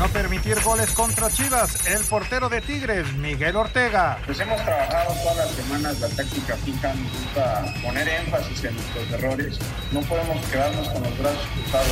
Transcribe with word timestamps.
no 0.00 0.08
permitir 0.08 0.58
goles 0.62 0.92
contra 0.92 1.28
Chivas, 1.28 1.86
el 1.86 2.02
portero 2.04 2.48
de 2.48 2.62
Tigres, 2.62 3.12
Miguel 3.16 3.54
Ortega. 3.54 4.18
Pues 4.24 4.40
hemos 4.40 4.58
trabajado 4.64 5.12
todas 5.22 5.36
las 5.36 5.50
semanas 5.50 6.00
la 6.00 6.08
táctica 6.08 6.56
fija, 6.56 6.94
nos 6.94 7.12
gusta 7.12 7.74
poner 7.82 8.08
énfasis 8.08 8.64
en 8.64 8.76
nuestros 8.76 9.10
errores. 9.10 9.58
No 9.92 10.00
podemos 10.00 10.42
quedarnos 10.46 10.88
con 10.88 11.02
los 11.02 11.18
brazos 11.18 11.46
cruzados. 11.54 11.88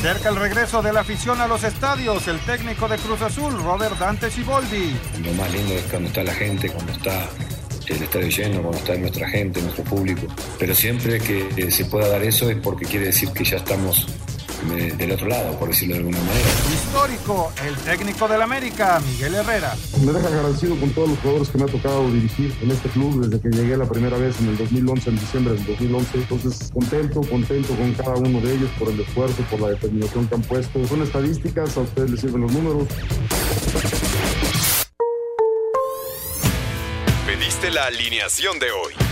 Cerca 0.00 0.28
el 0.30 0.36
regreso 0.36 0.82
de 0.82 0.92
la 0.92 1.00
afición 1.02 1.40
a 1.40 1.46
los 1.46 1.62
estadios, 1.62 2.26
el 2.26 2.40
técnico 2.40 2.88
de 2.88 2.98
Cruz 2.98 3.22
Azul, 3.22 3.62
Robert 3.62 3.96
Dante 3.96 4.28
Siboldi. 4.28 4.96
Lo 5.24 5.32
más 5.34 5.52
lindo 5.52 5.74
es 5.74 5.84
cuando 5.84 6.08
está 6.08 6.24
la 6.24 6.34
gente, 6.34 6.68
cuando 6.68 6.90
está 6.90 7.28
el 7.86 8.02
estadio 8.02 8.28
lleno, 8.28 8.62
cuando 8.62 8.78
está 8.78 8.96
nuestra 8.96 9.28
gente, 9.28 9.62
nuestro 9.62 9.84
público. 9.84 10.26
Pero 10.58 10.74
siempre 10.74 11.20
que 11.20 11.70
se 11.70 11.84
pueda 11.84 12.08
dar 12.08 12.24
eso 12.24 12.50
es 12.50 12.56
porque 12.56 12.86
quiere 12.86 13.06
decir 13.06 13.30
que 13.30 13.44
ya 13.44 13.58
estamos 13.58 14.08
del 14.68 15.12
otro 15.12 15.28
lado, 15.28 15.58
por 15.58 15.68
decirlo 15.68 15.94
de 15.94 16.00
alguna 16.00 16.18
manera. 16.18 16.48
Histórico, 16.72 17.52
el 17.66 17.76
técnico 17.76 18.28
del 18.28 18.42
América, 18.42 19.00
Miguel 19.00 19.34
Herrera. 19.34 19.74
Me 20.04 20.12
deja 20.12 20.28
agradecido 20.28 20.78
con 20.78 20.90
todos 20.90 21.10
los 21.10 21.18
jugadores 21.18 21.48
que 21.48 21.58
me 21.58 21.64
ha 21.64 21.68
tocado 21.68 22.10
dirigir 22.10 22.54
en 22.62 22.70
este 22.70 22.88
club 22.90 23.26
desde 23.26 23.40
que 23.40 23.48
llegué 23.56 23.76
la 23.76 23.88
primera 23.88 24.16
vez 24.16 24.38
en 24.40 24.48
el 24.48 24.56
2011, 24.56 25.10
en 25.10 25.18
diciembre 25.18 25.54
del 25.54 25.66
2011. 25.66 26.18
Entonces, 26.18 26.70
contento, 26.72 27.20
contento 27.22 27.74
con 27.74 27.92
cada 27.94 28.14
uno 28.16 28.40
de 28.40 28.54
ellos 28.54 28.70
por 28.78 28.88
el 28.88 29.00
esfuerzo, 29.00 29.42
por 29.50 29.60
la 29.60 29.68
determinación 29.68 30.26
que 30.28 30.34
han 30.34 30.42
puesto. 30.42 30.86
Son 30.86 31.02
estadísticas, 31.02 31.76
a 31.76 31.80
ustedes 31.80 32.10
les 32.10 32.20
sirven 32.20 32.42
los 32.42 32.52
números. 32.52 32.88
Pediste 37.26 37.70
la 37.70 37.86
alineación 37.86 38.58
de 38.58 38.70
hoy. 38.70 39.11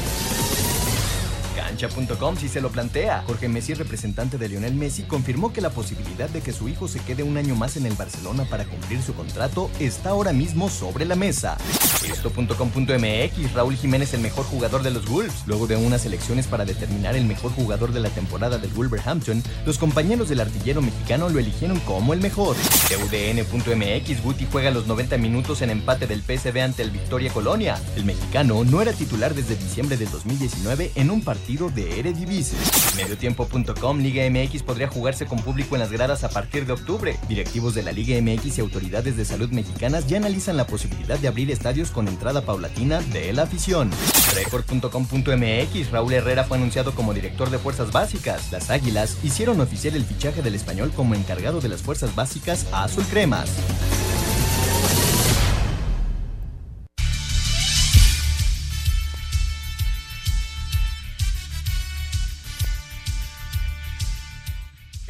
Cancha.com 1.71 2.35
si 2.35 2.49
se 2.49 2.59
lo 2.59 2.69
plantea. 2.69 3.23
Jorge 3.25 3.47
Messi, 3.47 3.73
representante 3.73 4.37
de 4.37 4.49
Lionel 4.49 4.75
Messi, 4.75 5.03
confirmó 5.03 5.53
que 5.53 5.61
la 5.61 5.69
posibilidad 5.69 6.29
de 6.29 6.41
que 6.41 6.51
su 6.51 6.67
hijo 6.67 6.89
se 6.89 6.99
quede 6.99 7.23
un 7.23 7.37
año 7.37 7.55
más 7.55 7.77
en 7.77 7.85
el 7.85 7.93
Barcelona 7.93 8.43
para 8.49 8.65
cumplir 8.65 9.01
su 9.01 9.13
contrato 9.13 9.71
está 9.79 10.09
ahora 10.09 10.33
mismo 10.33 10.69
sobre 10.69 11.05
la 11.05 11.15
mesa. 11.15 11.57
Esto.com.mx, 12.05 13.53
Raúl 13.53 13.75
Jiménez 13.77 14.13
el 14.13 14.19
mejor 14.19 14.43
jugador 14.45 14.83
de 14.83 14.91
los 14.91 15.07
Wolves. 15.07 15.43
Luego 15.45 15.65
de 15.65 15.77
unas 15.77 16.05
elecciones 16.05 16.45
para 16.45 16.65
determinar 16.65 17.15
el 17.15 17.23
mejor 17.23 17.53
jugador 17.53 17.93
de 17.93 18.01
la 18.01 18.09
temporada 18.09 18.57
del 18.57 18.71
Wolverhampton, 18.71 19.41
los 19.65 19.77
compañeros 19.77 20.27
del 20.27 20.41
artillero 20.41 20.81
mexicano 20.81 21.29
lo 21.29 21.39
eligieron 21.39 21.79
como 21.81 22.13
el 22.13 22.19
mejor. 22.19 22.57
UDN.mx, 22.91 24.23
Guti 24.23 24.45
juega 24.51 24.71
los 24.71 24.87
90 24.87 25.17
minutos 25.19 25.61
en 25.61 25.69
empate 25.69 26.05
del 26.05 26.21
PSV 26.21 26.59
ante 26.59 26.81
el 26.83 26.91
Victoria 26.91 27.31
Colonia. 27.31 27.79
El 27.95 28.03
mexicano 28.03 28.65
no 28.65 28.81
era 28.81 28.91
titular 28.91 29.33
desde 29.33 29.55
diciembre 29.55 29.95
del 29.95 30.11
2019 30.11 30.91
en 30.95 31.11
un 31.11 31.21
partido 31.21 31.60
de 31.69 31.99
Eredivisie. 31.99 32.57
Mediotiempo.com, 32.95 33.99
Liga 33.99 34.29
MX 34.29 34.63
podría 34.63 34.87
jugarse 34.87 35.25
con 35.25 35.39
público 35.39 35.75
en 35.75 35.81
las 35.81 35.91
gradas 35.91 36.23
a 36.23 36.29
partir 36.29 36.65
de 36.65 36.73
octubre. 36.73 37.17
Directivos 37.27 37.73
de 37.73 37.83
la 37.83 37.91
Liga 37.91 38.19
MX 38.21 38.57
y 38.57 38.61
autoridades 38.61 39.17
de 39.17 39.25
salud 39.25 39.49
mexicanas 39.51 40.07
ya 40.07 40.17
analizan 40.17 40.57
la 40.57 40.67
posibilidad 40.67 41.19
de 41.19 41.27
abrir 41.27 41.51
estadios 41.51 41.91
con 41.91 42.07
entrada 42.07 42.41
paulatina 42.41 43.01
de 43.01 43.33
la 43.33 43.43
afición. 43.43 43.91
Record.com.mx, 44.35 45.91
Raúl 45.91 46.13
Herrera 46.13 46.43
fue 46.43 46.57
anunciado 46.57 46.93
como 46.93 47.13
director 47.13 47.49
de 47.49 47.59
Fuerzas 47.59 47.91
Básicas. 47.91 48.51
Las 48.51 48.69
Águilas 48.69 49.17
hicieron 49.23 49.59
oficial 49.61 49.95
el 49.95 50.05
fichaje 50.05 50.41
del 50.41 50.55
español 50.55 50.91
como 50.95 51.15
encargado 51.15 51.61
de 51.61 51.69
las 51.69 51.81
Fuerzas 51.81 52.15
Básicas 52.15 52.65
a 52.71 52.83
Azul 52.85 53.05
Cremas. 53.09 53.49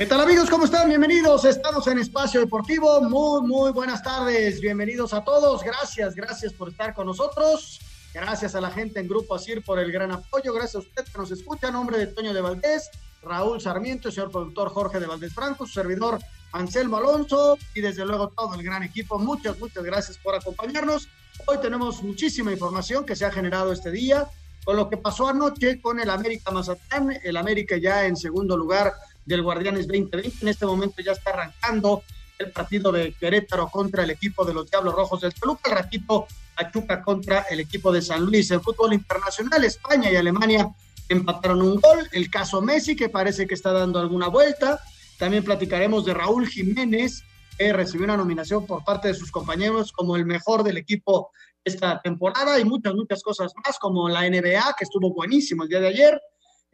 ¿Qué 0.01 0.07
tal 0.07 0.19
amigos? 0.19 0.49
¿Cómo 0.49 0.65
están? 0.65 0.89
Bienvenidos. 0.89 1.45
Estamos 1.45 1.85
en 1.85 1.99
Espacio 1.99 2.39
Deportivo. 2.39 3.01
Muy, 3.01 3.47
muy 3.47 3.71
buenas 3.71 4.01
tardes. 4.01 4.59
Bienvenidos 4.59 5.13
a 5.13 5.23
todos. 5.23 5.61
Gracias, 5.61 6.15
gracias 6.15 6.53
por 6.53 6.69
estar 6.69 6.95
con 6.95 7.05
nosotros. 7.05 7.79
Gracias 8.11 8.55
a 8.55 8.61
la 8.61 8.71
gente 8.71 8.99
en 8.99 9.07
Grupo 9.07 9.35
Asir 9.35 9.63
por 9.63 9.77
el 9.77 9.91
gran 9.91 10.11
apoyo. 10.11 10.53
Gracias 10.53 10.77
a 10.77 10.79
usted 10.79 11.03
que 11.03 11.15
nos 11.19 11.29
escucha. 11.29 11.67
En 11.67 11.73
nombre 11.73 11.99
de 11.99 12.07
Toño 12.07 12.33
de 12.33 12.41
Valdés, 12.41 12.89
Raúl 13.21 13.61
Sarmiento, 13.61 14.07
el 14.07 14.15
señor 14.15 14.31
productor 14.31 14.69
Jorge 14.69 14.99
de 14.99 15.05
Valdés 15.05 15.35
Franco, 15.35 15.67
su 15.67 15.73
servidor 15.73 16.17
Anselmo 16.51 16.97
Alonso 16.97 17.59
y 17.75 17.81
desde 17.81 18.03
luego 18.03 18.29
todo 18.29 18.55
el 18.55 18.63
gran 18.63 18.81
equipo. 18.81 19.19
Muchas, 19.19 19.59
muchas 19.59 19.83
gracias 19.83 20.17
por 20.17 20.33
acompañarnos. 20.33 21.09
Hoy 21.45 21.59
tenemos 21.61 22.01
muchísima 22.01 22.51
información 22.51 23.05
que 23.05 23.15
se 23.15 23.23
ha 23.23 23.31
generado 23.31 23.71
este 23.71 23.91
día 23.91 24.27
con 24.63 24.77
lo 24.77 24.89
que 24.89 24.97
pasó 24.97 25.27
anoche 25.27 25.79
con 25.79 25.99
el 25.99 26.09
América 26.09 26.49
Mazatlán. 26.49 27.19
El 27.23 27.37
América 27.37 27.77
ya 27.77 28.05
en 28.05 28.17
segundo 28.17 28.57
lugar 28.57 28.93
del 29.31 29.43
Guardianes 29.43 29.87
2020. 29.87 30.41
En 30.41 30.47
este 30.47 30.65
momento 30.65 31.01
ya 31.01 31.13
está 31.13 31.31
arrancando 31.31 32.03
el 32.37 32.51
partido 32.51 32.91
de 32.91 33.13
Querétaro 33.13 33.69
contra 33.69 34.03
el 34.03 34.09
equipo 34.09 34.45
de 34.45 34.53
los 34.53 34.69
Diablos 34.69 34.93
Rojos 34.93 35.21
del 35.21 35.33
Toluca. 35.33 35.69
El 35.69 35.77
ratito 35.77 36.27
Pachuca 36.55 37.01
contra 37.01 37.41
el 37.49 37.59
equipo 37.59 37.91
de 37.91 38.01
San 38.01 38.25
Luis. 38.25 38.51
En 38.51 38.61
fútbol 38.61 38.93
internacional, 38.93 39.63
España 39.63 40.11
y 40.11 40.15
Alemania 40.15 40.69
empataron 41.09 41.61
un 41.61 41.79
gol. 41.79 42.07
El 42.11 42.29
caso 42.29 42.61
Messi, 42.61 42.95
que 42.95 43.09
parece 43.09 43.47
que 43.47 43.53
está 43.53 43.71
dando 43.71 43.99
alguna 43.99 44.27
vuelta. 44.27 44.79
También 45.17 45.43
platicaremos 45.43 46.05
de 46.05 46.13
Raúl 46.13 46.47
Jiménez, 46.47 47.23
que 47.57 47.73
recibió 47.73 48.05
una 48.05 48.17
nominación 48.17 48.65
por 48.65 48.83
parte 48.83 49.09
de 49.09 49.13
sus 49.13 49.31
compañeros 49.31 49.91
como 49.91 50.15
el 50.15 50.25
mejor 50.25 50.63
del 50.63 50.77
equipo 50.77 51.31
esta 51.63 52.01
temporada 52.01 52.59
y 52.59 52.65
muchas, 52.65 52.95
muchas 52.95 53.21
cosas 53.21 53.53
más, 53.63 53.77
como 53.77 54.09
la 54.09 54.27
NBA, 54.27 54.75
que 54.77 54.83
estuvo 54.83 55.13
buenísimo 55.13 55.63
el 55.63 55.69
día 55.69 55.79
de 55.79 55.87
ayer. 55.89 56.21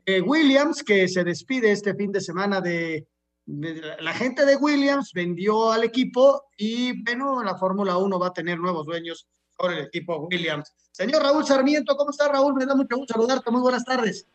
Williams, 0.08 0.84
que 0.84 1.08
se 1.08 1.24
despide 1.24 1.72
este 1.72 1.94
fin 1.94 2.12
de 2.12 2.22
semana 2.22 2.62
de, 2.62 3.06
la 3.48 4.14
gente 4.14 4.46
de 4.46 4.56
Williams, 4.56 5.12
vendió 5.14 5.72
al 5.72 5.84
equipo 5.84 6.46
y 6.58 7.04
bueno, 7.04 7.44
la 7.44 7.56
Fórmula 7.56 7.98
1 7.98 8.20
va 8.20 8.28
a 8.28 8.34
tener 8.34 8.58
nuevos 8.58 8.86
dueños 8.86 9.28
por 9.58 9.74
el 9.74 9.80
equipo 9.80 10.28
Williams. 10.32 10.74
Señor 10.92 11.24
Raúl 11.24 11.46
Sarmiento, 11.46 11.96
¿cómo 11.96 12.12
está 12.12 12.30
Raúl? 12.30 12.54
Me 12.56 12.66
da 12.66 12.76
mucho 12.76 12.96
gusto 12.96 13.14
saludarte, 13.14 13.52
muy 13.52 13.62
buenas 13.62 13.84
tardes. 13.84 14.28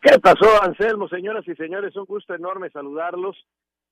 ¿Qué 0.00 0.18
pasó, 0.18 0.62
Anselmo? 0.62 1.08
Señoras 1.08 1.46
y 1.46 1.54
señores, 1.54 1.94
un 1.96 2.06
gusto 2.06 2.34
enorme 2.34 2.70
saludarlos. 2.70 3.36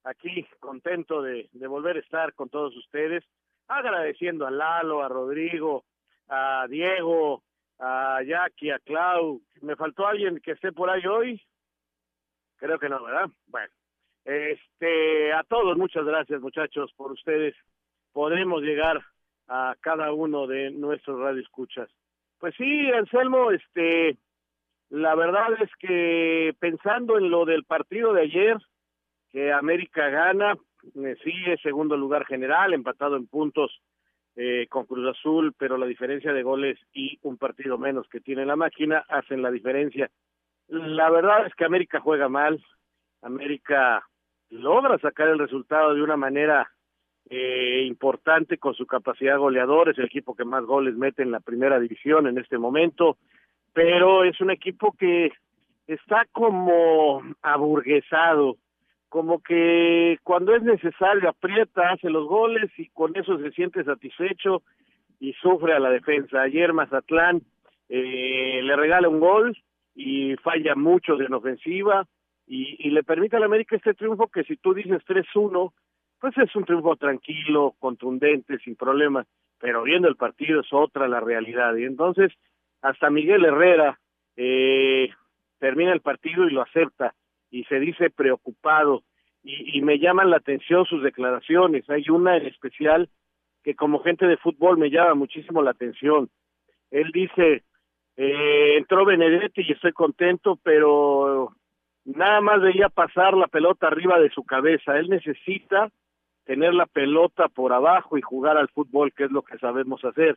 Aquí 0.04 0.46
contento 0.58 1.22
de, 1.22 1.48
de 1.52 1.66
volver 1.66 1.96
a 1.96 2.00
estar 2.00 2.32
con 2.34 2.48
todos 2.48 2.76
ustedes, 2.76 3.24
agradeciendo 3.66 4.46
a 4.46 4.50
Lalo, 4.50 5.02
a 5.02 5.08
Rodrigo, 5.08 5.84
a 6.28 6.66
Diego, 6.68 7.42
a 7.78 8.20
Jackie, 8.24 8.70
a 8.70 8.78
Clau. 8.78 9.40
¿Me 9.60 9.76
faltó 9.76 10.06
alguien 10.06 10.40
que 10.40 10.52
esté 10.52 10.72
por 10.72 10.90
ahí 10.90 11.06
hoy? 11.06 11.42
Creo 12.56 12.78
que 12.78 12.88
no, 12.88 13.02
¿verdad? 13.02 13.28
Bueno, 13.46 13.72
este, 14.24 15.32
a 15.32 15.42
todos 15.44 15.76
muchas 15.76 16.04
gracias 16.04 16.40
muchachos 16.40 16.92
por 16.96 17.12
ustedes. 17.12 17.54
Podemos 18.12 18.62
llegar 18.62 19.00
a 19.48 19.74
cada 19.80 20.12
uno 20.12 20.46
de 20.46 20.70
nuestros 20.70 21.20
radioescuchas. 21.20 21.88
Pues 22.38 22.54
sí, 22.56 22.90
Anselmo, 22.90 23.50
este, 23.50 24.16
la 24.90 25.14
verdad 25.14 25.60
es 25.60 25.70
que 25.78 26.54
pensando 26.58 27.18
en 27.18 27.30
lo 27.30 27.44
del 27.44 27.64
partido 27.64 28.12
de 28.12 28.22
ayer, 28.22 28.56
que 29.30 29.52
América 29.52 30.08
gana, 30.08 30.56
eh, 30.94 31.16
sigue 31.22 31.58
segundo 31.62 31.96
lugar 31.96 32.26
general, 32.26 32.72
empatado 32.72 33.16
en 33.16 33.26
puntos 33.26 33.80
eh, 34.40 34.68
con 34.68 34.86
Cruz 34.86 35.04
Azul, 35.08 35.52
pero 35.58 35.76
la 35.76 35.86
diferencia 35.86 36.32
de 36.32 36.44
goles 36.44 36.78
y 36.92 37.18
un 37.22 37.38
partido 37.38 37.76
menos 37.76 38.08
que 38.08 38.20
tiene 38.20 38.46
la 38.46 38.54
máquina 38.54 39.04
hacen 39.08 39.42
la 39.42 39.50
diferencia. 39.50 40.12
La 40.68 41.10
verdad 41.10 41.44
es 41.44 41.54
que 41.56 41.64
América 41.64 41.98
juega 41.98 42.28
mal, 42.28 42.64
América 43.20 44.06
logra 44.50 44.96
sacar 44.98 45.26
el 45.26 45.40
resultado 45.40 45.92
de 45.92 46.02
una 46.02 46.16
manera 46.16 46.70
eh, 47.28 47.82
importante 47.88 48.58
con 48.58 48.74
su 48.74 48.86
capacidad 48.86 49.38
goleador, 49.38 49.88
es 49.88 49.98
el 49.98 50.04
equipo 50.04 50.36
que 50.36 50.44
más 50.44 50.64
goles 50.64 50.94
mete 50.94 51.24
en 51.24 51.32
la 51.32 51.40
primera 51.40 51.80
división 51.80 52.28
en 52.28 52.38
este 52.38 52.58
momento, 52.58 53.18
pero 53.72 54.22
es 54.22 54.40
un 54.40 54.52
equipo 54.52 54.92
que 54.92 55.32
está 55.88 56.26
como 56.30 57.24
aburguesado, 57.42 58.56
como 59.08 59.42
que 59.42 60.18
cuando 60.22 60.54
es 60.54 60.62
necesario 60.62 61.28
aprieta, 61.28 61.90
hace 61.90 62.10
los 62.10 62.26
goles 62.26 62.70
y 62.76 62.88
con 62.88 63.16
eso 63.16 63.38
se 63.38 63.50
siente 63.52 63.84
satisfecho 63.84 64.62
y 65.18 65.32
sufre 65.34 65.72
a 65.72 65.80
la 65.80 65.90
defensa. 65.90 66.42
Ayer 66.42 66.72
Mazatlán 66.72 67.42
eh, 67.88 68.60
le 68.62 68.76
regala 68.76 69.08
un 69.08 69.20
gol 69.20 69.56
y 69.94 70.36
falla 70.36 70.74
mucho 70.74 71.20
en 71.20 71.32
ofensiva. 71.32 72.06
y, 72.46 72.90
le 72.90 73.02
permite 73.02 73.36
al 73.36 73.42
América 73.42 73.76
este 73.76 73.94
triunfo 73.94 74.28
que 74.28 74.44
si 74.44 74.56
tú 74.56 74.72
dices 74.72 75.02
3-1, 75.06 75.72
pues 76.20 76.36
es 76.38 76.54
un 76.56 76.64
triunfo 76.64 76.96
tranquilo, 76.96 77.74
contundente, 77.78 78.58
sin 78.58 78.74
problemas, 78.74 79.26
pero 79.58 79.82
viendo 79.82 80.08
el 80.08 80.16
partido 80.16 80.60
es 80.60 80.72
otra 80.72 81.08
la 81.08 81.20
realidad. 81.20 81.74
Y 81.76 81.84
entonces, 81.84 82.32
hasta 82.82 83.10
Miguel 83.10 83.44
Herrera 83.44 83.98
eh, 84.36 85.10
termina 85.58 85.92
el 85.92 86.00
partido 86.00 86.46
y 86.46 86.52
lo 86.52 86.62
acepta 86.62 87.14
y 87.50 87.64
se 87.64 87.80
dice 87.80 88.10
preocupado 88.10 89.02
y, 89.42 89.78
y 89.78 89.82
me 89.82 89.98
llaman 89.98 90.30
la 90.30 90.36
atención 90.36 90.84
sus 90.86 91.02
declaraciones. 91.02 91.88
Hay 91.90 92.04
una 92.10 92.36
en 92.36 92.46
especial 92.46 93.08
que 93.62 93.74
como 93.74 94.02
gente 94.02 94.26
de 94.26 94.36
fútbol 94.36 94.78
me 94.78 94.90
llama 94.90 95.14
muchísimo 95.14 95.62
la 95.62 95.72
atención. 95.72 96.30
Él 96.90 97.10
dice, 97.12 97.64
eh, 98.16 98.76
entró 98.76 99.04
Benedetti 99.04 99.62
y 99.62 99.72
estoy 99.72 99.92
contento, 99.92 100.58
pero 100.62 101.52
nada 102.04 102.40
más 102.40 102.60
veía 102.60 102.88
pasar 102.88 103.34
la 103.34 103.46
pelota 103.46 103.86
arriba 103.86 104.18
de 104.18 104.30
su 104.30 104.44
cabeza. 104.44 104.98
Él 104.98 105.08
necesita 105.08 105.90
tener 106.44 106.72
la 106.74 106.86
pelota 106.86 107.48
por 107.48 107.72
abajo 107.72 108.16
y 108.16 108.22
jugar 108.22 108.56
al 108.56 108.68
fútbol, 108.70 109.12
que 109.12 109.24
es 109.24 109.30
lo 109.30 109.42
que 109.42 109.58
sabemos 109.58 110.04
hacer. 110.04 110.36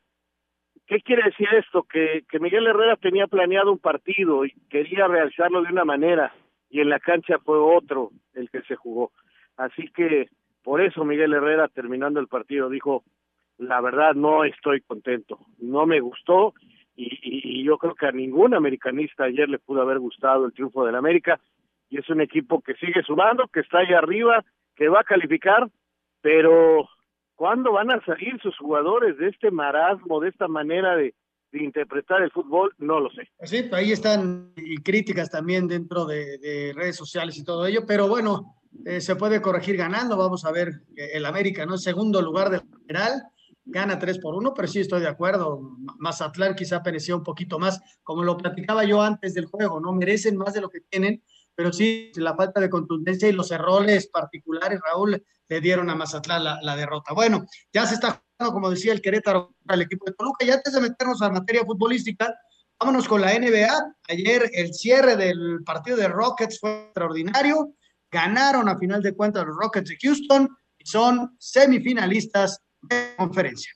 ¿Qué 0.86 1.00
quiere 1.00 1.24
decir 1.24 1.48
esto? 1.54 1.84
Que, 1.84 2.24
que 2.30 2.40
Miguel 2.40 2.68
Herrera 2.68 2.98
tenía 2.98 3.28
planeado 3.28 3.72
un 3.72 3.80
partido 3.80 4.46
y 4.46 4.52
quería 4.70 5.08
realizarlo 5.08 5.62
de 5.62 5.72
una 5.72 5.86
manera 5.86 6.34
y 6.72 6.80
en 6.80 6.90
la 6.90 7.00
cancha 7.00 7.38
fue 7.40 7.60
otro 7.60 8.12
el 8.34 8.50
que 8.50 8.62
se 8.64 8.76
jugó. 8.76 9.12
Así 9.58 9.90
que 9.94 10.30
por 10.64 10.82
eso 10.82 11.04
Miguel 11.04 11.34
Herrera 11.34 11.68
terminando 11.68 12.20
el 12.20 12.28
partido 12.28 12.70
dijo, 12.70 13.04
la 13.58 13.82
verdad 13.82 14.16
no 14.16 14.46
estoy 14.46 14.82
contento, 14.82 15.40
no 15.60 15.86
me 15.86 16.00
gustó 16.00 16.54
y, 16.96 17.20
y, 17.22 17.64
yo 17.64 17.78
creo 17.78 17.96
que 17.96 18.08
a 18.08 18.12
ningún 18.12 18.54
americanista 18.54 19.26
ayer 19.26 19.48
le 19.48 19.60
pudo 19.60 19.82
haber 19.82 20.00
gustado 20.00 20.46
el 20.46 20.54
triunfo 20.54 20.86
del 20.86 20.96
América 20.96 21.40
y 21.90 22.00
es 22.00 22.10
un 22.10 22.22
equipo 22.22 22.62
que 22.62 22.74
sigue 22.76 23.04
sumando, 23.04 23.48
que 23.48 23.60
está 23.60 23.80
ahí 23.80 23.94
arriba, 23.94 24.44
que 24.76 24.88
va 24.88 25.02
a 25.02 25.06
calificar, 25.06 25.70
pero 26.22 26.88
¿cuándo 27.36 27.74
van 27.74 27.92
a 27.92 28.02
salir 28.06 28.40
sus 28.42 28.58
jugadores 28.58 29.18
de 29.18 29.30
este 29.30 29.52
marasmo, 29.52 30.20
de 30.20 30.30
esta 30.30 30.48
manera 30.48 30.96
de, 30.96 31.14
interpretar 31.54 32.22
el 32.22 32.32
fútbol? 32.32 32.74
No 32.78 33.00
lo 33.00 33.10
sé. 33.12 33.30
Sí, 33.44 33.70
ahí 33.72 33.92
están 33.92 34.54
críticas 34.84 35.30
también 35.30 35.68
dentro 35.68 36.06
de, 36.06 36.72
redes 36.76 36.96
sociales 36.96 37.38
y 37.38 37.44
todo 37.44 37.66
ello, 37.66 37.86
pero 37.86 38.08
bueno, 38.08 38.56
eh, 38.86 39.02
se 39.02 39.16
puede 39.16 39.42
corregir 39.42 39.78
ganando. 39.78 40.18
Vamos 40.18 40.46
a 40.46 40.52
ver 40.52 40.82
el 40.96 41.26
América, 41.26 41.66
¿no? 41.66 41.78
Segundo 41.78 42.22
lugar 42.22 42.50
del 42.50 42.62
general, 42.88 43.24
gana 43.66 44.00
3 44.00 44.20
por 44.20 44.36
1, 44.36 44.54
pero 44.54 44.68
sí 44.68 44.80
estoy 44.80 45.02
de 45.02 45.08
acuerdo. 45.08 45.62
Mazatlán 46.00 46.56
quizá 46.56 46.82
perecía 46.82 47.16
un 47.16 47.24
poquito 47.24 47.60
más, 47.60 47.82
como 48.04 48.24
lo 48.24 48.38
platicaba 48.38 48.84
yo 48.86 49.02
antes 49.02 49.34
del 49.34 49.46
juego, 49.46 49.80
¿no? 49.80 49.94
Merecen 49.94 50.38
más 50.38 50.54
de 50.54 50.62
lo 50.62 50.70
que 50.70 50.82
tienen 50.82 51.22
pero 51.56 51.74
sí 51.74 52.12
la 52.16 52.36
falta 52.36 52.60
de 52.60 52.70
contundencia 52.70 53.28
y 53.28 53.34
los 53.34 53.52
errores 53.52 54.08
particulares, 54.08 54.80
Raúl, 54.84 55.24
le 55.52 55.60
dieron 55.60 55.90
a 55.90 55.96
Mazatlán 55.96 56.46
la, 56.46 56.76
derrota. 56.78 57.14
Bueno, 57.14 57.46
ya 57.74 57.86
se 57.86 57.96
está 57.96 58.24
jugando, 58.38 58.54
como 58.54 58.70
decía 58.70 58.94
el 58.94 59.02
Querétaro, 59.02 59.54
al 59.68 59.82
equipo 59.82 60.06
de 60.06 60.14
Toluca. 60.14 60.46
Y 60.46 60.50
antes 60.50 60.72
de 60.72 60.80
meternos 60.80 61.22
a 61.22 61.30
materia 61.30 61.66
futbolística, 61.66 62.34
vámonos 62.80 63.06
con 63.06 63.20
la 63.20 63.38
NBA. 63.38 63.70
Ayer 64.08 64.50
el 64.54 64.74
cierre 64.74 65.18
del 65.18 65.62
partido 65.66 65.98
de 65.98 66.08
Rockets 66.08 66.58
fue 66.58 66.86
extraordinario. 66.86 67.74
Ganaron 68.10 68.70
a 68.70 68.78
final 68.78 69.02
de 69.02 69.14
cuentas 69.14 69.46
los 69.46 69.58
Rockets 69.58 69.90
de 69.90 69.98
Houston 70.02 70.48
y 70.78 70.86
son 70.86 71.36
semifinalistas 71.38 72.62
de 72.84 73.14
conferencia. 73.18 73.74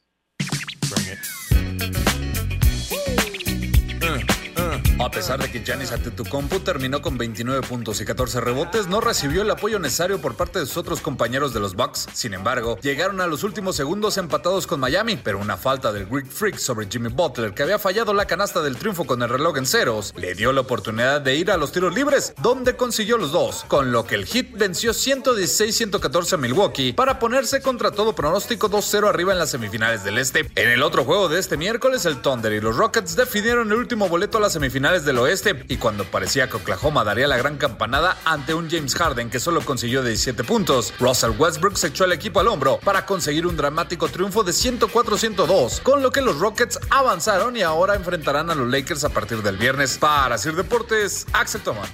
A 5.06 5.12
pesar 5.12 5.40
de 5.40 5.52
que 5.52 5.63
Giannis 5.63 5.92
Antetokounmpo 5.92 6.62
terminó 6.62 7.00
con 7.00 7.16
29 7.16 7.62
puntos 7.68 8.02
y 8.02 8.06
14 8.06 8.42
rebotes, 8.42 8.88
no 8.88 9.02
recibió 9.02 9.44
el 9.44 9.52
apoyo 9.52 9.78
necesario 9.78 10.19
por 10.19 10.34
parte 10.34 10.57
de 10.57 10.66
sus 10.66 10.78
otros 10.78 11.00
compañeros 11.00 11.54
de 11.54 11.60
los 11.60 11.75
Bucks. 11.75 12.07
Sin 12.12 12.34
embargo, 12.34 12.80
llegaron 12.81 13.22
a 13.22 13.28
los 13.28 13.44
últimos 13.44 13.75
segundos 13.75 14.18
empatados 14.18 14.66
con 14.66 14.80
Miami, 14.80 15.16
pero 15.24 15.38
una 15.38 15.57
falta 15.57 15.94
del 15.94 16.07
Greek 16.07 16.25
Freak 16.25 16.57
sobre 16.57 16.88
Jimmy 16.88 17.10
Butler, 17.10 17.54
que 17.54 17.62
había 17.62 17.78
fallado 17.78 18.16
la 18.16 18.25
canasta 18.25 18.63
del 18.63 18.78
triunfo 18.78 19.06
con 19.06 19.22
el 19.22 19.30
reloj 19.30 19.60
en 19.60 19.68
ceros, 19.68 20.12
le 20.18 20.34
dio 20.34 20.52
la 20.52 20.62
oportunidad 20.62 21.22
de 21.22 21.36
ir 21.36 21.52
a 21.52 21.57
los 21.57 21.72
tiros 21.72 21.94
libres, 21.94 22.34
donde 22.42 22.75
consiguió 22.75 23.19
los 23.19 23.31
dos, 23.31 23.63
con 23.68 23.92
lo 23.92 24.07
que 24.07 24.16
el 24.16 24.25
Heat 24.25 24.54
venció 24.57 24.92
116-114 24.92 26.34
a 26.34 26.38
Milwaukee 26.38 26.94
para 26.94 27.19
ponerse 27.19 27.62
contra 27.62 27.92
todo 27.92 28.16
pronóstico 28.16 28.72
2-0 28.72 29.07
arriba 29.07 29.34
en 29.34 29.38
las 29.38 29.52
semifinales 29.52 30.04
del 30.04 30.18
Este. 30.18 30.50
En 30.56 30.72
el 30.72 30.81
otro 30.81 31.04
juego 31.04 31.30
de 31.30 31.38
este 31.38 31.57
miércoles, 31.57 32.07
el 32.07 32.24
Thunder 32.24 32.54
y 32.54 32.60
los 32.60 32.75
Rockets 32.75 33.16
definieron 33.16 33.68
el 33.68 33.78
último 33.78 34.10
boleto 34.10 34.40
a 34.40 34.42
las 34.42 34.54
semifinales 34.54 34.94
del 35.03 35.18
oeste 35.18 35.65
y 35.68 35.77
cuando 35.77 36.06
parecía 36.06 36.50
que 36.50 36.56
Oklahoma 36.56 37.03
daría 37.03 37.27
la 37.27 37.36
gran 37.36 37.57
campanada 37.57 38.18
ante 38.24 38.53
un 38.53 38.69
James 38.69 38.95
Harden 38.95 39.30
que 39.30 39.42
solo 39.42 39.59
consiguió 39.62 40.01
17 40.01 40.45
puntos, 40.45 40.94
Russell 41.00 41.31
Westbrook 41.38 41.75
se 41.75 41.88
echó 41.88 42.06
al 42.06 42.13
equipo 42.13 42.39
al 42.39 42.47
hombro 42.47 42.80
para 42.80 43.06
conseguir 43.06 43.45
un 43.45 43.57
dramático 43.57 44.07
triunfo 44.07 44.44
de 44.44 44.53
104-102, 44.53 45.81
con 45.81 46.01
lo 46.01 46.12
que 46.12 46.21
los 46.21 46.39
Rockets 46.39 46.80
avanzaron 46.89 47.57
y 47.57 47.63
ahora 47.63 47.95
enfrentarán 47.95 48.50
a 48.50 48.56
los 48.56 48.69
Lakers 48.69 49.03
a 49.03 49.09
partir 49.09 49.44
del 49.44 49.57
viernes. 49.57 49.97
Para 49.97 50.38
Sir 50.38 50.56
Deportes, 50.56 51.25
Axel 51.33 51.62
Toman. 51.62 51.89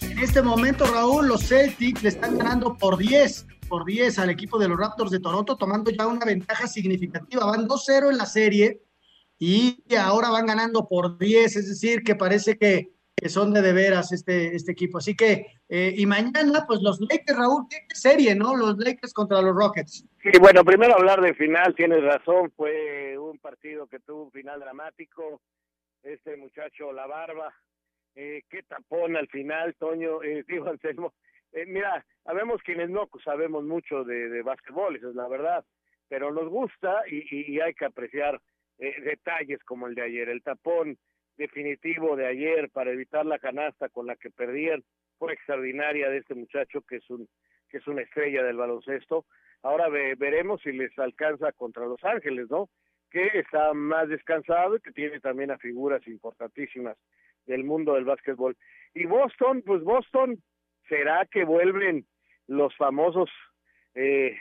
En 0.00 0.18
este 0.18 0.40
momento, 0.40 0.86
Raúl, 0.86 1.28
los 1.28 1.46
Celtics 1.46 2.02
le 2.02 2.08
están 2.08 2.38
ganando 2.38 2.76
por 2.78 2.96
10 2.96 3.46
por 3.70 3.86
10 3.86 4.18
al 4.18 4.30
equipo 4.30 4.58
de 4.58 4.68
los 4.68 4.78
Raptors 4.78 5.12
de 5.12 5.20
Toronto, 5.20 5.56
tomando 5.56 5.90
ya 5.92 6.08
una 6.08 6.26
ventaja 6.26 6.66
significativa. 6.66 7.46
Van 7.46 7.68
2-0 7.68 8.10
en 8.10 8.18
la 8.18 8.26
serie 8.26 8.82
y 9.38 9.82
ahora 9.96 10.28
van 10.28 10.46
ganando 10.46 10.88
por 10.88 11.16
10, 11.16 11.56
es 11.56 11.68
decir, 11.68 12.02
que 12.02 12.16
parece 12.16 12.58
que, 12.58 12.90
son 13.28 13.52
de 13.52 13.60
de 13.62 13.72
veras 13.72 14.12
este, 14.12 14.56
este 14.56 14.72
equipo. 14.72 14.98
Así 14.98 15.14
que, 15.14 15.46
eh, 15.68 15.94
y 15.96 16.04
mañana, 16.06 16.64
pues 16.66 16.80
los 16.82 17.00
Lakers, 17.00 17.38
Raúl, 17.38 17.66
qué 17.68 17.94
serie, 17.94 18.34
¿no? 18.34 18.56
Los 18.56 18.76
Lakers 18.78 19.12
contra 19.12 19.40
los 19.40 19.54
Rockets. 19.54 20.04
Sí, 20.22 20.30
bueno, 20.40 20.64
primero 20.64 20.94
hablar 20.94 21.20
de 21.20 21.34
final, 21.34 21.74
tienes 21.74 22.02
razón, 22.02 22.50
fue 22.56 23.16
un 23.18 23.38
partido 23.38 23.86
que 23.86 24.00
tuvo 24.00 24.24
un 24.24 24.32
final 24.32 24.58
dramático. 24.58 25.40
Este 26.02 26.36
muchacho, 26.36 26.92
la 26.92 27.06
barba, 27.06 27.54
eh, 28.14 28.42
qué 28.48 28.62
tapón 28.62 29.16
al 29.16 29.28
final, 29.28 29.74
Toño, 29.78 30.22
eh, 30.22 30.44
digo, 30.48 30.68
Anselmo, 30.68 31.12
eh, 31.52 31.66
mira, 31.66 32.04
sabemos 32.24 32.62
quienes 32.62 32.90
no 32.90 33.08
sabemos 33.24 33.64
mucho 33.64 34.04
de, 34.04 34.28
de 34.28 34.42
básquetbol, 34.42 34.96
eso 34.96 35.10
es 35.10 35.16
la 35.16 35.28
verdad, 35.28 35.64
pero 36.08 36.32
nos 36.32 36.48
gusta 36.48 37.02
y, 37.08 37.60
hay 37.60 37.72
que 37.74 37.84
apreciar 37.84 38.40
eh, 38.78 39.00
detalles 39.02 39.62
como 39.64 39.86
el 39.86 39.94
de 39.94 40.02
ayer. 40.02 40.28
El 40.28 40.42
tapón 40.42 40.98
definitivo 41.36 42.16
de 42.16 42.26
ayer 42.26 42.68
para 42.70 42.90
evitar 42.90 43.24
la 43.24 43.38
canasta 43.38 43.88
con 43.88 44.06
la 44.06 44.16
que 44.16 44.30
perdían 44.30 44.82
fue 45.18 45.32
extraordinaria 45.32 46.10
de 46.10 46.18
este 46.18 46.34
muchacho 46.34 46.82
que 46.82 46.96
es 46.96 47.10
un 47.10 47.28
que 47.68 47.78
es 47.78 47.86
una 47.86 48.02
estrella 48.02 48.42
del 48.42 48.56
baloncesto. 48.56 49.26
Ahora 49.62 49.88
veremos 49.88 50.60
si 50.62 50.72
les 50.72 50.98
alcanza 50.98 51.52
contra 51.52 51.86
Los 51.86 52.02
Ángeles, 52.02 52.50
¿no? 52.50 52.68
Que 53.12 53.30
está 53.34 53.72
más 53.72 54.08
descansado 54.08 54.74
y 54.74 54.80
que 54.80 54.90
tiene 54.90 55.20
también 55.20 55.52
a 55.52 55.58
figuras 55.58 56.04
importantísimas 56.08 56.96
del 57.46 57.62
mundo 57.62 57.94
del 57.94 58.04
básquetbol. 58.04 58.56
Y 58.94 59.06
Boston, 59.06 59.62
pues 59.64 59.84
Boston 59.84 60.42
¿Será 60.90 61.24
que 61.30 61.44
vuelven 61.44 62.04
los 62.48 62.76
famosos 62.76 63.30
eh, 63.94 64.36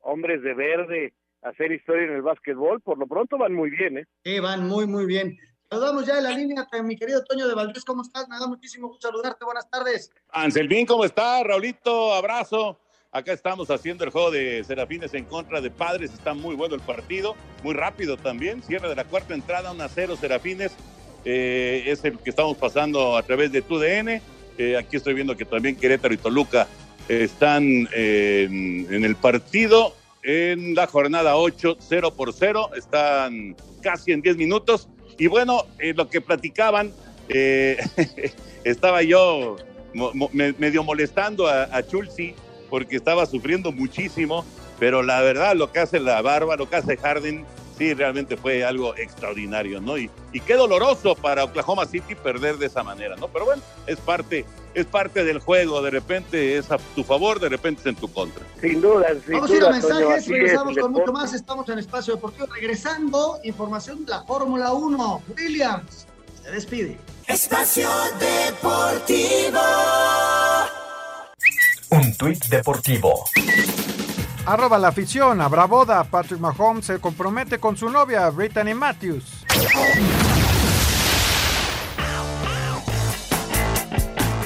hombres 0.00 0.42
de 0.42 0.52
verde 0.52 1.14
a 1.42 1.48
hacer 1.48 1.72
historia 1.72 2.04
en 2.04 2.12
el 2.12 2.22
básquetbol? 2.22 2.82
Por 2.82 2.98
lo 2.98 3.06
pronto 3.06 3.38
van 3.38 3.54
muy 3.54 3.70
bien, 3.70 3.98
¿eh? 3.98 4.06
Sí, 4.22 4.38
van 4.38 4.68
muy, 4.68 4.86
muy 4.86 5.06
bien. 5.06 5.38
Saludamos 5.70 6.06
ya 6.06 6.18
en 6.18 6.24
la 6.24 6.30
línea, 6.32 6.68
mi 6.82 6.94
querido 6.94 7.24
Toño 7.24 7.48
de 7.48 7.54
Valdés, 7.54 7.86
¿cómo 7.86 8.02
estás? 8.02 8.28
Me 8.28 8.38
da 8.38 8.46
muchísimo 8.46 8.88
gusto 8.88 9.08
saludarte, 9.08 9.46
buenas 9.46 9.68
tardes. 9.70 10.12
Anselmín, 10.28 10.84
¿cómo 10.84 11.06
estás? 11.06 11.42
Raulito, 11.42 12.12
abrazo. 12.12 12.78
Acá 13.10 13.32
estamos 13.32 13.70
haciendo 13.70 14.04
el 14.04 14.10
juego 14.10 14.30
de 14.30 14.62
Serafines 14.62 15.14
en 15.14 15.24
contra 15.24 15.62
de 15.62 15.70
Padres. 15.70 16.12
Está 16.12 16.34
muy 16.34 16.54
bueno 16.54 16.74
el 16.74 16.82
partido, 16.82 17.34
muy 17.62 17.72
rápido 17.72 18.18
también. 18.18 18.62
Cierre 18.62 18.90
de 18.90 18.94
la 18.94 19.04
cuarta 19.04 19.32
entrada, 19.32 19.72
1 19.72 19.82
a 19.82 19.88
0 19.88 20.16
Serafines. 20.16 20.76
Eh, 21.24 21.84
es 21.86 22.04
el 22.04 22.18
que 22.18 22.28
estamos 22.28 22.58
pasando 22.58 23.16
a 23.16 23.22
través 23.22 23.50
de 23.52 23.62
TUDN. 23.62 24.20
Eh, 24.58 24.76
aquí 24.76 24.96
estoy 24.96 25.14
viendo 25.14 25.36
que 25.36 25.44
también 25.44 25.76
Querétaro 25.76 26.14
y 26.14 26.18
Toluca 26.18 26.68
están 27.08 27.88
en, 27.92 29.04
el 29.04 29.16
partido 29.16 29.94
en 30.22 30.74
la 30.74 30.86
jornada 30.86 31.36
8, 31.36 31.76
0 31.78 32.14
por 32.14 32.32
0. 32.32 32.70
Están 32.76 33.56
casi 33.82 34.12
en 34.12 34.22
10 34.22 34.36
minutos. 34.36 34.88
Y 35.18 35.26
bueno, 35.26 35.64
eh, 35.78 35.92
lo 35.94 36.08
que 36.08 36.20
platicaban, 36.20 36.92
eh, 37.28 37.78
estaba 38.64 39.02
yo 39.02 39.56
medio 40.32 40.82
molestando 40.82 41.46
a, 41.46 41.64
a 41.64 41.86
Chulsi 41.86 42.34
porque 42.70 42.96
estaba 42.96 43.26
sufriendo 43.26 43.70
muchísimo. 43.70 44.44
Pero 44.78 45.02
la 45.02 45.20
verdad, 45.20 45.54
lo 45.54 45.70
que 45.70 45.80
hace 45.80 46.00
la 46.00 46.20
barba, 46.22 46.56
lo 46.56 46.68
que 46.68 46.76
hace 46.76 46.96
Harden, 46.96 47.44
sí, 47.76 47.94
realmente 47.94 48.36
fue 48.36 48.64
algo 48.64 48.96
extraordinario, 48.96 49.80
¿no? 49.80 49.98
Y, 49.98 50.10
y 50.32 50.40
qué 50.40 50.54
doloroso 50.54 51.14
para 51.14 51.44
Oklahoma 51.44 51.86
City 51.86 52.14
perder 52.14 52.58
de 52.58 52.66
esa 52.66 52.82
manera, 52.82 53.16
¿no? 53.16 53.28
Pero 53.28 53.44
bueno, 53.46 53.62
es 53.86 53.98
parte, 53.98 54.44
es 54.74 54.86
parte 54.86 55.24
del 55.24 55.38
juego, 55.38 55.82
de 55.82 55.90
repente 55.90 56.56
es 56.56 56.70
a 56.70 56.78
tu 56.94 57.04
favor, 57.04 57.40
de 57.40 57.48
repente 57.48 57.82
es 57.82 57.86
en 57.86 57.96
tu 57.96 58.12
contra. 58.12 58.44
Sin 58.60 58.80
duda, 58.80 59.08
sin 59.24 59.34
Vamos 59.34 59.50
a 59.50 59.56
ir 59.56 59.64
a 59.64 59.70
mensajes, 59.70 60.26
regresamos 60.26 60.78
con 60.78 60.92
mucho 60.92 61.12
más, 61.12 61.34
estamos 61.34 61.68
en 61.68 61.78
Espacio 61.78 62.14
Deportivo, 62.14 62.46
regresando, 62.46 63.38
información 63.44 64.04
de 64.04 64.10
la 64.10 64.22
Fórmula 64.22 64.72
1, 64.72 65.22
Williams 65.36 66.06
se 66.42 66.50
despide. 66.50 66.98
Espacio 67.26 67.88
Deportivo. 68.20 69.60
Un 71.90 72.16
tuit 72.16 72.44
deportivo. 72.46 73.24
Arroba 74.46 74.78
la 74.78 74.88
afición, 74.88 75.40
habrá 75.40 75.64
boda. 75.64 76.04
Patrick 76.04 76.38
Mahomes 76.38 76.84
se 76.84 77.00
compromete 77.00 77.58
con 77.58 77.78
su 77.78 77.88
novia, 77.88 78.28
Brittany 78.28 78.74
Matthews. 78.74 79.44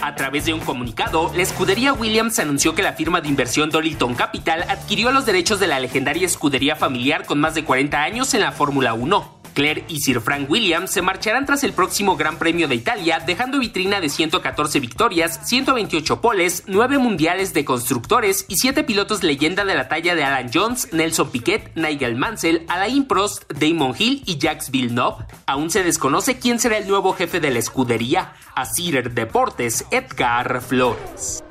A 0.01 0.15
través 0.15 0.45
de 0.45 0.55
un 0.55 0.61
comunicado, 0.61 1.33
la 1.35 1.43
escudería 1.43 1.93
Williams 1.93 2.39
anunció 2.39 2.77
que 2.77 2.83
la 2.83 2.93
firma 2.93 3.21
de 3.21 3.29
inversión 3.29 3.71
Dorilton 3.71 4.15
Capital 4.15 4.65
adquirió 4.69 5.11
los 5.11 5.27
derechos 5.27 5.59
de 5.59 5.67
la 5.67 5.81
legendaria 5.81 6.27
escudería 6.27 6.77
familiar 6.77 7.27
con 7.27 7.41
más 7.41 7.55
de 7.55 7.65
40 7.65 8.01
años 8.01 8.33
en 8.35 8.41
la 8.41 8.53
Fórmula 8.53 8.95
1. 8.95 9.38
Claire 9.59 9.85
y 9.89 9.99
Sir 9.99 10.21
Frank 10.21 10.49
Williams 10.49 10.93
se 10.93 11.03
marcharán 11.03 11.45
tras 11.45 11.65
el 11.65 11.73
próximo 11.73 12.17
Gran 12.17 12.39
Premio 12.39 12.69
de 12.69 12.77
Italia, 12.77 13.19
dejando 13.19 13.59
vitrina 13.59 14.01
de 14.01 14.09
114 14.09 14.79
victorias, 14.79 15.41
128 15.49 16.21
poles, 16.21 16.63
9 16.69 16.99
mundiales 16.99 17.53
de 17.55 17.65
constructores 17.65 18.45
y 18.47 18.59
7 18.59 18.85
pilotos 18.85 19.25
leyenda 19.25 19.65
de 19.65 19.75
la 19.75 19.89
talla 19.89 20.15
de 20.15 20.23
Alan 20.23 20.49
Jones, 20.55 20.93
Nelson 20.93 21.33
Piquet, 21.33 21.73
Nigel 21.75 22.15
Mansell, 22.15 22.67
Alain 22.69 23.09
Prost, 23.09 23.51
Damon 23.51 23.97
Hill 23.99 24.23
y 24.27 24.39
Jacques 24.39 24.71
Villeneuve. 24.71 25.27
Aún 25.47 25.71
se 25.71 25.83
desconoce 25.83 26.39
quién 26.39 26.61
será 26.61 26.79
el 26.79 26.87
nuevo 26.87 27.13
jefe 27.13 27.41
de 27.41 27.51
la 27.51 27.59
escudería. 27.59 28.35
A 28.55 28.65
Deportes, 29.13 29.87
Edgar 29.91 30.61
Flores. 30.61 31.43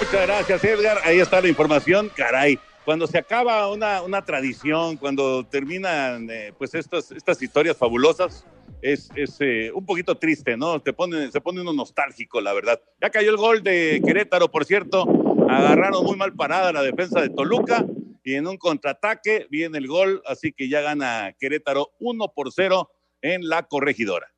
Muchas 0.00 0.26
gracias, 0.26 0.64
Edgar. 0.64 0.98
Ahí 1.04 1.20
está 1.20 1.40
la 1.40 1.46
información. 1.48 2.10
Caray, 2.16 2.58
cuando 2.86 3.08
se 3.08 3.18
acaba 3.18 3.68
una, 3.68 4.00
una 4.02 4.24
tradición, 4.24 4.96
cuando 4.96 5.44
terminan 5.44 6.30
eh, 6.30 6.52
pues 6.56 6.72
estas, 6.72 7.10
estas 7.10 7.42
historias 7.42 7.76
fabulosas, 7.76 8.46
es, 8.80 9.10
es 9.16 9.40
eh, 9.40 9.72
un 9.74 9.84
poquito 9.84 10.14
triste, 10.14 10.56
¿no? 10.56 10.80
Te 10.80 10.92
pone, 10.92 11.32
se 11.32 11.40
pone 11.40 11.62
uno 11.62 11.72
nostálgico, 11.72 12.40
la 12.40 12.52
verdad. 12.52 12.80
Ya 13.02 13.10
cayó 13.10 13.30
el 13.30 13.38
gol 13.38 13.64
de 13.64 14.00
Querétaro, 14.06 14.52
por 14.52 14.64
cierto. 14.64 15.04
Agarraron 15.50 16.04
muy 16.04 16.16
mal 16.16 16.32
parada 16.34 16.72
la 16.72 16.82
defensa 16.82 17.20
de 17.20 17.30
Toluca 17.30 17.84
y 18.22 18.34
en 18.34 18.46
un 18.46 18.56
contraataque 18.56 19.48
viene 19.50 19.78
el 19.78 19.88
gol, 19.88 20.22
así 20.24 20.52
que 20.52 20.68
ya 20.68 20.80
gana 20.80 21.32
Querétaro 21.40 21.88
1 21.98 22.32
por 22.36 22.52
0 22.52 22.88
en 23.20 23.48
la 23.48 23.64
corregidora. 23.64 24.28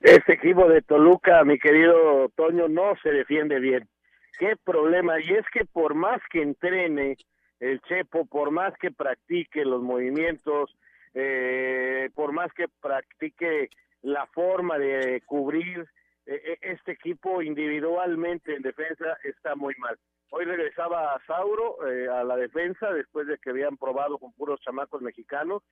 Este 0.00 0.34
equipo 0.34 0.68
de 0.68 0.80
Toluca, 0.82 1.42
mi 1.42 1.58
querido 1.58 2.28
Toño, 2.36 2.68
no 2.68 2.94
se 3.02 3.10
defiende 3.10 3.58
bien 3.58 3.88
qué 4.38 4.56
problema. 4.56 5.20
Y 5.20 5.32
es 5.32 5.46
que 5.52 5.64
por 5.64 5.94
más 5.94 6.20
que 6.30 6.42
entrene 6.42 7.16
el 7.60 7.80
Chepo, 7.82 8.26
por 8.26 8.50
más 8.50 8.74
que 8.78 8.90
practique 8.90 9.64
los 9.64 9.82
movimientos, 9.82 10.76
eh, 11.14 12.10
por 12.14 12.32
más 12.32 12.52
que 12.52 12.66
practique 12.80 13.70
la 14.02 14.26
forma 14.26 14.78
de 14.78 15.22
cubrir, 15.24 15.86
eh, 16.26 16.58
este 16.60 16.92
equipo 16.92 17.40
individualmente 17.40 18.54
en 18.54 18.62
defensa 18.62 19.16
está 19.24 19.54
muy 19.54 19.74
mal. 19.78 19.98
Hoy 20.30 20.44
regresaba 20.44 21.18
Sauro 21.26 21.86
eh, 21.86 22.08
a 22.08 22.24
la 22.24 22.36
defensa 22.36 22.92
después 22.92 23.26
de 23.26 23.38
que 23.38 23.50
habían 23.50 23.76
probado 23.76 24.18
con 24.18 24.32
puros 24.32 24.60
chamacos 24.60 25.00
mexicanos 25.00 25.62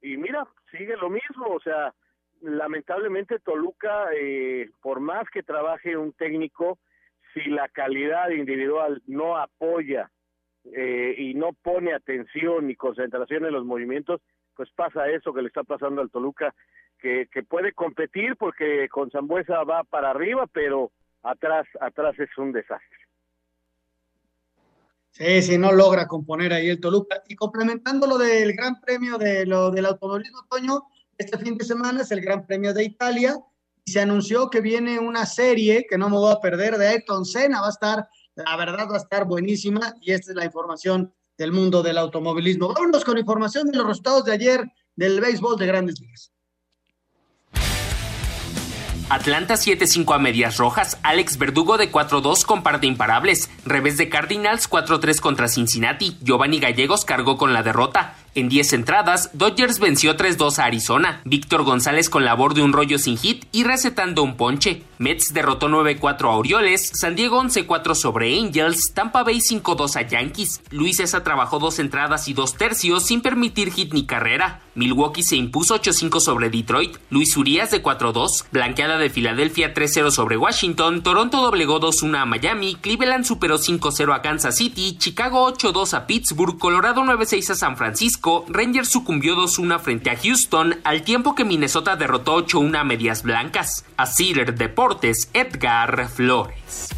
y 0.00 0.16
mira, 0.18 0.46
sigue 0.70 0.96
lo 0.96 1.08
mismo, 1.08 1.46
o 1.46 1.60
sea, 1.60 1.94
lamentablemente 2.42 3.38
Toluca, 3.38 4.08
por 4.82 5.00
más 5.00 5.28
que 5.30 5.42
trabaje 5.42 5.96
un 5.96 6.12
técnico, 6.12 6.78
si 7.34 7.50
la 7.50 7.68
calidad 7.68 8.30
individual 8.30 9.02
no 9.06 9.36
apoya 9.36 10.10
eh, 10.64 11.14
y 11.18 11.34
no 11.34 11.52
pone 11.52 11.92
atención 11.92 12.70
y 12.70 12.76
concentración 12.76 13.44
en 13.44 13.52
los 13.52 13.64
movimientos, 13.64 14.20
pues 14.56 14.70
pasa 14.74 15.08
eso 15.08 15.34
que 15.34 15.42
le 15.42 15.48
está 15.48 15.64
pasando 15.64 16.00
al 16.00 16.10
Toluca, 16.10 16.54
que, 16.98 17.28
puede 17.46 17.72
competir 17.72 18.36
porque 18.36 18.88
con 18.88 19.10
Zambuesa 19.10 19.62
va 19.64 19.84
para 19.84 20.10
arriba, 20.10 20.46
pero 20.50 20.90
atrás, 21.22 21.66
atrás 21.80 22.18
es 22.18 22.30
un 22.38 22.52
desastre. 22.52 22.98
Sí, 25.10 25.42
sí, 25.42 25.58
no 25.58 25.70
logra 25.70 26.06
componer 26.06 26.54
ahí 26.54 26.70
el 26.70 26.80
Toluca. 26.80 27.22
Y 27.28 27.36
complementando 27.36 28.06
lo 28.06 28.16
del 28.16 28.54
Gran 28.54 28.80
Premio 28.80 29.18
de 29.18 29.44
lo 29.44 29.70
del 29.70 29.84
automovilismo, 29.84 30.46
Toño, 30.48 30.84
este 31.18 31.36
fin 31.38 31.58
de 31.58 31.64
semana 31.64 32.00
es 32.00 32.10
el 32.10 32.22
Gran 32.22 32.46
Premio 32.46 32.72
de 32.72 32.84
Italia 32.84 33.34
se 33.86 34.00
anunció 34.00 34.48
que 34.48 34.60
viene 34.60 34.98
una 34.98 35.26
serie 35.26 35.86
que 35.88 35.98
no 35.98 36.08
me 36.08 36.16
voy 36.16 36.32
a 36.32 36.40
perder 36.40 36.78
de 36.78 36.88
Ayrton 36.88 37.24
Senna, 37.24 37.60
va 37.60 37.66
a 37.66 37.70
estar, 37.70 38.08
la 38.34 38.56
verdad 38.56 38.88
va 38.90 38.94
a 38.94 38.98
estar 38.98 39.26
buenísima 39.26 39.94
y 40.00 40.12
esta 40.12 40.32
es 40.32 40.36
la 40.36 40.44
información 40.44 41.12
del 41.36 41.52
mundo 41.52 41.82
del 41.82 41.98
automovilismo. 41.98 42.72
Vámonos 42.72 43.04
con 43.04 43.18
información 43.18 43.70
de 43.70 43.76
los 43.76 43.86
resultados 43.86 44.24
de 44.24 44.32
ayer 44.32 44.64
del 44.96 45.20
béisbol 45.20 45.58
de 45.58 45.66
grandes 45.66 46.00
ligas. 46.00 46.30
Atlanta 49.10 49.54
7-5 49.54 50.14
a 50.14 50.18
medias 50.18 50.56
rojas, 50.56 50.98
Alex 51.02 51.36
Verdugo 51.36 51.76
de 51.76 51.92
4-2 51.92 52.46
con 52.46 52.62
par 52.62 52.80
de 52.80 52.86
imparables, 52.86 53.50
revés 53.66 53.98
de 53.98 54.08
Cardinals 54.08 54.68
4-3 54.68 55.20
contra 55.20 55.46
Cincinnati, 55.46 56.16
Giovanni 56.22 56.58
Gallegos 56.58 57.04
cargó 57.04 57.36
con 57.36 57.52
la 57.52 57.62
derrota, 57.62 58.16
en 58.34 58.48
10 58.48 58.72
entradas, 58.72 59.30
Dodgers 59.32 59.78
venció 59.78 60.16
3-2 60.16 60.58
a 60.58 60.64
Arizona, 60.64 61.20
Víctor 61.24 61.62
González 61.62 62.10
con 62.10 62.24
labor 62.24 62.54
de 62.54 62.62
un 62.62 62.72
rollo 62.72 62.98
sin 62.98 63.16
hit 63.16 63.44
y 63.52 63.64
recetando 63.64 64.22
un 64.22 64.36
ponche. 64.36 64.82
Mets 64.98 65.32
derrotó 65.32 65.68
9-4 65.68 66.24
a 66.24 66.36
Orioles, 66.36 66.90
San 66.94 67.14
Diego 67.14 67.42
11-4 67.42 67.94
sobre 67.94 68.38
Angels, 68.38 68.92
Tampa 68.94 69.22
Bay 69.22 69.38
5-2 69.38 69.96
a 69.96 70.02
Yankees. 70.02 70.62
Luis 70.70 71.00
Esa 71.00 71.22
trabajó 71.22 71.58
dos 71.58 71.78
entradas 71.78 72.28
y 72.28 72.34
dos 72.34 72.54
tercios 72.54 73.06
sin 73.06 73.20
permitir 73.20 73.72
hit 73.72 73.92
ni 73.92 74.06
carrera. 74.06 74.60
Milwaukee 74.74 75.22
se 75.22 75.36
impuso 75.36 75.80
8-5 75.80 76.20
sobre 76.20 76.50
Detroit, 76.50 76.96
Luis 77.10 77.36
Urias 77.36 77.70
de 77.70 77.82
4-2, 77.82 78.46
blanqueada 78.50 78.98
de 78.98 79.08
Filadelfia 79.08 79.72
3-0 79.72 80.10
sobre 80.10 80.36
Washington, 80.36 81.02
Toronto 81.02 81.42
doblegó 81.42 81.80
2-1 81.80 82.16
a 82.18 82.26
Miami, 82.26 82.74
Cleveland 82.74 83.24
superó 83.24 83.56
5-0 83.56 84.12
a 84.12 84.20
Kansas 84.20 84.56
City, 84.56 84.96
Chicago 84.98 85.48
8-2 85.52 85.94
a 85.94 86.06
Pittsburgh, 86.08 86.58
Colorado 86.58 87.02
9-6 87.02 87.50
a 87.50 87.54
San 87.54 87.76
Francisco, 87.76 88.23
Rangers 88.48 88.90
sucumbió 88.90 89.36
2-1 89.36 89.80
frente 89.80 90.08
a 90.10 90.16
Houston, 90.16 90.80
al 90.84 91.02
tiempo 91.02 91.34
que 91.34 91.44
Minnesota 91.44 91.94
derrotó 91.94 92.38
8-1 92.38 92.78
a 92.78 92.84
Medias 92.84 93.22
Blancas. 93.22 93.84
A 93.98 94.06
Cider 94.06 94.54
Deportes, 94.54 95.30
Edgar 95.34 96.08
Flores. 96.08 96.88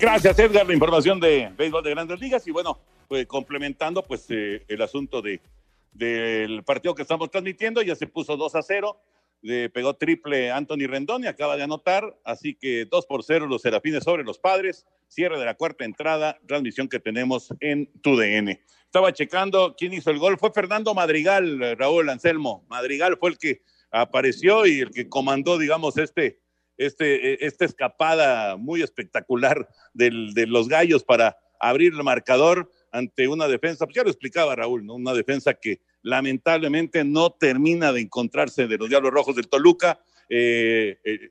Gracias, 0.00 0.38
Edgar. 0.38 0.66
La 0.66 0.74
información 0.74 1.20
de 1.20 1.52
béisbol 1.56 1.84
de 1.84 1.90
grandes 1.90 2.20
ligas. 2.20 2.44
Y 2.48 2.50
bueno, 2.50 2.78
pues 3.06 3.26
complementando 3.26 4.02
pues 4.02 4.26
eh, 4.30 4.64
el 4.66 4.82
asunto 4.82 5.22
de 5.22 5.40
del 5.92 6.64
partido 6.64 6.92
que 6.92 7.02
estamos 7.02 7.30
transmitiendo, 7.30 7.82
ya 7.82 7.94
se 7.94 8.08
puso 8.08 8.36
2 8.36 8.56
a 8.56 8.62
0 8.62 8.98
le 9.44 9.68
pegó 9.68 9.94
triple 9.94 10.50
Anthony 10.50 10.86
Rendón 10.88 11.22
y 11.22 11.26
acaba 11.26 11.54
de 11.56 11.62
anotar, 11.62 12.18
así 12.24 12.54
que 12.54 12.86
2 12.86 13.06
por 13.06 13.22
0 13.22 13.46
los 13.46 13.60
Serafines 13.60 14.02
sobre 14.02 14.24
los 14.24 14.38
Padres, 14.38 14.86
cierre 15.08 15.38
de 15.38 15.44
la 15.44 15.54
cuarta 15.54 15.84
entrada, 15.84 16.38
transmisión 16.46 16.88
que 16.88 17.00
tenemos 17.00 17.52
en 17.60 17.90
TUDN. 18.02 18.58
Estaba 18.84 19.12
checando 19.12 19.74
quién 19.76 19.92
hizo 19.92 20.10
el 20.10 20.18
gol, 20.18 20.38
fue 20.38 20.52
Fernando 20.52 20.94
Madrigal, 20.94 21.76
Raúl 21.76 22.08
Anselmo. 22.08 22.64
Madrigal 22.68 23.16
fue 23.18 23.30
el 23.30 23.38
que 23.38 23.62
apareció 23.90 24.66
y 24.66 24.80
el 24.80 24.90
que 24.90 25.08
comandó, 25.08 25.58
digamos, 25.58 25.98
este, 25.98 26.40
este, 26.76 27.44
esta 27.44 27.64
escapada 27.64 28.56
muy 28.56 28.82
espectacular 28.82 29.68
de 29.92 30.46
los 30.46 30.68
gallos 30.68 31.04
para 31.04 31.36
abrir 31.60 31.92
el 31.94 32.02
marcador 32.02 32.70
ante 32.92 33.26
una 33.26 33.48
defensa, 33.48 33.86
pues 33.86 33.96
ya 33.96 34.04
lo 34.04 34.10
explicaba 34.10 34.54
Raúl, 34.54 34.86
¿no? 34.86 34.94
Una 34.94 35.14
defensa 35.14 35.54
que 35.54 35.80
lamentablemente 36.02 37.02
no 37.04 37.30
termina 37.30 37.92
de 37.92 38.02
encontrarse 38.02 38.68
de 38.68 38.78
los 38.78 38.88
Diablos 38.88 39.12
Rojos 39.12 39.34
del 39.34 39.48
Toluca. 39.48 40.00
Eh, 40.28 40.98
eh, 41.04 41.30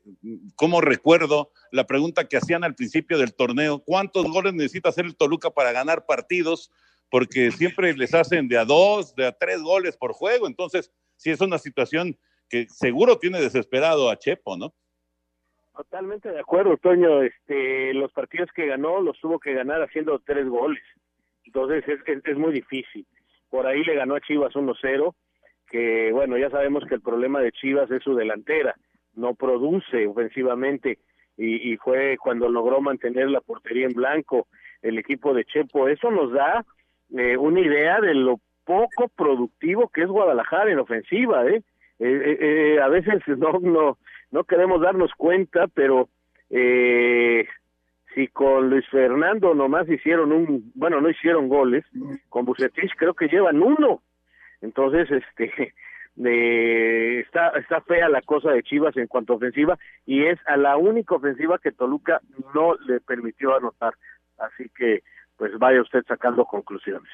como 0.55 0.81
recuerdo 0.81 1.51
la 1.71 1.85
pregunta 1.85 2.27
que 2.27 2.37
hacían 2.37 2.63
al 2.63 2.75
principio 2.75 3.17
del 3.17 3.33
torneo, 3.33 3.79
¿cuántos 3.79 4.25
goles 4.31 4.53
necesita 4.53 4.89
hacer 4.89 5.05
el 5.05 5.15
Toluca 5.15 5.51
para 5.51 5.71
ganar 5.71 6.05
partidos? 6.05 6.71
Porque 7.09 7.51
siempre 7.51 7.93
les 7.93 8.13
hacen 8.13 8.47
de 8.47 8.57
a 8.57 8.65
dos, 8.65 9.15
de 9.15 9.27
a 9.27 9.31
tres 9.31 9.61
goles 9.61 9.97
por 9.97 10.13
juego. 10.13 10.47
Entonces, 10.47 10.91
sí 11.15 11.31
es 11.31 11.41
una 11.41 11.57
situación 11.57 12.17
que 12.49 12.67
seguro 12.69 13.17
tiene 13.17 13.39
desesperado 13.39 14.09
a 14.09 14.17
Chepo, 14.17 14.57
¿no? 14.57 14.73
Totalmente 15.75 16.29
de 16.29 16.39
acuerdo, 16.39 16.77
Toño. 16.77 17.23
Este, 17.23 17.93
los 17.93 18.11
partidos 18.11 18.49
que 18.55 18.67
ganó 18.67 19.01
los 19.01 19.19
tuvo 19.19 19.39
que 19.39 19.53
ganar 19.53 19.81
haciendo 19.81 20.19
tres 20.19 20.47
goles. 20.47 20.83
Entonces 21.45 21.83
es, 21.87 21.99
es 22.25 22.37
muy 22.37 22.53
difícil 22.53 23.05
por 23.53 23.67
ahí 23.67 23.83
le 23.83 23.93
ganó 23.93 24.15
a 24.15 24.19
Chivas 24.19 24.51
1-0, 24.55 25.13
que 25.73 26.11
bueno, 26.11 26.37
ya 26.37 26.51
sabemos 26.51 26.83
que 26.87 26.93
el 26.93 27.01
problema 27.01 27.41
de 27.41 27.51
Chivas 27.51 27.89
es 27.89 28.03
su 28.03 28.13
delantera, 28.13 28.75
no 29.15 29.33
produce 29.33 30.05
ofensivamente 30.05 30.99
y, 31.35 31.75
fue 31.77 32.15
cuando 32.21 32.47
logró 32.47 32.79
mantener 32.79 33.27
la 33.31 33.41
portería 33.41 33.87
en 33.87 33.93
blanco 33.93 34.45
el 34.83 34.99
equipo 34.99 35.33
de 35.33 35.45
Chepo. 35.45 35.87
Eso 35.87 36.11
nos 36.11 36.31
da 36.31 36.63
eh, 37.17 37.37
una 37.37 37.59
idea 37.59 37.99
de 38.01 38.13
lo 38.13 38.39
poco 38.65 39.07
productivo 39.07 39.89
que 39.89 40.03
es 40.03 40.07
Guadalajara 40.07 40.71
en 40.71 40.77
ofensiva, 40.77 41.47
¿eh? 41.47 41.63
eh, 41.97 42.37
eh 42.39 42.79
a 42.79 42.87
veces 42.89 43.27
no, 43.39 43.53
no, 43.59 43.97
no 44.29 44.43
queremos 44.43 44.79
darnos 44.79 45.11
cuenta, 45.17 45.65
pero 45.73 46.07
eh, 46.51 47.47
si 48.13 48.27
con 48.27 48.69
Luis 48.69 48.87
Fernando 48.89 49.55
nomás 49.55 49.89
hicieron 49.89 50.31
un, 50.31 50.71
bueno, 50.75 51.01
no 51.01 51.09
hicieron 51.09 51.49
goles, 51.49 51.83
con 52.29 52.45
Bucetich 52.45 52.93
creo 52.95 53.15
que 53.15 53.27
llevan 53.27 53.63
uno. 53.63 54.03
Entonces, 54.63 55.09
este, 55.37 57.19
está, 57.19 57.49
está 57.49 57.81
fea 57.81 58.09
la 58.09 58.21
cosa 58.21 58.51
de 58.51 58.63
Chivas 58.63 58.95
en 58.97 59.07
cuanto 59.07 59.33
a 59.33 59.35
ofensiva 59.35 59.77
y 60.05 60.25
es 60.25 60.39
a 60.47 60.57
la 60.57 60.77
única 60.77 61.15
ofensiva 61.15 61.59
que 61.59 61.71
Toluca 61.71 62.21
no 62.55 62.75
le 62.87 62.99
permitió 63.01 63.55
anotar. 63.55 63.93
Así 64.39 64.69
que, 64.75 65.03
pues 65.37 65.51
vaya 65.59 65.81
usted 65.81 66.03
sacando 66.07 66.45
conclusiones. 66.45 67.11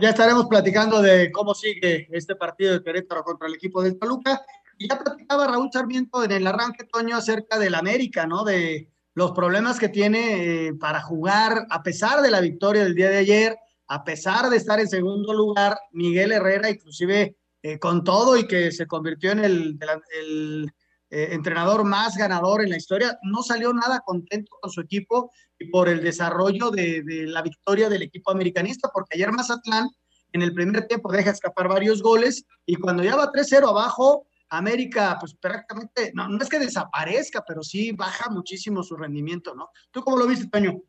Ya, 0.00 0.08
estaremos 0.08 0.46
platicando 0.46 1.02
de 1.02 1.30
cómo 1.30 1.54
sigue 1.54 2.08
este 2.10 2.36
partido 2.36 2.72
de 2.72 2.82
Querétaro 2.82 3.22
contra 3.22 3.48
el 3.48 3.54
equipo 3.54 3.82
de 3.82 3.94
Toluca. 3.94 4.40
Y 4.78 4.88
ya 4.88 4.98
platicaba 4.98 5.46
Raúl 5.46 5.68
Sarmiento 5.70 6.24
en 6.24 6.32
el 6.32 6.46
arranque, 6.46 6.84
Toño, 6.84 7.16
acerca 7.16 7.58
del 7.58 7.74
América, 7.74 8.26
¿no? 8.26 8.44
De 8.44 8.88
los 9.12 9.32
problemas 9.32 9.78
que 9.78 9.90
tiene 9.90 10.68
eh, 10.68 10.74
para 10.74 11.02
jugar, 11.02 11.66
a 11.68 11.82
pesar 11.82 12.22
de 12.22 12.30
la 12.30 12.40
victoria 12.40 12.82
del 12.82 12.94
día 12.94 13.10
de 13.10 13.18
ayer, 13.18 13.56
a 13.86 14.04
pesar 14.04 14.48
de 14.50 14.56
estar 14.56 14.80
en 14.80 14.88
segundo 14.88 15.32
lugar, 15.32 15.78
Miguel 15.92 16.32
Herrera, 16.32 16.70
inclusive 16.70 17.36
eh, 17.62 17.78
con 17.78 18.04
todo 18.04 18.36
y 18.36 18.46
que 18.46 18.72
se 18.72 18.86
convirtió 18.86 19.32
en 19.32 19.44
el, 19.44 20.70
eh, 21.10 21.28
entrenador 21.32 21.84
más 21.84 22.16
ganador 22.16 22.62
en 22.62 22.70
la 22.70 22.76
historia, 22.76 23.18
no 23.22 23.42
salió 23.42 23.72
nada 23.72 24.00
contento 24.00 24.56
con 24.60 24.70
su 24.70 24.80
equipo 24.80 25.30
y 25.58 25.70
por 25.70 25.88
el 25.88 26.02
desarrollo 26.02 26.70
de, 26.70 27.02
la 27.26 27.42
victoria 27.42 27.88
del 27.88 28.02
equipo 28.02 28.30
americanista, 28.30 28.90
porque 28.92 29.16
ayer 29.16 29.30
Mazatlán 29.32 29.88
en 30.32 30.42
el 30.42 30.52
primer 30.52 30.86
tiempo 30.86 31.12
deja 31.12 31.30
escapar 31.30 31.68
varios 31.68 32.02
goles 32.02 32.44
y 32.66 32.74
cuando 32.76 33.02
ya 33.02 33.16
va 33.16 33.32
3-0 33.32 33.68
abajo, 33.68 34.26
América, 34.48 35.16
pues 35.18 35.34
prácticamente, 35.34 36.12
no, 36.14 36.28
no 36.28 36.38
es 36.42 36.48
que 36.48 36.58
desaparezca, 36.58 37.44
pero 37.46 37.62
sí 37.62 37.92
baja 37.92 38.30
muchísimo 38.30 38.82
su 38.82 38.96
rendimiento, 38.96 39.54
¿no? 39.54 39.70
¿Tú 39.90 40.02
cómo 40.02 40.16
lo 40.16 40.26
viste, 40.26 40.48
Toño? 40.48 40.82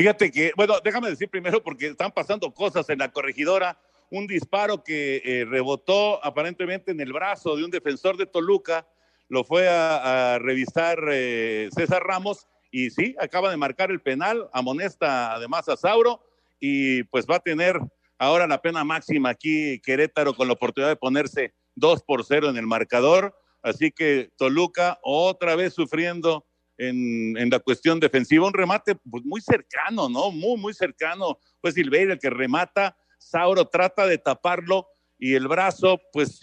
Fíjate 0.00 0.30
que, 0.30 0.52
bueno, 0.56 0.76
déjame 0.82 1.10
decir 1.10 1.28
primero 1.28 1.62
porque 1.62 1.88
están 1.88 2.10
pasando 2.10 2.54
cosas 2.54 2.88
en 2.88 3.00
la 3.00 3.12
corregidora. 3.12 3.78
Un 4.08 4.26
disparo 4.26 4.82
que 4.82 5.20
eh, 5.22 5.44
rebotó 5.44 6.24
aparentemente 6.24 6.90
en 6.90 7.02
el 7.02 7.12
brazo 7.12 7.54
de 7.54 7.64
un 7.64 7.70
defensor 7.70 8.16
de 8.16 8.24
Toluca, 8.24 8.88
lo 9.28 9.44
fue 9.44 9.68
a, 9.68 10.38
revisar 10.38 11.00
eh, 11.10 11.68
César 11.76 12.02
Ramos 12.02 12.46
y 12.70 12.88
sí, 12.88 13.14
acaba 13.20 13.50
de 13.50 13.58
marcar 13.58 13.90
el 13.90 14.00
penal, 14.00 14.48
amonesta 14.54 15.34
además 15.34 15.68
a 15.68 15.76
Sauro 15.76 16.24
y 16.58 17.02
pues 17.02 17.26
va 17.30 17.36
a 17.36 17.40
tener 17.40 17.78
ahora 18.16 18.46
la 18.46 18.62
pena 18.62 18.82
máxima 18.84 19.28
aquí 19.28 19.80
Querétaro 19.80 20.34
con 20.34 20.46
la 20.46 20.54
oportunidad 20.54 20.88
de 20.88 20.96
ponerse 20.96 21.52
2 21.74 22.04
por 22.04 22.24
0 22.24 22.48
en 22.48 22.56
el 22.56 22.66
marcador. 22.66 23.38
Así 23.60 23.92
que 23.92 24.30
Toluca 24.38 24.98
otra 25.02 25.56
vez 25.56 25.74
sufriendo 25.74 26.46
en, 26.80 27.50
la 27.50 27.58
cuestión 27.58 28.00
defensiva. 28.00 28.46
Un 28.46 28.54
remate 28.54 28.94
pues, 28.94 29.24
muy 29.24 29.40
cercano, 29.40 30.08
¿no? 30.08 30.30
Muy, 30.30 30.58
muy 30.58 30.72
cercano. 30.72 31.38
Pues 31.60 31.74
Silveira 31.74 32.14
el 32.14 32.18
que 32.18 32.30
remata, 32.30 32.96
Sauro 33.18 33.66
trata 33.66 34.06
de 34.06 34.18
taparlo 34.18 34.86
y 35.18 35.34
el 35.34 35.46
brazo 35.46 36.00
pues 36.12 36.40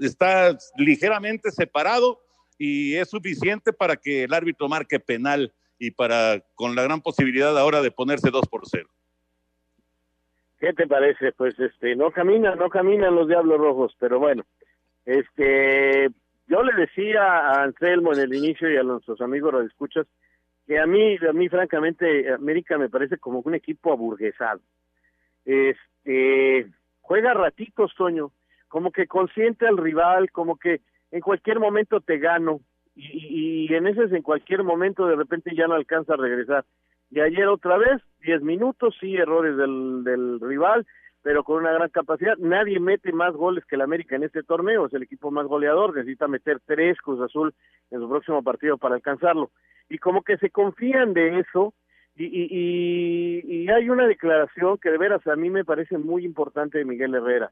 está 0.00 0.58
ligeramente 0.76 1.52
separado 1.52 2.20
y 2.58 2.94
es 2.96 3.08
suficiente 3.08 3.72
para 3.72 3.96
que 3.96 4.24
el 4.24 4.34
árbitro 4.34 4.68
marque 4.68 4.98
penal 4.98 5.52
y 5.78 5.92
para 5.92 6.42
con 6.56 6.74
la 6.74 6.82
gran 6.82 7.00
posibilidad 7.00 7.56
ahora 7.56 7.80
de 7.82 7.92
ponerse 7.92 8.30
dos 8.30 8.48
por 8.48 8.62
cero. 8.68 8.88
¿Qué 10.58 10.72
te 10.72 10.88
parece? 10.88 11.30
Pues 11.32 11.56
este 11.60 11.94
no 11.94 12.10
caminan, 12.10 12.58
no 12.58 12.68
caminan 12.70 13.14
los 13.14 13.28
Diablos 13.28 13.58
Rojos, 13.58 13.94
pero 14.00 14.18
bueno, 14.18 14.44
este 15.04 16.10
yo 16.46 16.62
le 16.62 16.74
decía 16.74 17.22
a 17.22 17.62
Anselmo 17.62 18.12
en 18.12 18.20
el 18.20 18.34
inicio 18.34 18.70
y 18.70 18.76
a 18.76 18.82
nuestros 18.82 19.20
amigos 19.20 19.52
lo 19.52 19.62
escuchas 19.62 20.06
que 20.66 20.78
a 20.80 20.86
mí, 20.86 21.16
a 21.16 21.32
mí 21.32 21.48
francamente, 21.48 22.32
América 22.32 22.76
me 22.76 22.88
parece 22.88 23.18
como 23.18 23.40
un 23.40 23.54
equipo 23.54 23.92
aburguesado. 23.92 24.60
Este, 25.44 26.66
juega 27.00 27.34
ratitos, 27.34 27.94
Toño, 27.96 28.32
como 28.68 28.90
que 28.90 29.06
consiente 29.06 29.66
al 29.66 29.76
rival, 29.76 30.32
como 30.32 30.56
que 30.56 30.80
en 31.12 31.20
cualquier 31.20 31.60
momento 31.60 32.00
te 32.00 32.18
gano, 32.18 32.60
y, 32.96 33.66
y, 33.68 33.74
en 33.74 33.86
ese 33.86 34.04
en 34.04 34.22
cualquier 34.22 34.64
momento 34.64 35.06
de 35.06 35.16
repente 35.16 35.54
ya 35.54 35.66
no 35.66 35.74
alcanza 35.74 36.14
a 36.14 36.16
regresar. 36.16 36.64
Y 37.10 37.20
ayer 37.20 37.46
otra 37.46 37.76
vez, 37.76 38.02
diez 38.20 38.42
minutos, 38.42 38.96
sí, 38.98 39.14
errores 39.14 39.56
del, 39.56 40.02
del 40.02 40.40
rival, 40.40 40.84
pero 41.26 41.42
con 41.42 41.56
una 41.56 41.72
gran 41.72 41.88
capacidad. 41.88 42.36
Nadie 42.38 42.78
mete 42.78 43.10
más 43.10 43.34
goles 43.34 43.64
que 43.64 43.74
el 43.74 43.80
América 43.80 44.14
en 44.14 44.22
este 44.22 44.44
torneo, 44.44 44.86
es 44.86 44.94
el 44.94 45.02
equipo 45.02 45.32
más 45.32 45.48
goleador, 45.48 45.92
necesita 45.92 46.28
meter 46.28 46.60
tres 46.64 47.00
Cruz 47.00 47.20
Azul 47.20 47.52
en 47.90 47.98
su 47.98 48.08
próximo 48.08 48.44
partido 48.44 48.78
para 48.78 48.94
alcanzarlo. 48.94 49.50
Y 49.88 49.98
como 49.98 50.22
que 50.22 50.36
se 50.36 50.50
confían 50.50 51.14
de 51.14 51.40
eso, 51.40 51.74
y, 52.14 52.26
y, 52.26 53.42
y, 53.44 53.68
hay 53.70 53.90
una 53.90 54.06
declaración 54.06 54.78
que 54.78 54.88
de 54.90 54.98
veras 54.98 55.26
a 55.26 55.34
mí 55.34 55.50
me 55.50 55.64
parece 55.64 55.98
muy 55.98 56.24
importante 56.24 56.78
de 56.78 56.84
Miguel 56.84 57.16
Herrera. 57.16 57.50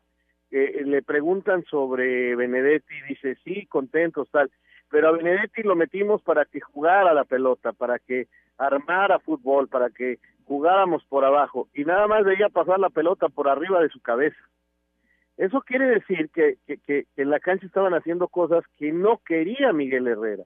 Eh, 0.53 0.85
le 0.87 1.03
preguntan 1.03 1.65
sobre 1.65 2.37
Benedetti, 2.37 2.95
dice, 3.09 3.37
sí, 3.43 3.67
contentos, 3.67 4.31
tal, 4.31 4.53
pero 4.89 5.09
a 5.09 5.13
Benedetti 5.13 5.65
lo 5.65 5.75
metimos 5.75 6.23
para 6.23 6.45
que 6.45 6.61
jugara 6.61 7.13
la 7.13 7.25
pelota, 7.25 7.73
para 7.73 7.99
que 7.99 8.29
armara 8.57 9.19
fútbol, 9.19 9.67
para 9.67 9.91
que 9.91 10.21
jugáramos 10.47 11.05
por 11.05 11.25
abajo 11.25 11.69
y 11.75 11.85
nada 11.85 12.07
más 12.07 12.25
veía 12.25 12.49
pasar 12.49 12.79
la 12.79 12.91
pelota 12.91 13.29
por 13.29 13.49
arriba 13.49 13.81
de 13.83 13.89
su 13.89 14.01
cabeza. 14.01 14.39
Eso 15.37 15.61
quiere 15.63 15.87
decir 15.87 16.31
que, 16.31 16.59
en 17.17 17.31
la 17.31 17.41
cancha 17.41 17.67
estaban 17.67 17.95
haciendo 17.95 18.29
cosas 18.29 18.65
que 18.79 18.93
no 18.93 19.21
quería 19.27 19.73
Miguel 19.73 20.07
Herrera. 20.07 20.45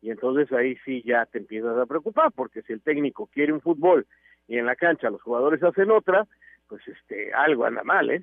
Y 0.00 0.10
entonces 0.10 0.50
ahí 0.52 0.76
sí 0.84 1.02
ya 1.04 1.26
te 1.26 1.38
empiezas 1.38 1.76
a 1.76 1.84
preocupar, 1.84 2.32
porque 2.32 2.62
si 2.62 2.72
el 2.72 2.80
técnico 2.80 3.26
quiere 3.26 3.52
un 3.52 3.60
fútbol 3.60 4.06
y 4.48 4.56
en 4.56 4.64
la 4.64 4.76
cancha 4.76 5.10
los 5.10 5.20
jugadores 5.20 5.62
hacen 5.62 5.90
otra, 5.90 6.26
pues 6.68 6.80
este 6.88 7.32
algo 7.34 7.66
anda 7.66 7.82
mal, 7.82 8.10
¿eh? 8.10 8.22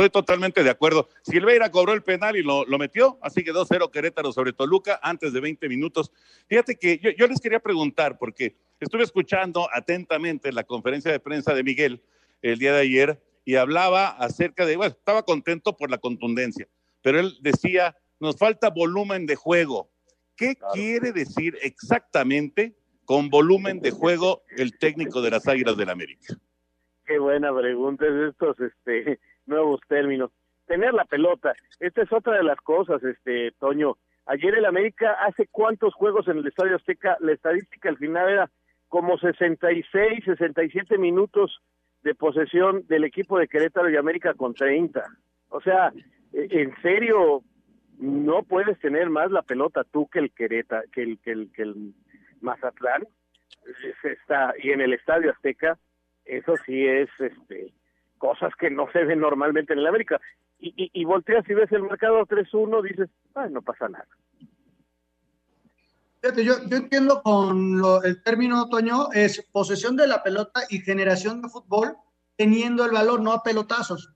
Estoy 0.00 0.10
totalmente 0.10 0.62
de 0.62 0.70
acuerdo. 0.70 1.08
Silveira 1.22 1.72
cobró 1.72 1.92
el 1.92 2.04
penal 2.04 2.36
y 2.36 2.44
lo, 2.44 2.64
metió, 2.78 3.18
así 3.20 3.42
que 3.42 3.52
2-0 3.52 3.90
Querétaro 3.90 4.30
sobre 4.30 4.52
Toluca 4.52 5.00
antes 5.02 5.32
de 5.32 5.40
20 5.40 5.68
minutos. 5.68 6.12
Fíjate 6.46 6.76
que 6.76 7.00
yo, 7.18 7.26
les 7.26 7.40
quería 7.40 7.58
preguntar, 7.58 8.16
porque 8.16 8.54
estuve 8.80 9.02
escuchando 9.02 9.68
atentamente 9.72 10.52
la 10.52 10.64
conferencia 10.64 11.10
de 11.10 11.20
prensa 11.20 11.54
de 11.54 11.62
Miguel 11.62 12.02
el 12.42 12.58
día 12.58 12.72
de 12.72 12.80
ayer 12.80 13.22
y 13.44 13.56
hablaba 13.56 14.08
acerca 14.08 14.66
de, 14.66 14.76
bueno, 14.76 14.92
estaba 14.92 15.22
contento 15.22 15.76
por 15.76 15.90
la 15.90 15.98
contundencia, 15.98 16.68
pero 17.02 17.18
él 17.20 17.36
decía, 17.40 17.96
nos 18.20 18.36
falta 18.36 18.70
volumen 18.70 19.26
de 19.26 19.36
juego. 19.36 19.90
¿Qué 20.36 20.56
quiere 20.72 21.12
decir 21.12 21.56
exactamente 21.62 22.76
con 23.04 23.28
volumen 23.30 23.80
de 23.80 23.90
juego 23.90 24.42
el 24.56 24.78
técnico 24.78 25.22
de 25.22 25.30
las 25.30 25.48
Águilas 25.48 25.76
del 25.76 25.90
América? 25.90 26.34
Qué 27.06 27.18
buena 27.18 27.52
pregunta 27.54 28.06
es 28.06 28.30
estos, 28.30 28.60
este 28.60 29.18
nuevos 29.46 29.80
términos. 29.88 30.30
Tener 30.66 30.92
la 30.92 31.06
pelota, 31.06 31.54
esta 31.80 32.02
es 32.02 32.12
otra 32.12 32.36
de 32.36 32.44
las 32.44 32.58
cosas, 32.58 33.02
este 33.02 33.52
Toño. 33.52 33.96
Ayer 34.26 34.54
el 34.54 34.66
América 34.66 35.12
hace 35.26 35.48
cuántos 35.50 35.94
juegos 35.94 36.28
en 36.28 36.36
el 36.36 36.46
Estadio 36.46 36.76
Azteca, 36.76 37.16
la 37.20 37.32
estadística 37.32 37.88
al 37.88 37.96
final 37.96 38.28
era 38.28 38.50
como 38.88 39.18
66, 39.18 40.24
67 40.24 40.98
minutos 40.98 41.60
de 42.02 42.14
posesión 42.14 42.86
del 42.86 43.04
equipo 43.04 43.38
de 43.38 43.48
Querétaro 43.48 43.90
y 43.90 43.96
América 43.96 44.34
con 44.34 44.54
30. 44.54 45.04
O 45.50 45.60
sea, 45.60 45.92
e, 46.32 46.48
en 46.50 46.74
serio, 46.82 47.42
no 47.98 48.42
puedes 48.42 48.78
tener 48.78 49.10
más 49.10 49.30
la 49.30 49.42
pelota 49.42 49.84
tú 49.84 50.08
que 50.08 50.20
el 50.20 50.32
Querétaro, 50.32 50.88
que 50.92 51.02
el, 51.02 51.18
que 51.18 51.32
el, 51.32 51.52
que 51.52 51.62
el 51.62 51.94
Mazatlán. 52.40 53.06
Está, 54.02 54.54
y 54.62 54.70
en 54.70 54.80
el 54.80 54.94
Estadio 54.94 55.30
Azteca, 55.30 55.78
eso 56.24 56.54
sí 56.64 56.86
es 56.86 57.10
este 57.18 57.72
cosas 58.18 58.54
que 58.56 58.70
no 58.70 58.90
se 58.92 59.04
ven 59.04 59.20
normalmente 59.20 59.72
en 59.72 59.78
el 59.78 59.86
América. 59.86 60.20
Y, 60.58 60.74
y, 60.76 60.90
y 60.92 61.04
volteas 61.04 61.48
y 61.48 61.54
ves 61.54 61.70
el 61.72 61.82
mercado 61.82 62.26
3-1, 62.26 62.82
dices, 62.82 63.08
ay, 63.34 63.50
no 63.50 63.62
pasa 63.62 63.88
nada. 63.88 64.08
Yo, 66.22 66.56
entiendo 66.70 67.22
con 67.22 67.80
el 68.04 68.22
término, 68.22 68.68
Toño, 68.68 69.10
es 69.12 69.44
posesión 69.52 69.96
de 69.96 70.06
la 70.08 70.22
pelota 70.22 70.62
y 70.68 70.80
generación 70.80 71.40
de 71.40 71.48
fútbol 71.48 71.96
teniendo 72.36 72.84
el 72.84 72.92
valor, 72.92 73.20
no 73.20 73.32
a 73.32 73.42
pelotazos. 73.42 74.12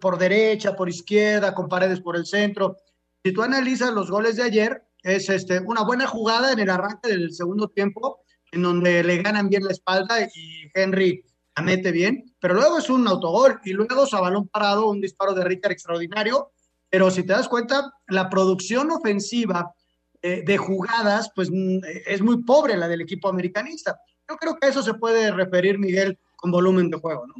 Por 0.00 0.18
derecha, 0.18 0.74
por 0.74 0.88
izquierda, 0.88 1.54
con 1.54 1.68
paredes 1.68 2.00
por 2.00 2.16
el 2.16 2.26
centro. 2.26 2.76
Si 3.24 3.32
tú 3.32 3.42
analizas 3.42 3.92
los 3.92 4.10
goles 4.10 4.36
de 4.36 4.44
ayer, 4.44 4.84
es 5.02 5.28
este, 5.28 5.60
una 5.60 5.82
buena 5.82 6.06
jugada 6.06 6.52
en 6.52 6.60
el 6.60 6.70
arranque 6.70 7.08
del 7.08 7.32
segundo 7.32 7.68
tiempo, 7.68 8.20
en 8.52 8.62
donde 8.62 9.02
le 9.02 9.22
ganan 9.22 9.48
bien 9.48 9.64
la 9.64 9.72
espalda 9.72 10.20
y 10.22 10.70
Henry 10.74 11.24
mete 11.62 11.92
bien, 11.92 12.34
pero 12.40 12.54
luego 12.54 12.78
es 12.78 12.88
un 12.90 13.06
autogol 13.08 13.60
y 13.64 13.72
luego 13.72 14.04
a 14.10 14.20
balón 14.20 14.48
parado, 14.48 14.88
un 14.88 15.00
disparo 15.00 15.34
de 15.34 15.44
Ritter 15.44 15.72
extraordinario, 15.72 16.52
pero 16.90 17.10
si 17.10 17.22
te 17.22 17.32
das 17.32 17.48
cuenta, 17.48 17.92
la 18.06 18.28
producción 18.28 18.90
ofensiva 18.90 19.74
de 20.22 20.56
jugadas, 20.56 21.30
pues 21.34 21.50
mm, 21.50 21.78
es 22.06 22.20
muy 22.20 22.42
pobre 22.42 22.76
la 22.76 22.88
del 22.88 23.00
equipo 23.00 23.28
americanista. 23.28 24.00
Yo 24.28 24.36
creo 24.36 24.56
que 24.56 24.66
a 24.66 24.70
eso 24.70 24.82
se 24.82 24.94
puede 24.94 25.30
referir, 25.30 25.78
Miguel, 25.78 26.18
con 26.36 26.50
volumen 26.50 26.90
de 26.90 26.98
juego, 26.98 27.26
¿no? 27.26 27.34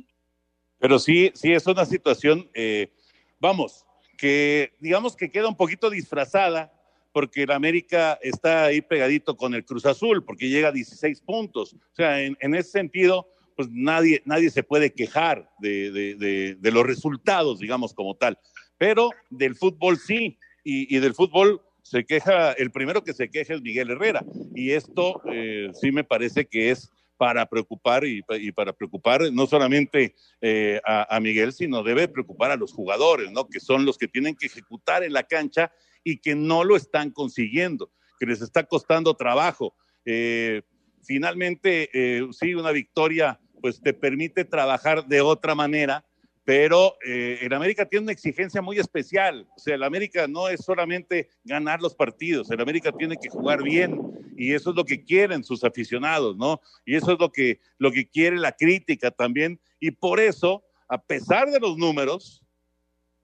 Pero 0.79 0.99
sí, 0.99 1.33
sí, 1.35 1.53
es 1.53 1.67
una 1.67 1.85
situación, 1.85 2.49
eh, 2.55 2.93
vamos, 3.41 3.85
que 4.17 4.73
digamos 4.79 5.17
que 5.17 5.31
queda 5.31 5.49
un 5.49 5.57
poquito 5.57 5.91
disfrazada 5.91 6.73
porque 7.13 7.43
el 7.43 7.51
América 7.51 8.19
está 8.23 8.65
ahí 8.65 8.81
pegadito 8.81 9.37
con 9.37 9.55
el 9.55 9.65
Cruz 9.65 9.87
Azul, 9.87 10.25
porque 10.25 10.49
llega 10.49 10.69
a 10.69 10.73
16 10.73 11.21
puntos. 11.23 11.75
O 11.75 11.95
sea, 11.95 12.21
en, 12.21 12.37
en 12.41 12.55
ese 12.55 12.71
sentido, 12.71 13.27
pues 13.59 13.69
nadie, 13.73 14.23
nadie 14.25 14.51
se 14.51 14.63
puede 14.63 14.93
quejar 14.93 15.51
de, 15.59 16.57
los 16.63 16.87
resultados, 16.87 17.59
digamos, 17.59 17.93
como 17.93 18.15
tal. 18.15 18.39
Pero 18.77 19.11
del 19.31 19.57
fútbol 19.57 19.99
sí, 19.99 20.39
y, 20.63 20.97
del 20.99 21.13
fútbol 21.13 21.61
se 21.89 22.05
queja, 22.05 22.53
el 22.53 22.71
primero 22.71 23.03
que 23.03 23.15
se 23.15 23.31
queja 23.31 23.55
es 23.55 23.63
Miguel 23.63 23.91
Herrera, 23.91 24.25
y 24.55 24.73
esto 24.73 25.23
eh, 25.33 25.71
sí 25.73 25.91
me 25.91 26.05
parece 26.05 26.47
que 26.47 26.71
es 26.71 26.91
para 27.17 27.47
preocupar 27.47 28.05
y, 28.07 28.23
para 28.53 28.73
preocupar 28.73 29.33
no 29.33 29.47
solamente 29.47 30.15
eh, 30.41 30.81
a, 30.85 31.19
Miguel, 31.21 31.53
sino 31.53 31.83
debe 31.83 32.07
preocupar 32.07 32.53
a 32.53 32.57
los 32.57 32.73
jugadores, 32.73 33.33
¿no? 33.33 33.49
Que 33.49 33.59
son 33.59 33.85
los 33.85 33.99
que 33.99 34.07
tienen 34.07 34.37
que 34.37 34.47
ejecutar 34.47 35.03
en 35.03 35.13
la 35.13 35.25
cancha 35.25 35.73
y 36.05 36.19
que 36.19 36.35
no 36.37 36.63
lo 36.63 36.77
están 36.77 37.11
consiguiendo, 37.11 37.91
que 38.21 38.27
les 38.27 38.41
está 38.41 38.65
costando 38.65 39.15
trabajo. 39.15 39.75
Eh, 40.05 40.63
finalmente, 41.03 41.91
eh, 41.93 42.25
sí, 42.31 42.55
una 42.55 42.71
victoria 42.71 43.41
pues 43.61 43.81
te 43.81 43.93
permite 43.93 44.45
trabajar 44.45 45.07
de 45.07 45.21
otra 45.21 45.57
manera, 45.57 46.07
pero 46.49 46.97
eh, 47.05 47.41
el 47.43 47.53
América 47.53 47.85
tiene 47.85 48.05
una 48.05 48.13
exigencia 48.13 48.63
muy 48.63 48.79
especial. 48.79 49.47
O 49.55 49.59
sea, 49.59 49.75
el 49.75 49.83
América 49.83 50.27
no 50.27 50.49
es 50.49 50.65
solamente 50.65 51.29
ganar 51.45 51.83
los 51.83 51.95
partidos, 51.95 52.51
el 52.51 52.63
América 52.63 52.91
tiene 52.91 53.19
que 53.19 53.29
jugar 53.29 53.63
bien 53.63 54.01
y 54.35 54.55
eso 54.55 54.71
es 54.71 54.77
lo 54.77 54.87
que 54.87 55.05
quieren 55.05 55.45
sus 55.45 55.63
aficionados, 55.63 56.39
¿no? 56.39 56.63
Y 56.87 56.97
eso 56.97 57.13
es 57.13 57.19
lo 57.21 57.31
que, 57.31 57.61
lo 57.77 57.93
que 57.93 58.09
quiere 58.09 58.39
la 58.39 58.53
crítica 58.53 59.11
también. 59.11 59.61
Y 59.79 59.91
por 59.91 60.21
eso, 60.21 60.65
a 60.89 60.97
pesar 60.97 61.51
de 61.51 61.61
los 61.61 61.77
números, 61.77 62.43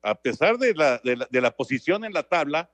a 0.03 0.15
pesar 0.15 0.59
de 0.59 0.75
la, 0.75 1.01
de 1.03 1.41
la 1.41 1.51
posición 1.51 2.05
en 2.05 2.13
la 2.13 2.25
tabla, 2.25 2.71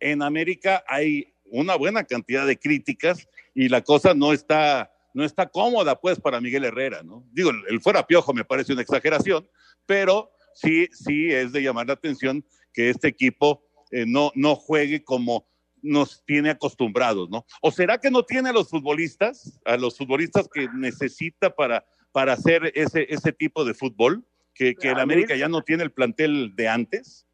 en 0.00 0.22
América 0.22 0.82
hay 0.88 1.34
una 1.44 1.76
buena 1.76 2.02
cantidad 2.04 2.46
de 2.46 2.58
críticas 2.58 3.28
y 3.54 3.68
la 3.68 3.82
cosa 3.82 4.14
no 4.14 4.32
está, 4.32 4.90
no 5.14 5.24
está 5.24 5.48
cómoda 5.48 6.00
pues 6.00 6.20
para 6.20 6.40
Miguel 6.40 6.64
Herrera, 6.64 7.02
¿no? 7.02 7.24
Digo, 7.32 7.50
el 7.68 7.80
fuera 7.80 8.06
piojo 8.06 8.32
me 8.32 8.44
parece 8.44 8.72
una 8.72 8.82
exageración, 8.82 9.48
pero 9.86 10.30
sí, 10.54 10.88
sí 10.92 11.30
es 11.30 11.52
de 11.52 11.62
llamar 11.62 11.86
la 11.86 11.94
atención 11.94 12.44
que 12.72 12.90
este 12.90 13.08
equipo 13.08 13.62
eh, 13.90 14.04
no, 14.06 14.32
no 14.34 14.56
juegue 14.56 15.04
como 15.04 15.46
nos 15.82 16.24
tiene 16.24 16.50
acostumbrados, 16.50 17.28
¿no? 17.28 17.44
¿O 17.60 17.70
será 17.70 17.98
que 17.98 18.10
no 18.10 18.22
tiene 18.22 18.50
a 18.50 18.52
los 18.52 18.70
futbolistas, 18.70 19.60
a 19.64 19.76
los 19.76 19.98
futbolistas 19.98 20.48
que 20.52 20.68
necesita 20.74 21.50
para, 21.50 21.84
para 22.12 22.34
hacer 22.34 22.72
ese, 22.74 23.06
ese 23.10 23.32
tipo 23.32 23.64
de 23.64 23.74
fútbol? 23.74 24.24
Que, 24.54 24.74
que 24.74 24.90
el 24.90 25.00
América 25.00 25.34
ya 25.34 25.48
no 25.48 25.62
tiene 25.62 25.82
el 25.82 25.92
plantel 25.92 26.54
de 26.54 26.68
antes. 26.68 27.26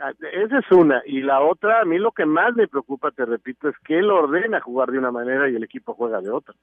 Ah, 0.00 0.12
esa 0.32 0.58
es 0.58 0.72
una. 0.72 1.02
Y 1.06 1.20
la 1.22 1.40
otra, 1.40 1.80
a 1.80 1.84
mí 1.84 1.98
lo 1.98 2.10
que 2.10 2.26
más 2.26 2.54
me 2.56 2.66
preocupa, 2.66 3.12
te 3.12 3.24
repito, 3.24 3.68
es 3.68 3.76
que 3.84 3.98
él 3.98 4.10
ordena 4.10 4.60
jugar 4.60 4.90
de 4.90 4.98
una 4.98 5.12
manera 5.12 5.48
y 5.48 5.54
el 5.54 5.62
equipo 5.62 5.94
juega 5.94 6.20
de 6.20 6.30
otra. 6.30 6.54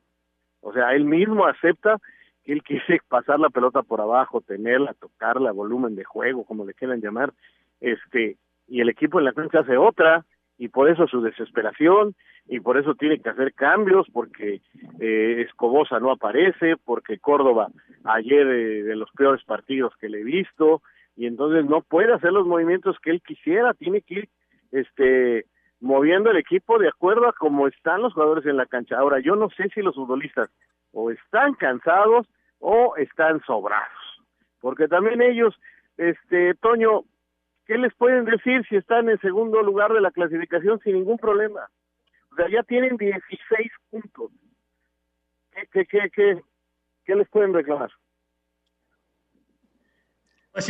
O 0.65 0.73
sea, 0.73 0.95
él 0.95 1.05
mismo 1.05 1.45
acepta 1.45 1.99
que 2.43 2.51
él 2.51 2.63
quiere 2.63 2.99
pasar 3.07 3.39
la 3.39 3.49
pelota 3.49 3.83
por 3.83 4.01
abajo, 4.01 4.41
tenerla, 4.41 4.95
tocarla, 4.95 5.51
volumen 5.51 5.95
de 5.95 6.03
juego, 6.03 6.43
como 6.43 6.65
le 6.65 6.73
quieran 6.73 7.01
llamar, 7.01 7.33
este, 7.79 8.37
y 8.67 8.81
el 8.81 8.89
equipo 8.89 9.19
en 9.19 9.25
la 9.25 9.33
cancha 9.33 9.59
hace 9.59 9.77
otra, 9.77 10.25
y 10.57 10.69
por 10.69 10.89
eso 10.89 11.05
su 11.07 11.21
desesperación, 11.21 12.15
y 12.47 12.61
por 12.61 12.79
eso 12.79 12.95
tiene 12.95 13.19
que 13.19 13.29
hacer 13.29 13.53
cambios, 13.53 14.07
porque 14.11 14.61
eh, 14.99 15.45
Escobosa 15.47 15.99
no 15.99 16.11
aparece, 16.11 16.77
porque 16.83 17.19
Córdoba 17.19 17.67
ayer 18.03 18.47
eh, 18.47 18.83
de 18.83 18.95
los 18.95 19.11
peores 19.11 19.43
partidos 19.43 19.93
que 19.99 20.09
le 20.09 20.21
he 20.21 20.23
visto, 20.23 20.81
y 21.15 21.27
entonces 21.27 21.65
no 21.65 21.81
puede 21.81 22.11
hacer 22.11 22.31
los 22.31 22.47
movimientos 22.47 22.97
que 23.03 23.11
él 23.11 23.21
quisiera, 23.21 23.75
tiene 23.75 24.01
que 24.01 24.15
ir 24.15 24.29
este 24.71 25.45
moviendo 25.85 26.31
el 26.31 26.37
equipo 26.37 26.79
de 26.79 26.87
acuerdo 26.87 27.27
a 27.27 27.33
cómo 27.33 27.67
están 27.67 28.01
los 28.01 28.13
jugadores 28.13 28.43
en 28.47 28.57
la 28.57 28.65
cancha. 28.65 28.97
Ahora, 28.97 29.19
yo 29.19 29.35
no 29.35 29.51
sé 29.51 29.69
si 29.69 29.83
los 29.83 29.93
futbolistas 29.93 30.49
o 30.91 31.11
están 31.11 31.53
cansados 31.53 32.27
o 32.59 32.95
están 32.97 33.39
sobrados, 33.45 34.23
porque 34.61 34.87
también 34.87 35.21
ellos, 35.21 35.53
este, 35.97 36.55
Toño, 36.55 37.03
¿qué 37.67 37.77
les 37.77 37.93
pueden 37.93 38.25
decir 38.25 38.65
si 38.67 38.77
están 38.77 39.09
en 39.09 39.19
segundo 39.19 39.61
lugar 39.61 39.93
de 39.93 40.01
la 40.01 40.09
clasificación 40.09 40.79
sin 40.79 40.95
ningún 40.95 41.19
problema? 41.19 41.69
O 42.31 42.35
sea, 42.35 42.49
ya 42.49 42.63
tienen 42.63 42.97
16 42.97 43.71
puntos. 43.91 44.31
¿Qué, 45.51 45.67
qué, 45.71 45.85
qué, 45.85 46.09
qué, 46.09 46.41
qué 47.05 47.15
les 47.15 47.29
pueden 47.29 47.53
reclamar? 47.53 47.91
Pues 50.51 50.65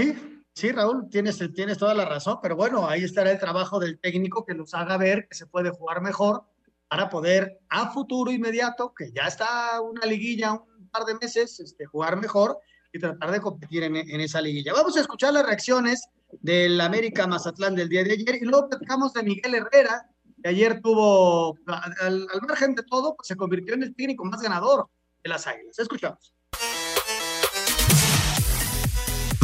Sí, 0.56 0.72
Raúl, 0.72 1.10
tienes, 1.10 1.38
tienes 1.54 1.78
toda 1.78 1.94
la 1.94 2.06
razón, 2.06 2.40
pero 2.42 2.56
bueno, 2.56 2.88
ahí 2.88 3.04
estará 3.04 3.30
el 3.30 3.40
trabajo 3.40 3.78
del 3.78 4.00
técnico 4.00 4.46
que 4.46 4.56
nos 4.56 4.74
haga 4.74 4.96
ver 4.96 5.28
que 5.28 5.36
se 5.36 5.48
puede 5.48 5.70
jugar 5.70 6.02
mejor 6.02 6.46
para 6.88 7.10
poder 7.10 7.60
a 7.68 7.92
futuro 7.92 8.32
inmediato, 8.32 8.94
que 8.98 9.12
ya 9.12 9.24
está 9.24 9.82
una 9.82 10.06
liguilla, 10.06 10.54
un 10.54 10.90
par 10.90 11.04
de 11.04 11.16
meses, 11.16 11.60
este, 11.60 11.86
jugar 11.86 12.16
mejor 12.22 12.58
y 12.94 13.00
tratar 13.00 13.32
de 13.32 13.42
competir 13.42 13.84
en, 13.84 13.98
esa 13.98 14.40
liguilla. 14.40 14.72
Vamos 14.72 14.96
a 14.96 15.02
escuchar 15.02 15.34
las 15.34 15.46
reacciones 15.46 16.08
del 16.40 16.80
América 16.80 17.28
Mazatlán 17.28 17.76
del 17.76 17.90
día 17.90 18.06
de 18.06 18.14
ayer 18.14 18.36
y 18.42 18.46
luego 18.46 18.70
platicamos 18.70 19.12
de 19.12 19.24
Miguel 19.24 19.56
Herrera, 19.56 20.10
que 20.42 20.48
ayer 20.48 20.80
tuvo, 20.80 21.58
al, 21.68 22.28
al 22.34 22.42
margen 22.48 22.76
de 22.76 22.84
todo, 22.84 23.14
pues 23.18 23.28
se 23.28 23.36
convirtió 23.36 23.74
en 23.74 23.84
el 23.84 23.94
técnico 23.94 24.24
más 24.24 24.42
ganador 24.42 24.88
de 25.22 25.30
las 25.30 25.48
Águilas. 25.48 25.78
Escuchamos. 25.80 26.34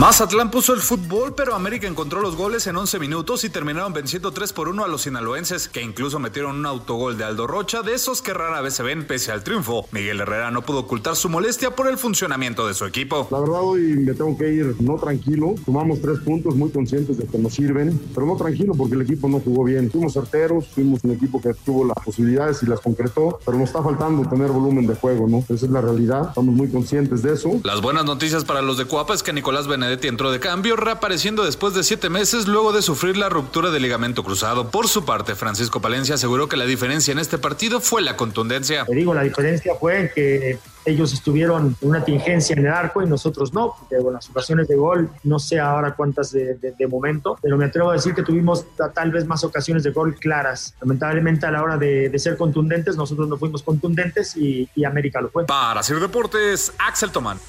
Mazatlán 0.01 0.49
puso 0.49 0.73
el 0.73 0.79
fútbol, 0.79 1.35
pero 1.35 1.53
América 1.53 1.87
encontró 1.87 2.21
los 2.21 2.35
goles 2.35 2.65
en 2.65 2.75
11 2.75 2.97
minutos 2.97 3.43
y 3.43 3.51
terminaron 3.51 3.93
venciendo 3.93 4.31
3 4.31 4.51
por 4.51 4.67
1 4.67 4.83
a 4.83 4.87
los 4.87 5.03
sinaloenses, 5.03 5.67
que 5.67 5.83
incluso 5.83 6.17
metieron 6.17 6.55
un 6.55 6.65
autogol 6.65 7.19
de 7.19 7.23
Aldo 7.23 7.45
Rocha, 7.45 7.83
de 7.83 7.93
esos 7.93 8.23
que 8.23 8.33
rara 8.33 8.61
vez 8.61 8.73
se 8.73 8.81
ven 8.81 9.05
pese 9.05 9.31
al 9.31 9.43
triunfo. 9.43 9.85
Miguel 9.91 10.19
Herrera 10.19 10.49
no 10.49 10.63
pudo 10.63 10.79
ocultar 10.79 11.15
su 11.15 11.29
molestia 11.29 11.75
por 11.75 11.87
el 11.87 11.99
funcionamiento 11.99 12.65
de 12.65 12.73
su 12.73 12.85
equipo. 12.85 13.27
La 13.29 13.41
verdad 13.41 13.61
hoy 13.61 13.81
me 13.81 14.15
tengo 14.15 14.35
que 14.35 14.51
ir 14.51 14.75
no 14.79 14.95
tranquilo, 14.95 15.53
tomamos 15.63 16.01
tres 16.01 16.17
puntos 16.21 16.55
muy 16.55 16.71
conscientes 16.71 17.19
de 17.19 17.27
que 17.27 17.37
nos 17.37 17.53
sirven, 17.53 18.01
pero 18.15 18.25
no 18.25 18.35
tranquilo 18.35 18.73
porque 18.75 18.95
el 18.95 19.03
equipo 19.03 19.29
no 19.29 19.39
jugó 19.39 19.65
bien. 19.65 19.91
Fuimos 19.91 20.13
certeros, 20.13 20.67
fuimos 20.69 21.01
un 21.03 21.11
equipo 21.11 21.39
que 21.39 21.53
tuvo 21.63 21.85
las 21.85 22.03
posibilidades 22.03 22.63
y 22.63 22.65
las 22.65 22.79
concretó, 22.79 23.37
pero 23.45 23.55
nos 23.55 23.69
está 23.69 23.83
faltando 23.83 24.27
tener 24.27 24.49
volumen 24.49 24.87
de 24.87 24.95
juego, 24.95 25.27
¿no? 25.27 25.45
Esa 25.47 25.53
es 25.53 25.69
la 25.69 25.81
realidad, 25.81 26.29
estamos 26.29 26.55
muy 26.55 26.69
conscientes 26.69 27.21
de 27.21 27.33
eso. 27.33 27.51
Las 27.63 27.81
buenas 27.81 28.03
noticias 28.03 28.43
para 28.45 28.63
los 28.63 28.79
de 28.79 28.85
Cuapa 28.85 29.13
es 29.13 29.21
que 29.21 29.31
Nicolás 29.31 29.67
Benedetti 29.91 30.07
entró 30.07 30.31
de 30.31 30.39
cambio, 30.39 30.77
reapareciendo 30.77 31.43
después 31.43 31.73
de 31.73 31.83
siete 31.83 32.09
meses 32.09 32.47
luego 32.47 32.71
de 32.71 32.81
sufrir 32.81 33.17
la 33.17 33.27
ruptura 33.27 33.71
del 33.71 33.83
ligamento 33.83 34.23
cruzado. 34.23 34.71
Por 34.71 34.87
su 34.87 35.03
parte, 35.03 35.35
Francisco 35.35 35.81
Palencia 35.81 36.15
aseguró 36.15 36.47
que 36.47 36.55
la 36.55 36.63
diferencia 36.63 37.11
en 37.11 37.19
este 37.19 37.37
partido 37.37 37.81
fue 37.81 38.01
la 38.01 38.15
contundencia. 38.15 38.85
Te 38.85 38.95
digo, 38.95 39.13
la 39.13 39.23
diferencia 39.23 39.75
fue 39.75 40.09
que 40.15 40.59
ellos 40.85 41.11
estuvieron 41.11 41.75
en 41.81 41.89
una 41.89 42.05
tingencia 42.05 42.53
en 42.53 42.65
el 42.65 42.71
arco 42.71 43.03
y 43.03 43.05
nosotros 43.05 43.53
no, 43.53 43.75
porque 43.77 43.97
bueno, 43.97 44.13
las 44.13 44.29
ocasiones 44.29 44.69
de 44.69 44.77
gol, 44.77 45.09
no 45.25 45.39
sé 45.39 45.59
ahora 45.59 45.93
cuántas 45.93 46.31
de, 46.31 46.87
momento, 46.89 47.37
pero 47.41 47.57
me 47.57 47.65
atrevo 47.65 47.89
a 47.89 47.93
decir 47.93 48.15
que 48.15 48.23
tuvimos 48.23 48.65
tal 48.95 49.11
vez 49.11 49.25
más 49.25 49.43
ocasiones 49.43 49.83
de 49.83 49.91
gol 49.91 50.15
claras. 50.15 50.73
Lamentablemente 50.79 51.45
a 51.47 51.51
la 51.51 51.63
hora 51.63 51.75
de, 51.75 52.17
ser 52.17 52.37
contundentes, 52.37 52.95
nosotros 52.95 53.27
no 53.27 53.37
fuimos 53.37 53.61
contundentes 53.61 54.37
y, 54.37 54.69
y 54.73 54.85
América 54.85 55.19
lo 55.19 55.29
fue. 55.29 55.47
Para 55.47 55.81
hacer 55.81 55.99
deportes, 55.99 56.71
Axel 56.77 57.11
Tomán. 57.11 57.39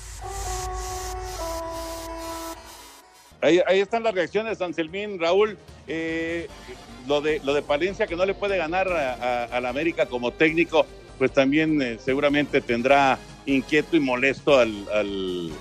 Ahí, 3.43 3.81
están 3.81 4.05
las 4.05 4.15
reacciones, 4.15 4.63
Anselmín, 4.63 5.19
Raúl. 5.19 5.59
Eh, 5.89 6.47
lo, 7.09 7.21
de, 7.21 7.41
lo 7.45 7.55
de 7.55 7.63
Palencia, 7.63 8.07
que 8.07 8.15
no 8.15 8.25
le 8.25 8.35
puede 8.35 8.57
ganar 8.57 8.89
a, 8.89 9.61
la 9.61 9.69
América 9.69 10.07
como 10.07 10.31
técnico, 10.31 10.87
pues 11.19 11.33
también 11.33 11.83
eh, 11.83 11.99
seguramente 12.03 12.61
tendrá 12.61 13.19
inquieto 13.45 13.97
y 13.97 14.01
molesto 14.01 14.61
al, 14.61 15.53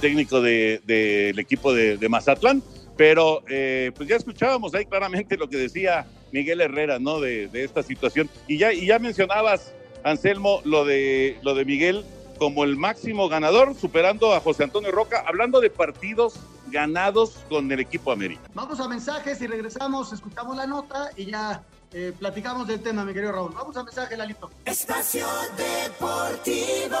técnico 0.00 0.40
del 0.40 1.38
equipo 1.38 1.72
de, 1.72 2.08
Mazatlán. 2.08 2.64
Pero 2.96 3.44
eh, 3.48 3.92
pues 3.96 4.08
ya 4.08 4.16
escuchábamos 4.16 4.74
ahí 4.74 4.84
claramente 4.84 5.36
lo 5.36 5.48
que 5.48 5.56
decía 5.56 6.06
Miguel 6.32 6.60
Herrera, 6.60 6.98
¿no? 6.98 7.20
De, 7.20 7.48
esta 7.52 7.84
situación. 7.84 8.28
Y 8.48 8.58
ya, 8.58 8.72
y 8.72 8.86
ya 8.86 8.98
mencionabas, 8.98 9.72
Anselmo, 10.02 10.62
lo 10.64 10.84
de, 10.84 11.36
lo 11.42 11.54
de 11.54 11.64
Miguel 11.64 12.04
como 12.40 12.64
el 12.64 12.78
máximo 12.78 13.28
ganador, 13.28 13.74
superando 13.74 14.32
a 14.32 14.40
José 14.40 14.64
Antonio 14.64 14.90
Roca, 14.90 15.22
hablando 15.26 15.60
de 15.60 15.68
partidos 15.68 16.40
ganados 16.68 17.44
con 17.50 17.70
el 17.70 17.80
equipo 17.80 18.12
América. 18.12 18.40
Vamos 18.54 18.80
a 18.80 18.88
mensajes 18.88 19.42
y 19.42 19.46
regresamos, 19.46 20.10
escuchamos 20.14 20.56
la 20.56 20.66
nota 20.66 21.10
y 21.16 21.26
ya 21.26 21.62
eh, 21.92 22.14
platicamos 22.18 22.66
del 22.66 22.80
tema, 22.80 23.04
mi 23.04 23.12
querido 23.12 23.32
Raúl. 23.32 23.52
Vamos 23.54 23.76
a 23.76 23.84
mensajes, 23.84 24.16
Lalito. 24.16 24.48
Espacio 24.64 25.26
Deportivo. 25.54 26.96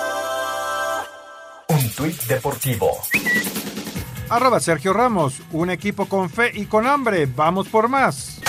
Un 1.68 1.90
tuit 1.92 2.22
deportivo. 2.24 2.90
Arroba 4.28 4.60
Sergio 4.60 4.92
Ramos, 4.92 5.40
un 5.52 5.70
equipo 5.70 6.04
con 6.04 6.28
fe 6.28 6.50
y 6.52 6.66
con 6.66 6.86
hambre. 6.86 7.24
Vamos 7.24 7.66
por 7.68 7.88
más. 7.88 8.42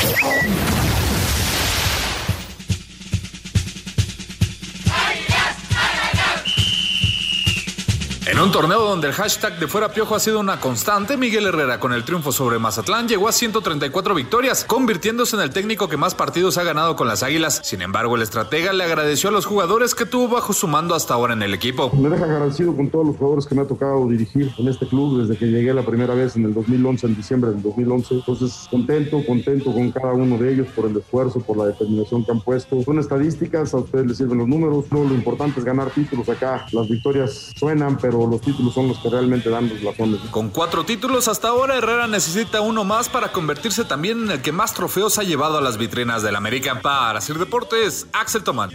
Un 8.43 8.51
torneo 8.51 8.81
donde 8.81 9.07
el 9.07 9.13
hashtag 9.13 9.59
de 9.59 9.67
fuera 9.67 9.89
piojo 9.89 10.15
ha 10.15 10.19
sido 10.19 10.39
una 10.39 10.59
constante, 10.59 11.15
Miguel 11.15 11.45
Herrera 11.45 11.79
con 11.79 11.93
el 11.93 12.03
triunfo 12.03 12.31
sobre 12.31 12.57
Mazatlán 12.57 13.07
llegó 13.07 13.27
a 13.27 13.31
134 13.31 14.15
victorias, 14.15 14.65
convirtiéndose 14.65 15.35
en 15.35 15.43
el 15.43 15.51
técnico 15.51 15.87
que 15.87 15.97
más 15.97 16.15
partidos 16.15 16.57
ha 16.57 16.63
ganado 16.63 16.95
con 16.95 17.07
las 17.07 17.21
Águilas. 17.21 17.61
Sin 17.63 17.83
embargo, 17.83 18.15
el 18.15 18.23
estratega 18.23 18.73
le 18.73 18.83
agradeció 18.83 19.29
a 19.29 19.31
los 19.31 19.45
jugadores 19.45 19.93
que 19.93 20.07
tuvo 20.07 20.27
bajo 20.27 20.53
su 20.53 20.67
mando 20.67 20.95
hasta 20.95 21.13
ahora 21.13 21.33
en 21.33 21.43
el 21.43 21.53
equipo. 21.53 21.91
Me 21.93 22.09
deja 22.09 22.25
agradecido 22.25 22.75
con 22.75 22.89
todos 22.89 23.05
los 23.05 23.17
jugadores 23.17 23.45
que 23.45 23.53
me 23.53 23.61
ha 23.61 23.67
tocado 23.67 24.07
dirigir 24.07 24.51
en 24.57 24.67
este 24.67 24.87
club 24.87 25.21
desde 25.21 25.37
que 25.37 25.45
llegué 25.45 25.71
la 25.73 25.85
primera 25.85 26.15
vez 26.15 26.35
en 26.35 26.45
el 26.45 26.53
2011, 26.55 27.07
en 27.07 27.15
diciembre 27.15 27.51
del 27.51 27.61
2011. 27.61 28.15
Entonces, 28.15 28.67
contento, 28.71 29.23
contento 29.23 29.71
con 29.71 29.91
cada 29.91 30.13
uno 30.13 30.39
de 30.39 30.53
ellos 30.53 30.67
por 30.75 30.85
el 30.85 30.97
esfuerzo, 30.97 31.41
por 31.41 31.57
la 31.57 31.65
determinación 31.65 32.25
que 32.25 32.31
han 32.31 32.41
puesto. 32.41 32.81
Son 32.81 32.97
estadísticas, 32.97 33.73
a 33.75 33.77
ustedes 33.77 34.07
les 34.07 34.17
sirven 34.17 34.39
los 34.39 34.47
números. 34.47 34.85
No, 34.89 35.03
lo 35.03 35.13
importante 35.13 35.59
es 35.59 35.65
ganar 35.65 35.91
títulos 35.91 36.27
acá. 36.27 36.65
Las 36.71 36.89
victorias 36.89 37.53
suenan, 37.55 37.97
pero 37.97 38.30
los 38.31 38.41
títulos 38.41 38.73
son 38.73 38.87
los 38.87 38.97
que 38.99 39.09
realmente 39.09 39.49
dan 39.49 39.69
los 39.69 39.83
razones. 39.83 40.19
Con 40.31 40.49
cuatro 40.49 40.83
títulos 40.83 41.27
hasta 41.27 41.49
ahora, 41.49 41.77
Herrera 41.77 42.07
necesita 42.07 42.61
uno 42.61 42.83
más 42.83 43.09
para 43.09 43.31
convertirse 43.31 43.85
también 43.85 44.23
en 44.23 44.31
el 44.31 44.41
que 44.41 44.51
más 44.51 44.73
trofeos 44.73 45.19
ha 45.19 45.23
llevado 45.23 45.57
a 45.57 45.61
las 45.61 45.77
vitrinas 45.77 46.23
del 46.23 46.35
América. 46.35 46.81
Para 46.81 47.19
hacer 47.19 47.37
deportes, 47.37 48.07
Axel 48.13 48.43
Tomán. 48.43 48.71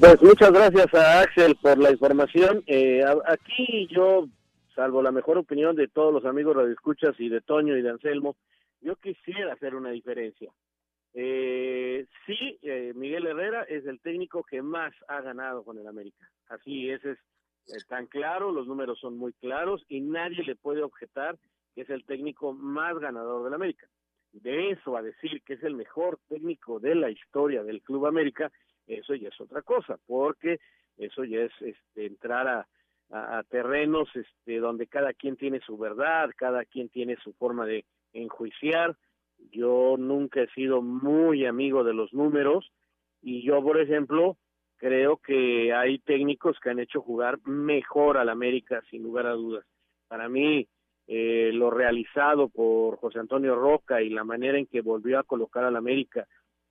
Pues 0.00 0.22
muchas 0.22 0.50
gracias 0.50 0.92
a 0.94 1.20
Axel 1.20 1.56
por 1.56 1.78
la 1.78 1.90
información. 1.90 2.64
Eh, 2.66 3.04
aquí 3.26 3.88
yo, 3.90 4.26
salvo 4.74 5.02
la 5.02 5.12
mejor 5.12 5.38
opinión 5.38 5.76
de 5.76 5.88
todos 5.88 6.12
los 6.12 6.24
amigos 6.24 6.56
radioescuchas 6.56 7.14
y 7.18 7.28
de 7.28 7.40
Toño 7.40 7.76
y 7.76 7.82
de 7.82 7.90
Anselmo, 7.90 8.36
yo 8.80 8.96
quisiera 8.96 9.52
hacer 9.52 9.74
una 9.74 9.90
diferencia. 9.90 10.50
Eh, 11.18 12.06
sí, 12.26 12.58
eh, 12.60 12.92
Miguel 12.94 13.26
Herrera 13.26 13.62
es 13.62 13.86
el 13.86 14.00
técnico 14.00 14.44
que 14.44 14.60
más 14.60 14.92
ha 15.08 15.22
ganado 15.22 15.64
con 15.64 15.78
el 15.78 15.86
América. 15.86 16.30
Así 16.48 16.90
es, 16.90 17.02
es 17.06 17.18
eh, 17.68 17.78
tan 17.88 18.06
claro, 18.06 18.52
los 18.52 18.66
números 18.66 19.00
son 19.00 19.16
muy 19.16 19.32
claros 19.32 19.82
y 19.88 20.02
nadie 20.02 20.44
le 20.44 20.56
puede 20.56 20.82
objetar 20.82 21.38
que 21.74 21.80
es 21.82 21.90
el 21.90 22.04
técnico 22.04 22.52
más 22.52 22.98
ganador 22.98 23.44
del 23.44 23.54
América. 23.54 23.86
De 24.32 24.72
eso 24.72 24.94
a 24.94 25.00
decir 25.00 25.40
que 25.42 25.54
es 25.54 25.62
el 25.62 25.74
mejor 25.74 26.18
técnico 26.28 26.80
de 26.80 26.94
la 26.94 27.10
historia 27.10 27.62
del 27.62 27.80
Club 27.80 28.04
América, 28.04 28.52
eso 28.86 29.14
ya 29.14 29.28
es 29.28 29.40
otra 29.40 29.62
cosa, 29.62 29.98
porque 30.06 30.58
eso 30.98 31.24
ya 31.24 31.40
es 31.40 31.52
este, 31.62 32.04
entrar 32.04 32.46
a, 32.46 32.68
a, 33.10 33.42
terrenos 33.44 34.10
este, 34.14 34.58
donde 34.58 34.86
cada 34.86 35.14
quien 35.14 35.36
tiene 35.36 35.60
su 35.60 35.78
verdad, 35.78 36.28
cada 36.36 36.66
quien 36.66 36.90
tiene 36.90 37.16
su 37.24 37.32
forma 37.32 37.64
de 37.64 37.86
enjuiciar 38.12 38.94
yo 39.50 39.96
nunca 39.98 40.42
he 40.42 40.48
sido 40.48 40.82
muy 40.82 41.46
amigo 41.46 41.84
de 41.84 41.94
los 41.94 42.12
números 42.12 42.70
y 43.22 43.42
yo, 43.42 43.62
por 43.62 43.80
ejemplo, 43.80 44.36
creo 44.76 45.16
que 45.18 45.72
hay 45.72 45.98
técnicos 45.98 46.58
que 46.60 46.70
han 46.70 46.78
hecho 46.78 47.00
jugar 47.00 47.38
mejor 47.46 48.18
al 48.18 48.28
América, 48.28 48.82
sin 48.90 49.02
lugar 49.02 49.26
a 49.26 49.32
dudas. 49.32 49.64
Para 50.08 50.28
mí, 50.28 50.68
eh, 51.08 51.50
lo 51.52 51.70
realizado 51.70 52.48
por 52.48 52.96
José 52.98 53.18
Antonio 53.18 53.54
Roca 53.54 54.02
y 54.02 54.10
la 54.10 54.24
manera 54.24 54.58
en 54.58 54.66
que 54.66 54.80
volvió 54.80 55.18
a 55.18 55.24
colocar 55.24 55.64
al 55.64 55.76
América 55.76 56.26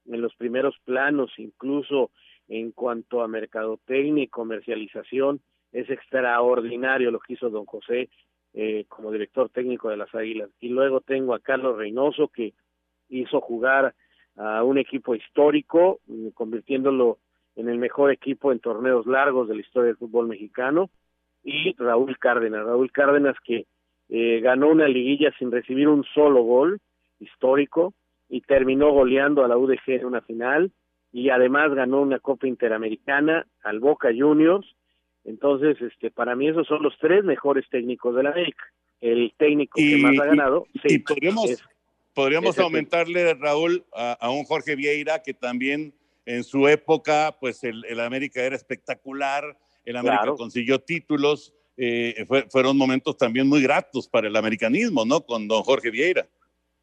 en 0.06 0.22
los 0.22 0.36
primeros 0.36 0.76
planos, 0.84 1.32
incluso 1.38 2.12
en 2.48 2.72
cuanto 2.72 3.22
a 3.22 3.28
mercadotecnia 3.28 4.24
y 4.24 4.28
comercialización, 4.28 5.42
es 5.72 5.90
extraordinario 5.90 7.12
lo 7.12 7.20
que 7.20 7.34
hizo 7.34 7.50
don 7.50 7.66
José 7.66 8.10
eh, 8.56 8.86
como 8.88 9.12
director 9.12 9.50
técnico 9.50 9.90
de 9.90 9.98
las 9.98 10.14
Águilas. 10.16 10.50
Y 10.60 10.70
luego 10.70 11.02
tengo 11.02 11.36
a 11.36 11.40
Carlos 11.40 11.78
Reynoso, 11.78 12.30
que 12.30 12.54
hizo 13.10 13.42
jugar 13.42 13.94
a 14.38 14.64
un 14.64 14.78
equipo 14.78 15.14
histórico, 15.14 16.00
mm, 16.08 16.30
convirtiéndolo 16.30 17.20
en 17.56 17.70
el 17.70 17.78
mejor 17.78 18.12
equipo 18.12 18.52
en 18.52 18.60
torneos 18.60 19.06
largos 19.06 19.48
de 19.48 19.56
la 19.56 19.62
historia 19.62 19.88
del 19.88 19.98
fútbol 19.98 20.28
mexicano, 20.28 20.90
y 21.44 21.74
Raúl 21.78 22.18
Cárdenas, 22.18 22.66
Raúl 22.66 22.92
Cárdenas 22.92 23.36
que 23.44 23.66
eh, 24.10 24.40
ganó 24.42 24.70
una 24.70 24.88
liguilla 24.88 25.32
sin 25.38 25.52
recibir 25.52 25.88
un 25.88 26.04
solo 26.04 26.42
gol 26.44 26.80
histórico 27.20 27.94
y 28.30 28.42
terminó 28.42 28.92
goleando 28.92 29.44
a 29.44 29.48
la 29.48 29.58
UDG 29.58 29.82
en 29.88 30.06
una 30.06 30.22
final 30.22 30.72
y 31.12 31.30
además 31.30 31.74
ganó 31.74 32.02
una 32.02 32.20
Copa 32.20 32.48
Interamericana 32.48 33.46
al 33.64 33.80
Boca 33.80 34.10
Juniors. 34.16 34.68
Entonces, 35.26 35.82
este, 35.82 36.12
para 36.12 36.36
mí 36.36 36.48
esos 36.48 36.68
son 36.68 36.84
los 36.84 36.98
tres 37.00 37.24
mejores 37.24 37.66
técnicos 37.70 38.16
de 38.16 38.24
la 38.24 38.30
América. 38.30 38.64
El 39.02 39.34
técnico 39.38 39.78
que 39.78 39.98
más 39.98 40.18
ha 40.20 40.26
ganado. 40.26 40.66
sí, 40.88 41.00
podríamos, 41.00 41.64
podríamos 42.14 42.58
aumentarle, 42.60 43.34
Raúl, 43.34 43.84
a, 43.94 44.30
un 44.30 44.44
Jorge 44.46 44.76
Vieira 44.76 45.22
que 45.22 45.34
también 45.34 45.94
en 46.26 46.44
su 46.44 46.68
época, 46.68 47.36
pues 47.40 47.64
el, 47.64 48.00
América 48.00 48.42
era 48.42 48.56
espectacular, 48.56 49.58
el 49.84 49.98
América 49.98 50.34
consiguió 50.38 50.80
títulos, 50.80 51.54
eh, 51.78 52.26
fueron 52.50 52.78
momentos 52.78 53.18
también 53.18 53.48
muy 53.48 53.62
gratos 53.62 54.08
para 54.08 54.28
el 54.28 54.36
americanismo, 54.36 55.06
¿no? 55.06 55.22
Con 55.22 55.48
don 55.48 55.62
Jorge 55.64 55.92
Vieira. 55.92 56.26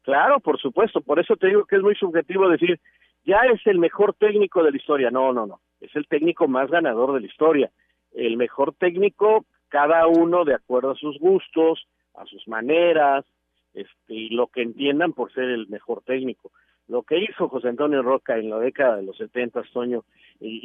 Claro, 0.03 0.39
por 0.39 0.59
supuesto, 0.59 1.01
por 1.01 1.19
eso 1.19 1.35
te 1.37 1.47
digo 1.47 1.65
que 1.65 1.77
es 1.77 1.81
muy 1.81 1.95
subjetivo 1.95 2.47
decir, 2.49 2.79
ya 3.25 3.39
es 3.53 3.65
el 3.65 3.79
mejor 3.79 4.13
técnico 4.13 4.63
de 4.63 4.71
la 4.71 4.77
historia. 4.77 5.09
No, 5.09 5.31
no, 5.33 5.45
no, 5.45 5.61
es 5.79 5.95
el 5.95 6.07
técnico 6.07 6.47
más 6.47 6.69
ganador 6.69 7.13
de 7.13 7.21
la 7.21 7.27
historia. 7.27 7.71
El 8.13 8.37
mejor 8.37 8.73
técnico, 8.73 9.45
cada 9.69 10.07
uno 10.07 10.45
de 10.45 10.53
acuerdo 10.53 10.91
a 10.91 10.95
sus 10.95 11.17
gustos, 11.19 11.87
a 12.15 12.25
sus 12.25 12.47
maneras, 12.47 13.25
este, 13.73 14.13
y 14.13 14.29
lo 14.29 14.47
que 14.47 14.61
entiendan 14.61 15.13
por 15.13 15.33
ser 15.33 15.45
el 15.45 15.67
mejor 15.67 16.03
técnico. 16.03 16.51
Lo 16.87 17.03
que 17.03 17.17
hizo 17.17 17.47
José 17.47 17.69
Antonio 17.69 18.01
Roca 18.01 18.37
en 18.37 18.49
la 18.49 18.59
década 18.59 18.97
de 18.97 19.03
los 19.03 19.17
70, 19.17 19.63
Toño, 19.73 20.03
y, 20.39 20.59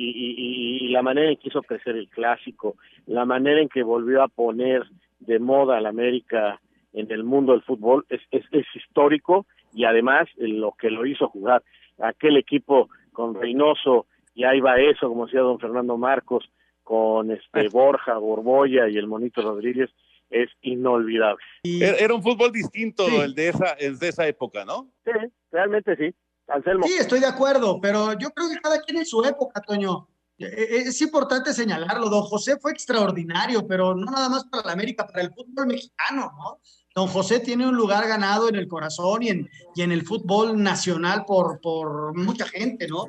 y, 0.82 0.88
la 0.88 1.02
manera 1.02 1.30
en 1.30 1.36
que 1.36 1.48
hizo 1.48 1.62
crecer 1.62 1.96
el 1.96 2.08
clásico, 2.08 2.76
la 3.06 3.24
manera 3.24 3.60
en 3.60 3.68
que 3.68 3.82
volvió 3.82 4.22
a 4.22 4.28
poner 4.28 4.84
de 5.20 5.38
moda 5.38 5.78
a 5.78 5.80
la 5.80 5.90
América 5.90 6.60
en 6.92 7.10
el 7.12 7.22
mundo 7.22 7.52
del 7.52 7.62
fútbol, 7.62 8.04
es, 8.08 8.20
es, 8.32 8.44
es 8.50 8.66
histórico 8.74 9.46
y 9.72 9.84
además 9.84 10.28
lo 10.36 10.72
que 10.72 10.90
lo 10.90 11.06
hizo 11.06 11.28
jugar. 11.28 11.62
Aquel 11.98 12.36
equipo 12.36 12.88
con 13.12 13.34
Reynoso, 13.34 14.06
y 14.34 14.44
ahí 14.44 14.60
va 14.60 14.80
eso, 14.80 15.08
como 15.08 15.26
decía 15.26 15.40
don 15.40 15.58
Fernando 15.58 15.96
Marcos, 15.96 16.50
con 16.88 17.30
este 17.30 17.68
Borja, 17.68 18.16
Borboya 18.16 18.88
y 18.88 18.96
el 18.96 19.06
Monito 19.06 19.42
Rodríguez, 19.42 19.90
es 20.30 20.48
inolvidable. 20.62 21.42
Era 21.62 22.14
un 22.14 22.22
fútbol 22.22 22.50
distinto 22.50 23.06
el 23.22 23.34
de 23.34 23.48
esa, 23.48 23.72
el 23.72 23.98
de 23.98 24.08
esa 24.08 24.26
época, 24.26 24.64
¿no? 24.64 24.90
Sí, 25.04 25.12
realmente 25.52 25.94
sí. 25.96 26.14
Anselmo. 26.46 26.86
Sí, 26.86 26.94
estoy 26.98 27.20
de 27.20 27.26
acuerdo, 27.26 27.78
pero 27.78 28.18
yo 28.18 28.30
creo 28.30 28.48
que 28.48 28.58
cada 28.62 28.80
quien 28.80 28.96
en 28.96 29.04
su 29.04 29.22
época, 29.22 29.60
Toño. 29.60 30.08
E, 30.38 30.46
e, 30.46 30.76
es 30.88 31.02
importante 31.02 31.52
señalarlo, 31.52 32.08
don 32.08 32.22
José 32.22 32.56
fue 32.58 32.72
extraordinario, 32.72 33.66
pero 33.66 33.94
no 33.94 34.10
nada 34.10 34.30
más 34.30 34.46
para 34.46 34.64
la 34.64 34.72
América, 34.72 35.06
para 35.06 35.20
el 35.20 35.30
fútbol 35.34 35.66
mexicano, 35.66 36.32
¿no? 36.38 36.58
Don 36.98 37.06
José 37.06 37.38
tiene 37.38 37.64
un 37.64 37.76
lugar 37.76 38.08
ganado 38.08 38.48
en 38.48 38.56
el 38.56 38.66
corazón 38.66 39.22
y 39.22 39.28
en, 39.28 39.48
y 39.76 39.82
en 39.82 39.92
el 39.92 40.04
fútbol 40.04 40.60
nacional 40.60 41.24
por, 41.24 41.60
por 41.60 42.12
mucha 42.16 42.44
gente, 42.44 42.88
¿no? 42.88 43.06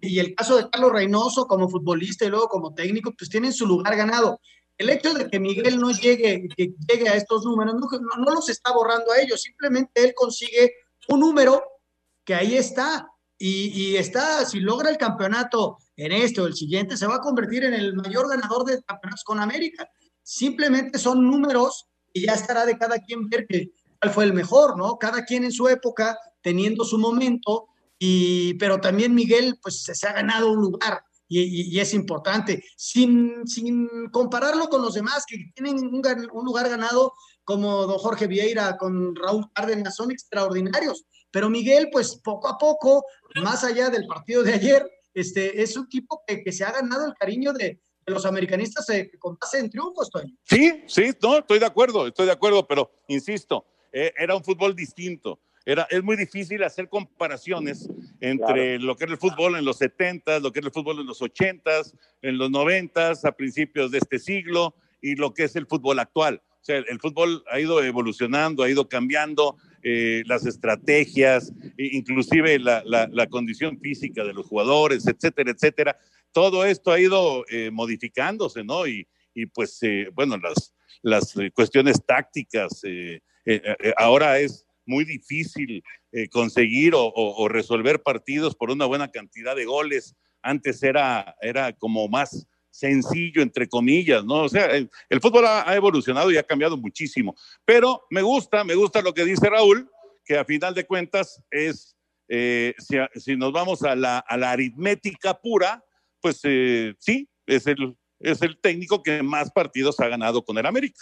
Y 0.00 0.20
el 0.20 0.32
caso 0.36 0.56
de 0.56 0.70
Carlos 0.70 0.92
Reynoso 0.92 1.48
como 1.48 1.68
futbolista 1.68 2.24
y 2.24 2.28
luego 2.28 2.46
como 2.46 2.72
técnico, 2.72 3.12
pues 3.18 3.28
tienen 3.28 3.52
su 3.52 3.66
lugar 3.66 3.96
ganado 3.96 4.38
el 4.78 4.90
hecho 4.90 5.12
de 5.12 5.28
que 5.28 5.40
Miguel 5.40 5.80
no 5.80 5.90
llegue, 5.90 6.48
que 6.56 6.72
llegue 6.88 7.08
a 7.08 7.16
estos 7.16 7.44
números, 7.44 7.74
no, 7.74 8.32
los 8.32 8.48
está 8.48 8.72
borrando 8.72 9.10
a 9.10 9.20
ellos, 9.20 9.42
simplemente 9.42 10.04
él 10.04 10.12
consigue 10.14 10.74
un 11.08 11.18
número 11.18 11.64
que 12.24 12.36
ahí 12.36 12.56
está. 12.56 13.08
Y, 13.44 13.96
está, 13.96 14.46
si 14.46 14.60
logra 14.60 14.88
el 14.88 14.98
campeonato 14.98 15.78
en 15.96 16.12
este 16.12 16.40
o 16.40 16.46
el 16.46 16.54
siguiente, 16.54 16.96
se 16.96 17.08
va 17.08 17.16
a 17.16 17.20
convertir 17.20 17.64
en 17.64 17.74
el 17.74 17.92
mayor 17.94 18.28
ganador 18.28 18.64
de 18.64 18.80
campeonatos 18.84 19.24
con 19.24 19.40
América. 19.40 19.88
Simplemente 20.22 20.96
son 20.96 21.28
números 21.28 21.88
y 22.12 22.26
ya 22.26 22.34
estará 22.34 22.66
de 22.66 22.78
cada 22.78 22.98
quien 22.98 23.28
ver 23.28 23.46
que, 23.46 23.70
cuál 24.00 24.12
fue 24.12 24.24
el 24.24 24.32
mejor, 24.32 24.76
¿no? 24.76 24.98
Cada 24.98 25.24
quien 25.24 25.44
en 25.44 25.52
su 25.52 25.68
época, 25.68 26.18
teniendo 26.40 26.84
su 26.84 26.98
momento, 26.98 27.68
y, 27.98 28.54
pero 28.54 28.80
también 28.80 29.14
Miguel, 29.14 29.58
pues 29.62 29.82
se 29.82 30.08
ha 30.08 30.12
ganado 30.12 30.50
un 30.52 30.60
lugar 30.60 31.02
y, 31.34 31.80
es 31.80 31.94
importante, 31.94 32.62
sin, 32.76 33.46
sin 33.46 33.88
compararlo 34.10 34.68
con 34.68 34.82
los 34.82 34.94
demás 34.94 35.24
que 35.26 35.38
tienen 35.54 35.78
un, 35.78 36.44
lugar 36.44 36.68
ganado 36.68 37.14
como 37.44 37.86
don 37.86 37.98
Jorge 37.98 38.26
Vieira 38.26 38.76
con 38.76 39.16
Raúl 39.16 39.50
Cárdenas, 39.54 39.96
son 39.96 40.10
extraordinarios. 40.10 41.04
Pero 41.30 41.48
Miguel, 41.48 41.88
pues 41.90 42.16
poco 42.16 42.48
a 42.48 42.58
poco, 42.58 43.04
más 43.42 43.64
allá 43.64 43.88
del 43.88 44.06
partido 44.06 44.42
de 44.42 44.52
ayer, 44.52 44.86
este, 45.14 45.62
es 45.62 45.74
un 45.76 45.88
tipo 45.88 46.22
que 46.26 46.52
se 46.52 46.64
ha 46.64 46.72
ganado 46.72 47.06
el 47.06 47.14
cariño 47.14 47.54
de, 47.54 47.80
los 48.06 48.26
americanistas 48.26 48.88
eh, 48.90 49.10
con 49.18 49.36
base 49.40 49.58
en 49.58 49.70
triunfos, 49.70 50.10
Toño. 50.10 50.34
Sí, 50.44 50.82
sí, 50.86 51.10
no, 51.22 51.38
estoy 51.38 51.58
de 51.58 51.66
acuerdo, 51.66 52.06
estoy 52.06 52.26
de 52.26 52.32
acuerdo, 52.32 52.66
pero 52.66 52.90
insisto, 53.08 53.66
eh, 53.92 54.12
era 54.16 54.34
un 54.34 54.42
fútbol 54.42 54.74
distinto. 54.74 55.40
Era, 55.64 55.86
es 55.90 56.02
muy 56.02 56.16
difícil 56.16 56.64
hacer 56.64 56.88
comparaciones 56.88 57.88
entre 58.20 58.80
lo 58.80 58.96
que 58.96 59.04
era 59.04 59.12
el 59.12 59.18
fútbol 59.18 59.56
en 59.56 59.64
los 59.64 59.78
70, 59.78 60.40
lo 60.40 60.52
que 60.52 60.58
era 60.58 60.66
el 60.66 60.72
fútbol 60.72 60.98
en 60.98 61.06
los 61.06 61.22
80, 61.22 61.70
en 62.22 62.38
los 62.38 62.50
90, 62.50 63.12
a 63.22 63.32
principios 63.32 63.92
de 63.92 63.98
este 63.98 64.18
siglo, 64.18 64.74
y 65.00 65.14
lo 65.14 65.32
que 65.32 65.44
es 65.44 65.54
el 65.54 65.66
fútbol 65.66 66.00
actual. 66.00 66.42
O 66.62 66.64
sea, 66.64 66.78
el 66.78 67.00
fútbol 67.00 67.44
ha 67.50 67.60
ido 67.60 67.82
evolucionando, 67.82 68.62
ha 68.62 68.70
ido 68.70 68.88
cambiando, 68.88 69.56
eh, 69.84 70.22
las 70.26 70.46
estrategias, 70.46 71.52
inclusive 71.76 72.58
la, 72.60 72.82
la, 72.84 73.26
condición 73.26 73.80
física 73.80 74.22
de 74.22 74.32
los 74.32 74.46
jugadores, 74.46 75.06
etcétera, 75.06 75.50
etcétera. 75.50 75.98
Todo 76.30 76.64
esto 76.64 76.92
ha 76.92 77.00
ido 77.00 77.44
eh, 77.48 77.70
modificándose, 77.72 78.62
¿no? 78.62 78.86
Y, 78.86 79.08
y 79.34 79.46
pues, 79.46 79.82
eh, 79.82 80.08
bueno, 80.14 80.36
las, 80.36 80.72
las 81.02 81.34
cuestiones 81.54 82.00
tácticas, 82.06 82.82
ahora 83.96 84.38
es 84.38 84.66
muy 84.86 85.04
difícil 85.04 85.82
conseguir 86.30 86.94
o, 86.94 87.12
o, 87.12 87.48
resolver 87.48 88.02
partidos 88.02 88.54
por 88.54 88.70
una 88.70 88.86
buena 88.86 89.10
cantidad 89.10 89.56
de 89.56 89.64
goles. 89.64 90.14
Antes 90.42 90.82
era, 90.84 91.34
era 91.40 91.72
como 91.72 92.06
más 92.06 92.46
sencillo, 92.72 93.42
entre 93.42 93.68
comillas, 93.68 94.24
¿no? 94.24 94.44
O 94.44 94.48
sea, 94.48 94.66
el, 94.74 94.88
fútbol 95.20 95.44
ha, 95.46 95.76
evolucionado 95.76 96.32
y 96.32 96.38
ha 96.38 96.42
cambiado 96.42 96.76
muchísimo. 96.76 97.36
Pero 97.64 98.02
me 98.10 98.22
gusta, 98.22 98.64
me 98.64 98.74
gusta 98.74 99.02
lo 99.02 99.12
que 99.12 99.24
dice 99.24 99.48
Raúl, 99.48 99.88
que 100.24 100.38
a 100.38 100.44
final 100.44 100.74
de 100.74 100.86
cuentas 100.86 101.44
es, 101.50 101.96
eh, 102.28 102.74
si, 102.78 103.36
nos 103.36 103.52
vamos 103.52 103.82
a 103.82 103.94
la, 103.94 104.18
aritmética 104.18 105.34
pura, 105.34 105.84
pues 106.20 106.40
eh, 106.44 106.94
sí, 106.98 107.28
es 107.46 107.66
el, 107.66 107.94
es 108.18 108.40
el 108.42 108.58
técnico 108.58 109.02
que 109.02 109.22
más 109.22 109.52
partidos 109.52 110.00
ha 110.00 110.08
ganado 110.08 110.42
con 110.42 110.56
el 110.56 110.66
América. 110.66 111.00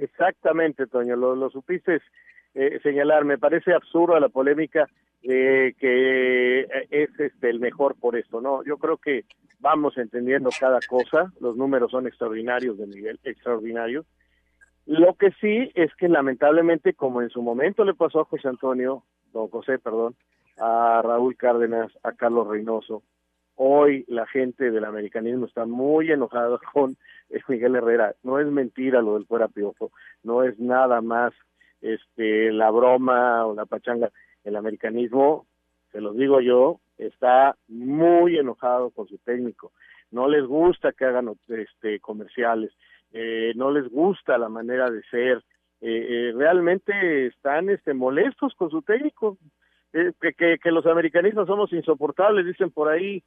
Exactamente, 0.00 0.86
Toño, 0.86 1.14
lo, 1.14 1.36
lo 1.36 1.50
supiste 1.50 2.00
eh, 2.54 2.80
señalar. 2.82 3.24
Me 3.26 3.38
parece 3.38 3.74
absurda 3.74 4.18
la 4.18 4.30
polémica 4.30 4.88
eh, 5.28 5.74
que 5.78 6.60
es 6.90 7.10
este 7.18 7.50
el 7.50 7.58
mejor 7.58 7.96
por 7.96 8.16
esto, 8.16 8.40
¿no? 8.40 8.62
Yo 8.62 8.78
creo 8.78 8.96
que 8.96 9.24
vamos 9.58 9.98
entendiendo 9.98 10.50
cada 10.58 10.78
cosa, 10.88 11.32
los 11.40 11.56
números 11.56 11.90
son 11.90 12.06
extraordinarios 12.06 12.78
de 12.78 12.86
nivel 12.86 13.18
extraordinario. 13.24 14.04
Lo 14.84 15.14
que 15.14 15.32
sí 15.40 15.72
es 15.74 15.92
que 15.96 16.08
lamentablemente, 16.08 16.94
como 16.94 17.22
en 17.22 17.30
su 17.30 17.42
momento 17.42 17.84
le 17.84 17.94
pasó 17.94 18.20
a 18.20 18.24
José 18.24 18.46
Antonio, 18.46 19.02
don 19.32 19.48
José, 19.48 19.80
perdón, 19.80 20.14
a 20.58 21.02
Raúl 21.02 21.36
Cárdenas, 21.36 21.90
a 22.04 22.12
Carlos 22.12 22.46
Reynoso, 22.46 23.02
hoy 23.56 24.04
la 24.06 24.26
gente 24.26 24.70
del 24.70 24.84
americanismo 24.84 25.46
está 25.46 25.64
muy 25.66 26.12
enojada 26.12 26.58
con 26.72 26.96
Miguel 27.48 27.74
Herrera. 27.74 28.14
No 28.22 28.38
es 28.38 28.46
mentira 28.46 29.02
lo 29.02 29.14
del 29.14 29.26
fuera 29.26 29.48
piojo, 29.48 29.90
no 30.22 30.44
es 30.44 30.56
nada 30.60 31.00
más 31.00 31.32
este 31.80 32.52
la 32.52 32.70
broma 32.70 33.44
o 33.44 33.56
la 33.56 33.66
pachanga. 33.66 34.12
El 34.46 34.54
americanismo, 34.54 35.44
se 35.90 36.00
los 36.00 36.16
digo 36.16 36.40
yo, 36.40 36.78
está 36.98 37.56
muy 37.66 38.38
enojado 38.38 38.90
con 38.90 39.08
su 39.08 39.18
técnico. 39.18 39.72
No 40.12 40.28
les 40.28 40.44
gusta 40.46 40.92
que 40.92 41.04
hagan 41.04 41.32
este, 41.48 41.98
comerciales, 41.98 42.72
eh, 43.12 43.52
no 43.56 43.72
les 43.72 43.90
gusta 43.90 44.38
la 44.38 44.48
manera 44.48 44.88
de 44.88 45.02
ser. 45.10 45.42
Eh, 45.80 46.06
eh, 46.30 46.32
realmente 46.36 47.26
están 47.26 47.70
este, 47.70 47.92
molestos 47.92 48.54
con 48.54 48.70
su 48.70 48.82
técnico. 48.82 49.36
Que, 49.92 50.32
que, 50.34 50.58
que, 50.58 50.70
los 50.70 50.86
americanistas 50.86 51.46
somos 51.46 51.72
insoportables, 51.72 52.44
dicen 52.44 52.70
por 52.70 52.88
ahí, 52.88 53.22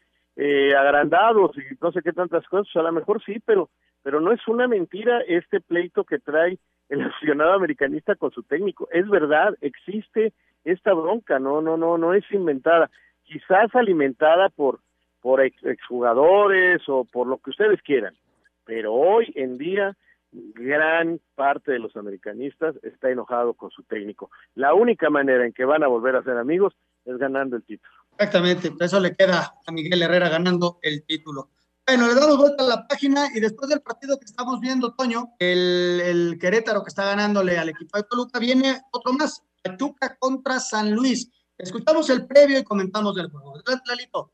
agrandados 0.77 1.57
y 1.57 1.61
no 1.81 1.91
sé 1.91 2.01
qué 2.01 2.13
tantas 2.13 2.45
cosas. 2.47 2.73
A 2.75 2.83
lo 2.83 2.91
mejor 2.91 3.23
sí, 3.23 3.41
pero, 3.43 3.69
pero 4.03 4.21
no 4.21 4.31
es 4.31 4.47
una 4.47 4.67
mentira 4.67 5.19
este 5.27 5.59
pleito 5.61 6.03
que 6.03 6.19
trae 6.19 6.59
el 6.89 7.01
aficionado 7.05 7.53
americanista 7.53 8.15
con 8.15 8.31
su 8.31 8.43
técnico. 8.43 8.87
Es 8.91 9.09
verdad, 9.09 9.55
existe 9.61 10.33
esta 10.63 10.93
bronca, 10.93 11.39
no, 11.39 11.61
no, 11.61 11.77
no, 11.77 11.97
no 11.97 12.13
es 12.13 12.23
inventada 12.31 12.89
quizás 13.23 13.73
alimentada 13.75 14.49
por, 14.49 14.79
por 15.21 15.41
exjugadores 15.41 16.81
o 16.87 17.05
por 17.05 17.27
lo 17.27 17.37
que 17.37 17.51
ustedes 17.51 17.81
quieran, 17.81 18.15
pero 18.65 18.93
hoy 18.93 19.31
en 19.35 19.57
día 19.57 19.95
gran 20.31 21.19
parte 21.35 21.71
de 21.71 21.79
los 21.79 21.95
americanistas 21.95 22.75
está 22.83 23.09
enojado 23.09 23.53
con 23.53 23.71
su 23.71 23.83
técnico. 23.83 24.29
La 24.55 24.73
única 24.73 25.09
manera 25.09 25.45
en 25.45 25.53
que 25.53 25.65
van 25.65 25.83
a 25.83 25.87
volver 25.87 26.15
a 26.15 26.23
ser 26.23 26.37
amigos 26.37 26.73
es 27.05 27.17
ganando 27.17 27.55
el 27.55 27.63
título. 27.63 27.91
Exactamente, 28.11 28.71
eso 28.79 28.99
le 28.99 29.15
queda 29.15 29.53
a 29.65 29.71
Miguel 29.71 30.01
Herrera 30.01 30.29
ganando 30.29 30.79
el 30.81 31.03
título. 31.05 31.49
Bueno, 31.87 32.07
le 32.07 32.13
damos 32.13 32.37
vuelta 32.37 32.63
a 32.63 32.67
la 32.67 32.87
página 32.87 33.27
y 33.33 33.39
después 33.39 33.67
del 33.69 33.81
partido 33.81 34.19
que 34.19 34.25
estamos 34.25 34.59
viendo, 34.59 34.93
Toño, 34.93 35.33
el, 35.39 35.99
el 36.03 36.37
Querétaro 36.39 36.83
que 36.83 36.89
está 36.89 37.05
ganándole 37.05 37.57
al 37.57 37.69
equipo 37.69 37.97
de 37.97 38.03
Toluca, 38.03 38.37
viene 38.37 38.81
otro 38.91 39.13
más, 39.13 39.43
Pachuca 39.61 40.17
contra 40.17 40.59
San 40.59 40.91
Luis. 40.91 41.29
Escuchamos 41.57 42.09
el 42.09 42.25
previo 42.25 42.59
y 42.59 42.63
comentamos 42.63 43.15
del 43.15 43.29
juego. 43.29 43.55
Lalito. 43.85 44.33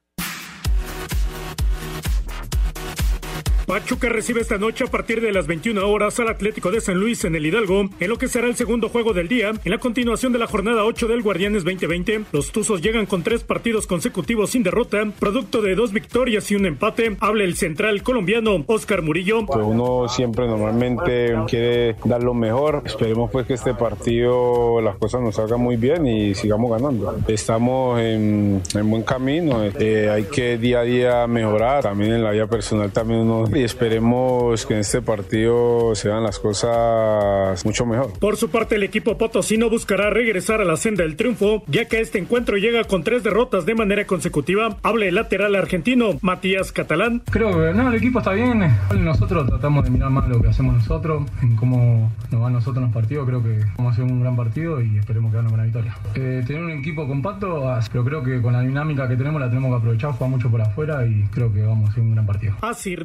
Pachuca 3.65 4.09
recibe 4.09 4.41
esta 4.41 4.59
noche 4.59 4.83
a 4.83 4.87
partir 4.87 5.21
de 5.21 5.31
las 5.31 5.47
21 5.47 5.89
horas 5.89 6.19
al 6.19 6.27
Atlético 6.27 6.69
de 6.69 6.81
San 6.81 6.99
Luis 6.99 7.25
en 7.25 7.35
el 7.35 7.45
Hidalgo, 7.47 7.89
en 7.99 8.09
lo 8.09 8.17
que 8.17 8.27
será 8.27 8.47
el 8.47 8.55
segundo 8.55 8.89
juego 8.89 9.13
del 9.13 9.27
día. 9.27 9.53
En 9.63 9.71
la 9.71 9.79
continuación 9.79 10.31
de 10.33 10.39
la 10.39 10.45
jornada 10.45 10.85
8 10.85 11.07
del 11.07 11.23
Guardianes 11.23 11.63
2020, 11.63 12.25
los 12.31 12.51
Tuzos 12.51 12.81
llegan 12.81 13.07
con 13.07 13.23
tres 13.23 13.43
partidos 13.43 13.87
consecutivos 13.87 14.51
sin 14.51 14.61
derrota, 14.61 15.03
producto 15.19 15.63
de 15.63 15.73
dos 15.73 15.93
victorias 15.93 16.51
y 16.51 16.55
un 16.55 16.67
empate. 16.67 17.17
Habla 17.19 17.43
el 17.43 17.55
central 17.55 18.03
colombiano 18.03 18.63
Oscar 18.67 19.01
Murillo. 19.01 19.45
Pues 19.47 19.65
uno 19.65 20.07
siempre 20.09 20.47
normalmente 20.47 21.35
quiere 21.47 21.95
dar 22.05 22.21
lo 22.21 22.35
mejor. 22.35 22.83
Esperemos 22.85 23.31
pues 23.31 23.47
que 23.47 23.55
este 23.55 23.73
partido 23.73 24.79
las 24.81 24.97
cosas 24.97 25.21
nos 25.21 25.35
salgan 25.35 25.59
muy 25.59 25.75
bien 25.75 26.05
y 26.05 26.35
sigamos 26.35 26.69
ganando. 26.69 27.17
Estamos 27.27 27.99
en, 27.99 28.61
buen 28.83 29.01
camino. 29.01 29.63
Eh, 29.63 30.09
hay 30.11 30.23
que 30.25 30.59
día 30.59 30.81
a 30.81 30.83
día 30.83 31.27
mejorar. 31.27 31.81
También 31.81 32.13
en 32.13 32.23
la 32.23 32.31
vida 32.31 32.45
personal 32.45 32.91
también 32.91 33.21
uno 33.21 33.45
y 33.55 33.63
esperemos 33.63 34.65
que 34.65 34.73
en 34.73 34.79
este 34.81 35.01
partido 35.01 35.93
se 35.95 36.09
las 36.09 36.39
cosas 36.39 37.65
mucho 37.65 37.85
mejor. 37.85 38.17
Por 38.19 38.37
su 38.37 38.49
parte, 38.49 38.75
el 38.75 38.83
equipo 38.83 39.17
potosino 39.17 39.69
buscará 39.69 40.09
regresar 40.09 40.61
a 40.61 40.65
la 40.65 40.77
senda 40.77 41.03
del 41.03 41.15
triunfo, 41.15 41.63
ya 41.67 41.85
que 41.85 41.99
este 41.99 42.19
encuentro 42.19 42.57
llega 42.57 42.83
con 42.83 43.03
tres 43.03 43.23
derrotas 43.23 43.65
de 43.65 43.75
manera 43.75 44.05
consecutiva. 44.05 44.77
Habla 44.83 45.05
el 45.05 45.15
lateral 45.15 45.55
argentino, 45.55 46.17
Matías 46.21 46.71
Catalán. 46.71 47.21
Creo 47.29 47.51
que 47.51 47.73
no, 47.73 47.89
el 47.89 47.95
equipo 47.95 48.19
está 48.19 48.31
bien. 48.31 48.63
Nosotros 48.97 49.47
tratamos 49.47 49.83
de 49.83 49.91
mirar 49.91 50.09
más 50.09 50.27
lo 50.29 50.41
que 50.41 50.49
hacemos 50.49 50.75
nosotros, 50.75 51.23
en 51.41 51.55
cómo 51.55 52.11
nos 52.31 52.41
van 52.41 52.53
nosotros 52.53 52.77
en 52.77 52.83
los 52.83 52.93
partidos. 52.93 53.27
Creo 53.27 53.43
que 53.43 53.59
vamos 53.77 53.91
a 53.91 53.93
hacer 53.93 54.03
un 54.03 54.21
gran 54.21 54.35
partido 54.35 54.81
y 54.81 54.97
esperemos 54.97 55.31
que 55.31 55.39
una 55.39 55.49
buena 55.49 55.63
victoria. 55.63 55.95
Eh, 56.15 56.43
tener 56.45 56.63
un 56.63 56.71
equipo 56.71 57.07
compacto, 57.07 57.63
pero 57.91 58.05
creo 58.05 58.23
que 58.23 58.41
con 58.41 58.53
la 58.53 58.61
dinámica 58.61 59.07
que 59.07 59.15
tenemos 59.15 59.41
la 59.41 59.49
tenemos 59.49 59.71
que 59.71 59.77
aprovechar, 59.77 60.11
jugar 60.11 60.29
mucho 60.29 60.49
por 60.49 60.61
afuera 60.61 61.05
y 61.05 61.23
creo 61.31 61.51
que 61.51 61.61
vamos 61.61 61.89
a 61.89 61.91
hacer 61.91 62.03
un 62.03 62.13
gran 62.13 62.25
partido. 62.25 62.55
Así, 62.61 62.95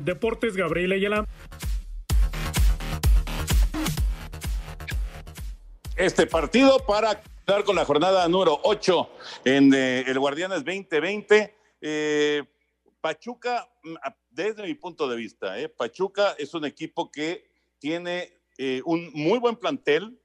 Deportes 0.40 0.56
Gabriel 0.56 0.92
Ayala. 0.92 1.26
Este 5.96 6.26
partido 6.26 6.78
para 6.86 7.20
quedar 7.44 7.64
con 7.64 7.76
la 7.76 7.84
jornada 7.84 8.26
número 8.26 8.58
8 8.62 9.10
en 9.44 9.74
eh, 9.74 10.04
el 10.06 10.18
Guardianes 10.18 10.64
2020. 10.64 11.54
Eh, 11.82 12.42
Pachuca, 13.02 13.68
mm, 13.82 13.94
desde 14.30 14.62
mi 14.62 14.72
punto 14.72 15.08
de 15.08 15.16
vista, 15.16 15.58
eh, 15.58 15.68
Pachuca 15.68 16.34
es 16.38 16.54
un 16.54 16.64
equipo 16.64 17.10
que 17.10 17.50
tiene 17.78 18.36
un 18.84 19.10
muy 19.14 19.38
buen 19.38 19.56
plantel 19.56 20.20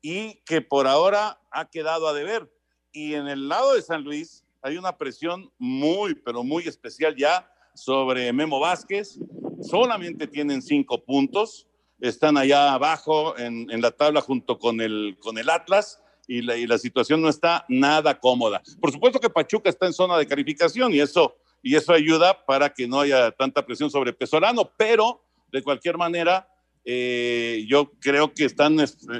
y 0.00 0.34
que 0.44 0.60
por 0.60 0.86
ahora 0.86 1.40
ha 1.50 1.70
quedado 1.70 2.06
a 2.06 2.12
deber. 2.12 2.48
Y 2.92 3.14
en 3.14 3.26
el 3.26 3.48
lado 3.48 3.74
de 3.74 3.82
San 3.82 4.04
Luis 4.04 4.44
hay 4.62 4.76
una 4.76 4.96
presión 4.96 5.52
muy, 5.58 6.14
pero 6.14 6.44
muy 6.44 6.68
especial 6.68 7.16
ya 7.16 7.52
sobre 7.74 8.32
Memo 8.32 8.60
Vázquez, 8.60 9.18
solamente 9.62 10.26
tienen 10.26 10.62
cinco 10.62 11.02
puntos, 11.04 11.66
están 12.00 12.36
allá 12.36 12.72
abajo 12.72 13.38
en, 13.38 13.68
la 13.80 13.90
tabla 13.90 14.20
junto 14.20 14.58
con 14.58 14.80
el, 14.80 15.16
con 15.20 15.38
el 15.38 15.50
Atlas 15.50 16.02
y 16.26 16.42
la, 16.42 16.56
y 16.56 16.66
la, 16.66 16.78
situación 16.78 17.20
no 17.20 17.28
está 17.28 17.64
nada 17.68 18.18
cómoda. 18.18 18.62
Por 18.80 18.92
supuesto 18.92 19.20
que 19.20 19.28
Pachuca 19.28 19.68
está 19.68 19.86
en 19.86 19.92
zona 19.92 20.16
de 20.16 20.26
calificación 20.26 20.94
y 20.94 21.00
eso, 21.00 21.36
y 21.62 21.76
eso 21.76 21.92
ayuda 21.92 22.44
para 22.46 22.72
que 22.72 22.88
no 22.88 23.00
haya 23.00 23.30
tanta 23.32 23.64
presión 23.64 23.90
sobre 23.90 24.12
Pesolano, 24.12 24.70
pero 24.76 25.22
de 25.52 25.62
cualquier 25.62 25.98
manera 25.98 26.48
eh, 26.84 27.64
yo 27.68 27.92
creo 28.00 28.32
que 28.32 28.44
están 28.44 28.76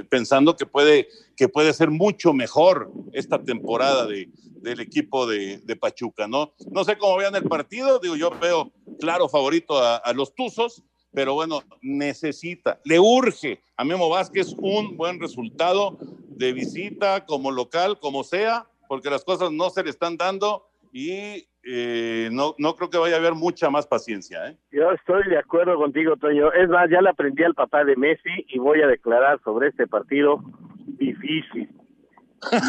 pensando 0.08 0.56
que 0.56 0.66
puede, 0.66 1.08
que 1.36 1.48
puede 1.48 1.72
ser 1.72 1.90
mucho 1.90 2.32
mejor 2.32 2.90
esta 3.12 3.42
temporada 3.42 4.06
de, 4.06 4.30
del 4.62 4.80
equipo 4.80 5.26
de, 5.26 5.60
Pachuca, 5.80 6.26
¿no? 6.26 6.52
No 6.70 6.84
sé 6.84 6.96
cómo 6.98 7.16
vean 7.16 7.34
el 7.34 7.44
partido, 7.44 7.98
digo, 7.98 8.16
yo 8.16 8.30
veo 8.40 8.72
claro 8.98 9.28
favorito 9.28 9.78
a, 9.78 9.96
a, 9.96 10.12
los 10.12 10.34
Tuzos, 10.34 10.82
pero 11.12 11.34
bueno, 11.34 11.62
necesita, 11.82 12.80
le 12.84 12.98
urge 12.98 13.62
a 13.76 13.84
Memo 13.84 14.08
Vázquez 14.08 14.54
un 14.58 14.96
buen 14.96 15.20
resultado 15.20 15.98
de 16.28 16.52
visita 16.52 17.26
como 17.26 17.50
local, 17.50 17.98
como 17.98 18.24
sea, 18.24 18.68
porque 18.88 19.10
las 19.10 19.24
cosas 19.24 19.52
no 19.52 19.70
se 19.70 19.82
le 19.82 19.90
están 19.90 20.16
dando 20.16 20.66
y 20.92 21.46
eh, 21.62 22.30
no, 22.32 22.54
no 22.58 22.74
creo 22.74 22.88
que 22.88 22.98
vaya 22.98 23.16
a 23.16 23.18
haber 23.18 23.34
mucha 23.34 23.68
más 23.70 23.86
paciencia. 23.86 24.48
¿eh? 24.48 24.56
Yo 24.72 24.90
estoy 24.92 25.28
de 25.28 25.38
acuerdo 25.38 25.76
contigo, 25.76 26.16
Toño. 26.16 26.52
Es 26.52 26.68
más, 26.68 26.88
ya 26.90 27.02
le 27.02 27.10
aprendí 27.10 27.42
al 27.42 27.54
papá 27.54 27.84
de 27.84 27.96
Messi 27.96 28.46
y 28.48 28.58
voy 28.58 28.80
a 28.80 28.86
declarar 28.86 29.40
sobre 29.44 29.68
este 29.68 29.86
partido 29.86 30.42
difícil. 30.86 31.68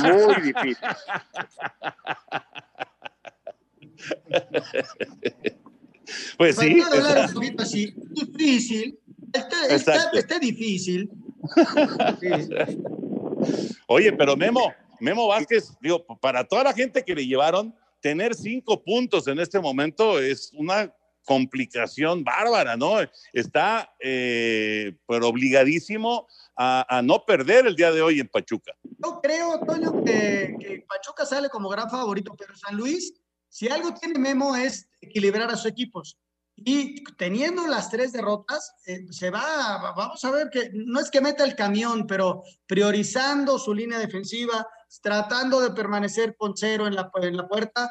Muy 0.04 0.36
difícil. 0.42 0.88
pues 6.38 6.58
sí. 6.58 6.84
Así, 7.58 7.94
difícil. 8.10 9.00
Está, 9.34 9.68
está, 9.68 10.12
está 10.12 10.40
difícil. 10.40 11.10
Oye, 13.88 14.12
pero 14.12 14.36
Memo, 14.36 14.74
Memo 15.00 15.28
Vázquez, 15.28 15.74
digo, 15.80 16.06
para 16.20 16.44
toda 16.44 16.66
la 16.66 16.74
gente 16.74 17.02
que 17.04 17.16
le 17.16 17.26
llevaron, 17.26 17.74
tener 18.02 18.36
cinco 18.36 18.84
puntos 18.84 19.28
en 19.28 19.40
este 19.40 19.60
momento 19.60 20.20
es 20.20 20.52
una 20.54 20.94
complicación 21.24 22.24
bárbara, 22.24 22.76
¿no? 22.76 22.96
Está, 23.32 23.94
eh, 24.00 24.98
pero 25.08 25.28
obligadísimo 25.28 26.28
a, 26.58 27.02
no 27.04 27.26
perder 27.26 27.68
el 27.68 27.76
día 27.76 27.92
de 27.92 28.02
hoy 28.02 28.20
en 28.20 28.28
Pachuca. 28.28 28.74
Yo 28.84 29.20
creo, 29.22 29.60
Toño, 29.60 30.04
que, 30.04 30.84
Pachuca 30.88 31.26
sale 31.26 31.50
como 31.50 31.70
gran 31.70 31.90
favorito, 31.90 32.36
pero 32.38 32.56
San 32.56 32.76
Luis, 32.76 33.14
si 33.50 33.68
algo 33.68 33.94
tiene 33.94 34.20
Memo 34.20 34.56
es 34.56 34.88
equilibrar 35.00 35.50
a 35.50 35.56
sus 35.56 35.68
equipos. 35.68 36.18
Y 36.56 37.04
teniendo 37.18 37.66
las 37.66 37.90
tres 37.90 38.12
derrotas, 38.12 38.74
eh, 38.86 39.06
se 39.10 39.32
va, 39.32 39.94
vamos 39.96 40.24
a 40.24 40.32
ver 40.32 40.50
que 40.52 40.70
no 40.74 41.00
es 41.00 41.10
que 41.10 41.22
meta 41.22 41.44
el 41.44 41.56
camión, 41.56 42.06
pero 42.06 42.44
priorizando 42.68 43.58
su 43.58 43.74
línea 43.74 43.98
defensiva, 43.98 44.68
tratando 45.00 45.62
de 45.62 45.72
permanecer 45.72 46.36
con 46.38 46.56
cero 46.56 46.88
en 46.88 46.96
la, 46.96 47.10
en 47.22 47.38
la 47.38 47.48
puerta, 47.48 47.90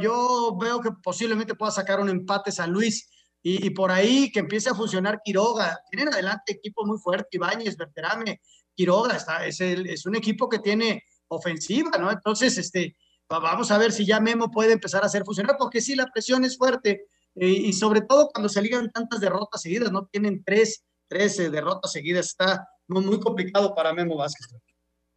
yo 0.00 0.56
veo 0.60 0.80
que 0.80 0.90
posiblemente 1.02 1.54
pueda 1.54 1.72
sacar 1.72 2.00
un 2.00 2.08
empate 2.08 2.52
San 2.52 2.70
Luis 2.70 3.08
y, 3.42 3.70
por 3.70 3.90
ahí 3.90 4.30
que 4.30 4.40
empiece 4.40 4.70
a 4.70 4.74
funcionar 4.74 5.20
Quiroga. 5.24 5.80
Tienen 5.90 6.12
adelante 6.12 6.52
equipo 6.52 6.86
muy 6.86 6.98
fuerte, 6.98 7.28
Ibáñez, 7.32 7.76
Berterame, 7.76 8.40
Quiroga, 8.74 9.16
está, 9.16 9.44
es, 9.44 9.60
es 9.60 10.06
un 10.06 10.14
equipo 10.14 10.48
que 10.48 10.60
tiene 10.60 11.02
ofensiva, 11.26 11.90
¿no? 11.98 12.10
Entonces, 12.10 12.56
este, 12.58 12.96
vamos 13.28 13.70
a 13.70 13.78
ver 13.78 13.90
si 13.90 14.06
ya 14.06 14.20
Memo 14.20 14.50
puede 14.50 14.72
empezar 14.72 15.02
a 15.02 15.06
hacer 15.06 15.24
funcionar, 15.24 15.56
porque 15.58 15.80
sí, 15.80 15.96
la 15.96 16.06
presión 16.06 16.44
es 16.44 16.56
fuerte 16.56 17.06
eh, 17.34 17.48
y 17.48 17.72
sobre 17.72 18.02
todo 18.02 18.28
cuando 18.28 18.48
se 18.48 18.62
ligan 18.62 18.92
tantas 18.92 19.20
derrotas 19.20 19.62
seguidas, 19.62 19.90
¿no? 19.90 20.06
Tienen 20.06 20.44
tres, 20.44 20.84
tres 21.08 21.36
derrotas 21.38 21.90
seguidas, 21.90 22.26
está 22.26 22.68
muy 22.86 23.18
complicado 23.18 23.74
para 23.74 23.92
Memo 23.92 24.16
Vázquez. 24.16 24.48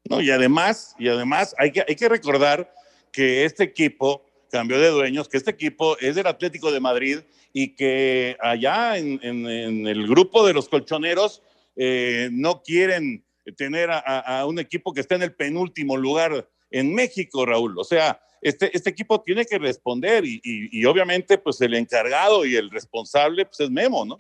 No, 0.10 0.22
y 0.22 0.30
además, 0.30 0.96
y 1.00 1.08
además 1.08 1.56
hay 1.58 1.72
que, 1.72 1.84
hay 1.88 1.96
que 1.96 2.10
recordar 2.10 2.72
que 3.12 3.46
este 3.46 3.64
equipo 3.64 4.24
cambió 4.52 4.80
de 4.80 4.90
dueños, 4.90 5.28
que 5.28 5.38
este 5.38 5.52
equipo 5.52 5.98
es 6.00 6.16
del 6.16 6.28
Atlético 6.28 6.72
de 6.72 6.80
Madrid 6.80 7.20
y 7.54 7.76
que 7.76 8.38
allá 8.40 8.98
en, 8.98 9.20
el 9.24 10.08
grupo 10.08 10.46
de 10.46 10.54
los 10.54 10.70
colchoneros 10.70 11.42
eh, 11.76 12.30
no 12.32 12.62
quieren 12.62 13.26
tener 13.58 13.90
a, 13.92 14.46
un 14.48 14.60
equipo 14.60 14.94
que 14.94 15.02
esté 15.02 15.16
en 15.16 15.24
el 15.24 15.34
penúltimo 15.34 15.98
lugar 15.98 16.48
en 16.72 16.94
México, 16.94 17.46
Raúl. 17.46 17.78
O 17.78 17.84
sea, 17.84 18.20
este, 18.42 18.76
este 18.76 18.90
equipo 18.90 19.22
tiene 19.22 19.46
que 19.46 19.58
responder 19.58 20.24
y, 20.26 20.86
obviamente 20.86 21.38
pues 21.38 21.62
el 21.62 21.74
encargado 21.74 22.46
y 22.46 22.56
el 22.56 22.70
responsable 22.70 23.46
pues 23.46 23.60
es 23.60 23.72
Memo, 23.72 24.06
¿no? 24.06 24.18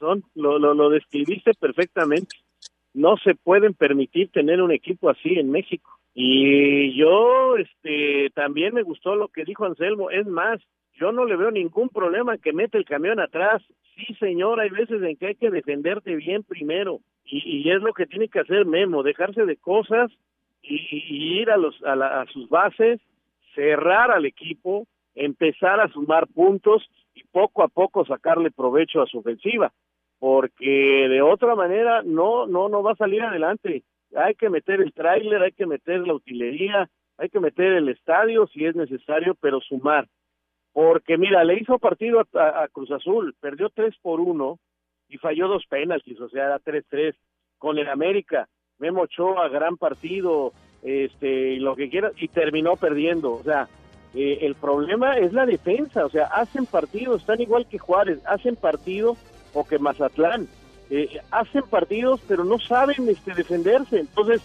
Lo, 0.00 0.58
lo, 0.58 0.74
lo 0.74 0.90
describiste 0.90 1.52
perfectamente. 1.54 2.36
No 2.96 3.18
se 3.18 3.34
pueden 3.34 3.74
permitir 3.74 4.30
tener 4.30 4.62
un 4.62 4.72
equipo 4.72 5.10
así 5.10 5.38
en 5.38 5.50
México. 5.50 5.90
Y 6.14 6.96
yo, 6.96 7.58
este, 7.58 8.30
también 8.30 8.72
me 8.72 8.82
gustó 8.82 9.16
lo 9.16 9.28
que 9.28 9.44
dijo 9.44 9.66
Anselmo. 9.66 10.10
Es 10.10 10.26
más, 10.26 10.62
yo 10.94 11.12
no 11.12 11.26
le 11.26 11.36
veo 11.36 11.50
ningún 11.50 11.90
problema 11.90 12.38
que 12.38 12.54
mete 12.54 12.78
el 12.78 12.86
camión 12.86 13.20
atrás. 13.20 13.62
Sí, 13.94 14.14
señor, 14.14 14.60
hay 14.60 14.70
veces 14.70 15.02
en 15.02 15.14
que 15.18 15.26
hay 15.26 15.34
que 15.34 15.50
defenderte 15.50 16.16
bien 16.16 16.42
primero. 16.42 17.00
Y, 17.26 17.68
es 17.68 17.82
lo 17.82 17.92
que 17.92 18.06
tiene 18.06 18.28
que 18.28 18.40
hacer 18.40 18.64
Memo, 18.64 19.02
dejarse 19.02 19.44
de 19.44 19.58
cosas 19.58 20.10
y, 20.62 21.38
ir 21.38 21.50
a, 21.50 21.58
los, 21.58 21.76
a, 21.84 22.22
a 22.22 22.26
sus 22.28 22.48
bases, 22.48 22.98
cerrar 23.54 24.10
al 24.10 24.24
equipo, 24.24 24.86
empezar 25.14 25.80
a 25.80 25.88
sumar 25.88 26.28
puntos 26.28 26.88
y 27.14 27.24
poco 27.24 27.62
a 27.62 27.68
poco 27.68 28.06
sacarle 28.06 28.50
provecho 28.50 29.02
a 29.02 29.06
su 29.06 29.18
ofensiva. 29.18 29.70
Porque 30.18 31.08
de 31.08 31.22
otra 31.22 31.54
manera 31.54 32.02
no, 32.02 32.46
no, 32.46 32.68
no 32.68 32.82
va 32.82 32.92
a 32.92 32.96
salir 32.96 33.22
adelante 33.22 33.84
hay 34.14 34.34
que 34.34 34.50
meter 34.50 34.80
el 34.80 34.92
tráiler, 34.92 35.42
hay 35.42 35.52
que 35.52 35.66
meter 35.66 36.00
la 36.06 36.14
utilería, 36.14 36.88
hay 37.18 37.28
que 37.28 37.40
meter 37.40 37.72
el 37.72 37.88
estadio 37.88 38.46
si 38.48 38.64
es 38.64 38.76
necesario, 38.76 39.34
pero 39.40 39.60
sumar. 39.60 40.06
Porque 40.72 41.16
mira, 41.16 41.42
le 41.44 41.58
hizo 41.58 41.78
partido 41.78 42.20
a, 42.34 42.68
Cruz 42.68 42.90
Azul, 42.90 43.34
perdió 43.40 43.70
3 43.70 43.94
por 44.02 44.20
1 44.20 44.58
y 45.08 45.18
falló 45.18 45.48
dos 45.48 45.64
penaltis, 45.68 46.20
o 46.20 46.28
sea, 46.28 46.46
era 46.46 46.58
3-3 46.58 47.14
con 47.58 47.78
el 47.78 47.88
América. 47.88 48.48
Memo 48.78 49.02
Ochoa, 49.02 49.48
gran 49.48 49.78
partido, 49.78 50.52
este, 50.82 51.56
lo 51.56 51.74
que 51.76 51.88
quiera, 51.88 52.10
y 52.16 52.28
terminó 52.28 52.76
perdiendo. 52.76 53.32
O 53.32 53.42
sea, 53.42 53.68
eh, 54.14 54.38
el 54.42 54.54
problema 54.54 55.16
es 55.16 55.32
la 55.32 55.46
defensa, 55.46 56.04
o 56.04 56.10
sea, 56.10 56.26
hacen 56.26 56.66
partido, 56.66 57.16
están 57.16 57.40
igual 57.40 57.66
que 57.66 57.78
Juárez, 57.78 58.20
hacen 58.26 58.56
partido 58.56 59.16
o 59.56 59.64
que 59.64 59.78
Mazatlán 59.78 60.46
eh, 60.90 61.18
hacen 61.30 61.62
partidos 61.62 62.20
pero 62.28 62.44
no 62.44 62.58
saben 62.58 63.08
este, 63.08 63.32
defenderse. 63.32 63.98
Entonces, 63.98 64.42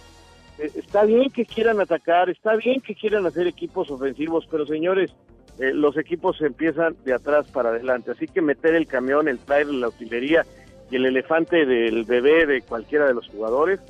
eh, 0.58 0.72
está 0.76 1.04
bien 1.04 1.30
que 1.30 1.46
quieran 1.46 1.82
atacar, 1.82 2.30
está 2.30 2.56
bien 2.56 2.80
que 2.80 2.96
quieran 2.96 3.26
hacer 3.26 3.46
equipos 3.46 3.92
ofensivos, 3.92 4.48
pero 4.50 4.66
señores, 4.66 5.12
eh, 5.60 5.74
los 5.74 5.98
equipos 5.98 6.42
empiezan 6.42 6.96
de 7.04 7.14
atrás 7.14 7.48
para 7.52 7.70
adelante. 7.70 8.12
Así 8.12 8.26
que 8.26 8.42
meter 8.42 8.74
el 8.74 8.88
camión, 8.88 9.28
el 9.28 9.40
trailer, 9.40 9.76
la 9.76 9.90
utilería 9.90 10.46
y 10.90 10.96
el 10.96 11.06
elefante 11.06 11.66
del 11.66 12.06
bebé 12.06 12.46
de 12.46 12.62
cualquiera 12.62 13.06
de 13.06 13.14
los 13.14 13.28
jugadores 13.28 13.82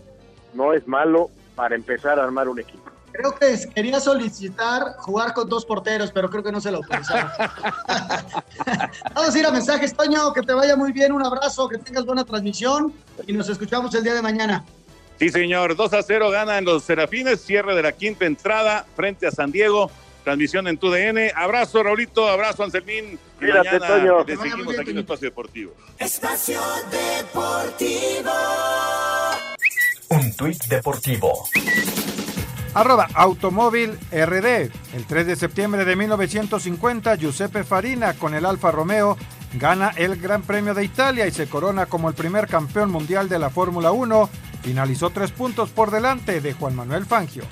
no 0.56 0.74
es 0.74 0.88
malo 0.88 1.30
para 1.56 1.76
empezar 1.76 2.20
a 2.20 2.24
armar 2.24 2.50
un 2.50 2.60
equipo. 2.60 2.90
Creo 3.12 3.36
que 3.36 3.58
quería 3.74 4.00
solicitar 4.00 4.96
jugar 4.98 5.34
con 5.34 5.50
dos 5.50 5.66
porteros, 5.66 6.12
pero 6.12 6.30
creo 6.30 6.44
que 6.44 6.52
no 6.52 6.62
se 6.62 6.72
lo 6.72 6.78
autorizaron. 6.78 7.30
Vamos 9.14 9.36
a 9.36 9.40
ir 9.40 9.46
a 9.46 9.52
mensajes, 9.52 9.94
Toño, 9.94 10.34
que 10.34 10.42
te 10.42 10.54
vaya 10.54 10.76
muy 10.76 10.92
bien, 10.92 11.12
un 11.12 11.26
abrazo, 11.26 11.68
que 11.68 11.78
tengas 11.78 12.06
buena 12.06 12.24
transmisión 12.24 12.94
y 13.28 13.34
nos 13.34 13.50
escuchamos 13.50 13.94
el 13.96 14.04
día 14.04 14.14
de 14.14 14.22
mañana. 14.22 14.64
Sí, 15.20 15.30
señor, 15.30 15.76
2 15.76 15.94
a 15.94 16.02
0 16.02 16.32
ganan 16.32 16.66
los 16.66 16.84
Serafines, 16.84 17.42
cierre 17.42 17.76
de 17.76 17.84
la 17.84 17.92
quinta 17.92 18.26
entrada 18.26 18.86
frente 18.96 19.28
a 19.28 19.32
San 19.32 19.52
Diego, 19.52 19.92
transmisión 20.24 20.68
en 20.68 20.78
TUDN. 20.78 21.32
Abrazo, 21.36 21.84
Raulito, 21.84 22.28
abrazo, 22.28 22.64
Anselmín. 22.64 23.20
Cuídate, 23.38 23.80
Toño. 23.80 24.26
Te 24.26 24.38
seguimos 24.38 24.80
aquí 24.80 24.92
en 24.92 24.98
Espacio 25.00 25.30
Deportivo. 25.30 25.74
Espacio 26.00 26.62
Deportivo. 26.92 28.32
Un 30.10 30.34
tuit 30.36 30.64
deportivo 30.66 31.48
Arroba 32.74 33.08
Automóvil 33.14 33.98
RD. 34.12 34.72
El 34.94 35.06
3 35.08 35.28
de 35.28 35.36
septiembre 35.36 35.86
de 35.86 35.96
1950, 35.96 37.16
Giuseppe 37.16 37.64
Farina 37.64 38.14
con 38.14 38.34
el 38.34 38.46
Alfa 38.46 38.72
Romeo 38.72 39.18
gana 39.54 39.90
el 39.96 40.16
Gran 40.16 40.44
Premio 40.44 40.74
de 40.74 40.86
Italia 40.86 41.28
y 41.28 41.32
se 41.32 41.48
corona 41.48 41.86
como 41.86 42.10
el 42.10 42.16
primer 42.16 42.48
campeón 42.48 42.92
mundial 42.92 43.28
de 43.28 43.40
la 43.40 43.50
Fórmula 43.50 43.92
1. 43.92 44.30
Finalizó 44.64 45.10
tres 45.10 45.32
puntos 45.32 45.70
por 45.70 45.92
delante 45.92 46.40
de 46.40 46.54
Juan 46.54 46.76
Manuel 46.76 47.06
Fangio. 47.06 47.44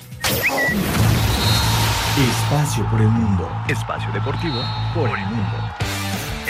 Espacio 2.18 2.84
por 2.90 3.00
el 3.00 3.08
mundo. 3.08 3.48
Espacio 3.68 4.10
deportivo 4.12 4.60
por 4.94 5.08
el 5.08 5.26
mundo. 5.26 5.79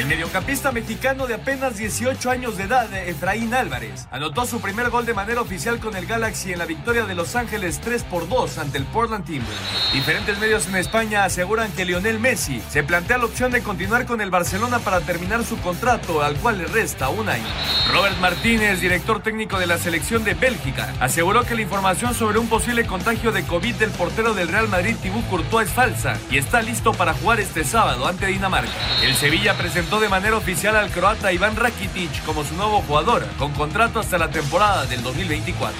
El 0.00 0.06
mediocampista 0.06 0.72
mexicano 0.72 1.26
de 1.26 1.34
apenas 1.34 1.76
18 1.76 2.30
años 2.30 2.56
de 2.56 2.64
edad, 2.64 2.90
Efraín 3.06 3.52
Álvarez, 3.52 4.08
anotó 4.10 4.46
su 4.46 4.58
primer 4.58 4.88
gol 4.88 5.04
de 5.04 5.12
manera 5.12 5.42
oficial 5.42 5.78
con 5.78 5.94
el 5.94 6.06
Galaxy 6.06 6.54
en 6.54 6.58
la 6.58 6.64
victoria 6.64 7.04
de 7.04 7.14
Los 7.14 7.36
Ángeles 7.36 7.82
3 7.82 8.04
por 8.04 8.26
2 8.26 8.56
ante 8.56 8.78
el 8.78 8.86
Portland 8.86 9.26
Timbers. 9.26 9.92
Diferentes 9.92 10.38
medios 10.38 10.66
en 10.68 10.76
España 10.76 11.24
aseguran 11.24 11.70
que 11.72 11.84
Lionel 11.84 12.18
Messi 12.18 12.62
se 12.70 12.82
plantea 12.82 13.18
la 13.18 13.26
opción 13.26 13.52
de 13.52 13.62
continuar 13.62 14.06
con 14.06 14.22
el 14.22 14.30
Barcelona 14.30 14.78
para 14.78 15.02
terminar 15.02 15.44
su 15.44 15.58
contrato, 15.58 16.22
al 16.22 16.36
cual 16.36 16.56
le 16.56 16.64
resta 16.64 17.10
un 17.10 17.28
año. 17.28 17.44
Robert 17.92 18.16
Martínez, 18.20 18.80
director 18.80 19.22
técnico 19.22 19.58
de 19.58 19.66
la 19.66 19.76
selección 19.76 20.24
de 20.24 20.32
Bélgica, 20.32 20.94
aseguró 20.98 21.44
que 21.44 21.54
la 21.54 21.60
información 21.60 22.14
sobre 22.14 22.38
un 22.38 22.48
posible 22.48 22.86
contagio 22.86 23.32
de 23.32 23.44
COVID 23.44 23.74
del 23.74 23.90
portero 23.90 24.32
del 24.32 24.48
Real 24.48 24.68
Madrid, 24.68 24.96
Thibaut 25.02 25.28
Courtois, 25.28 25.68
es 25.68 25.74
falsa 25.74 26.16
y 26.30 26.38
está 26.38 26.62
listo 26.62 26.94
para 26.94 27.12
jugar 27.12 27.38
este 27.38 27.64
sábado 27.64 28.06
ante 28.06 28.28
Dinamarca. 28.28 28.72
El 29.02 29.14
Sevilla 29.14 29.58
presentó 29.58 29.89
de 29.98 30.08
manera 30.08 30.36
oficial 30.36 30.76
al 30.76 30.90
croata 30.90 31.32
Iván 31.32 31.56
Rakitic 31.56 32.24
como 32.24 32.44
su 32.44 32.54
nuevo 32.54 32.80
jugador, 32.82 33.26
con 33.38 33.52
contrato 33.52 33.98
hasta 33.98 34.18
la 34.18 34.30
temporada 34.30 34.86
del 34.86 35.02
2024. 35.02 35.76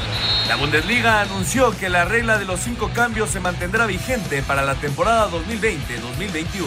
La 0.49 0.57
Bundesliga 0.57 1.21
anunció 1.21 1.71
que 1.79 1.89
la 1.89 2.05
regla 2.05 2.39
de 2.39 2.45
los 2.45 2.59
cinco 2.59 2.91
cambios 2.93 3.31
se 3.31 3.39
mantendrá 3.39 3.87
vigente 3.87 4.43
para 4.43 4.63
la 4.63 4.75
temporada 4.75 5.31
2020-2021. 5.31 6.65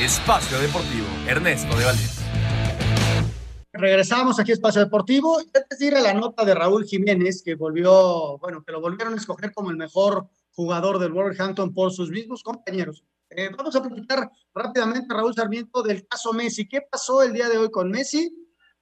Espacio 0.00 0.58
Deportivo, 0.58 1.06
Ernesto 1.28 1.76
de 1.76 1.84
Valdés. 1.84 2.20
Regresamos 3.72 4.40
aquí 4.40 4.50
a 4.50 4.54
Espacio 4.54 4.80
Deportivo. 4.80 5.38
Antes 5.38 5.78
de 5.78 5.86
ir 5.86 5.94
a 5.94 6.00
la 6.00 6.14
nota 6.14 6.44
de 6.44 6.54
Raúl 6.54 6.84
Jiménez, 6.84 7.42
que 7.44 7.54
volvió, 7.54 8.38
bueno, 8.38 8.64
que 8.64 8.72
lo 8.72 8.80
volvieron 8.80 9.14
a 9.14 9.16
escoger 9.18 9.52
como 9.52 9.70
el 9.70 9.76
mejor 9.76 10.26
jugador 10.50 10.98
del 10.98 11.12
Wolverhampton 11.12 11.72
por 11.72 11.92
sus 11.92 12.10
mismos 12.10 12.42
compañeros. 12.42 13.04
Eh, 13.36 13.50
vamos 13.56 13.74
a 13.76 13.82
platicar 13.82 14.30
rápidamente, 14.54 15.14
Raúl 15.14 15.34
Sarmiento, 15.34 15.82
del 15.82 16.06
caso 16.06 16.32
Messi. 16.32 16.68
¿Qué 16.68 16.82
pasó 16.90 17.22
el 17.22 17.32
día 17.32 17.48
de 17.48 17.58
hoy 17.58 17.70
con 17.70 17.90
Messi? 17.90 18.30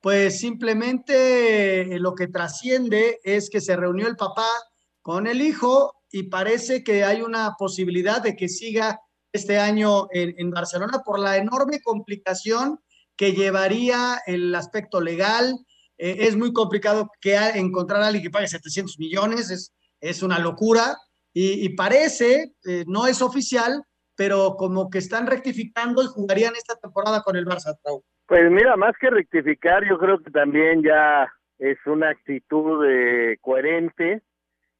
Pues 0.01 0.41
simplemente 0.41 1.83
eh, 1.83 1.99
lo 1.99 2.15
que 2.15 2.27
trasciende 2.27 3.21
es 3.23 3.51
que 3.51 3.61
se 3.61 3.77
reunió 3.77 4.09
el 4.09 4.17
papá 4.17 4.49
con 5.03 5.27
el 5.27 5.43
hijo 5.43 5.95
y 6.11 6.25
parece 6.25 6.83
que 6.83 7.05
hay 7.05 7.23
una 7.23 7.55
posibilidad 7.59 8.23
de 8.23 8.35
que 8.35 8.49
siga 8.49 9.01
este 9.33 9.59
año 9.59 10.09
en, 10.11 10.51
Barcelona 10.51 11.03
por 11.05 11.21
la 11.21 11.37
enorme 11.37 11.81
complicación 11.81 12.81
que 13.17 13.33
llevaría 13.33 14.21
el 14.27 14.53
aspecto 14.55 15.01
legal. 15.01 15.55
Eh, 15.99 16.27
es 16.27 16.37
muy 16.37 16.53
complicado 16.53 17.11
que 17.21 17.37
encontrar 17.37 18.03
a 18.03 18.07
alguien 18.07 18.25
que 18.25 18.31
pague 18.31 18.49
700 18.49 18.99
millones, 18.99 19.51
es, 19.51 19.73
es 20.01 20.23
una 20.23 20.39
locura 20.39 20.97
y, 21.33 21.69
parece, 21.71 22.55
eh, 22.65 22.85
no 22.89 23.07
es 23.07 23.23
oficial, 23.23 23.85
pero 24.21 24.55
como 24.59 24.91
que 24.91 24.99
están 24.99 25.27
rectificando 25.27 26.03
y 26.03 26.07
jugarían 26.07 26.53
esta 26.55 26.77
temporada 26.77 27.23
con 27.23 27.37
el 27.37 27.47
Barça. 27.47 27.75
Pues 28.27 28.51
mira, 28.51 28.77
más 28.77 28.95
que 29.01 29.09
rectificar, 29.09 29.83
yo 29.89 29.97
creo 29.97 30.19
que 30.19 30.31
también 30.31 30.83
ya 30.83 31.33
es 31.59 31.79
una 31.87 32.11
actitud 32.11 32.85
eh, 32.87 33.39
coherente 33.41 34.21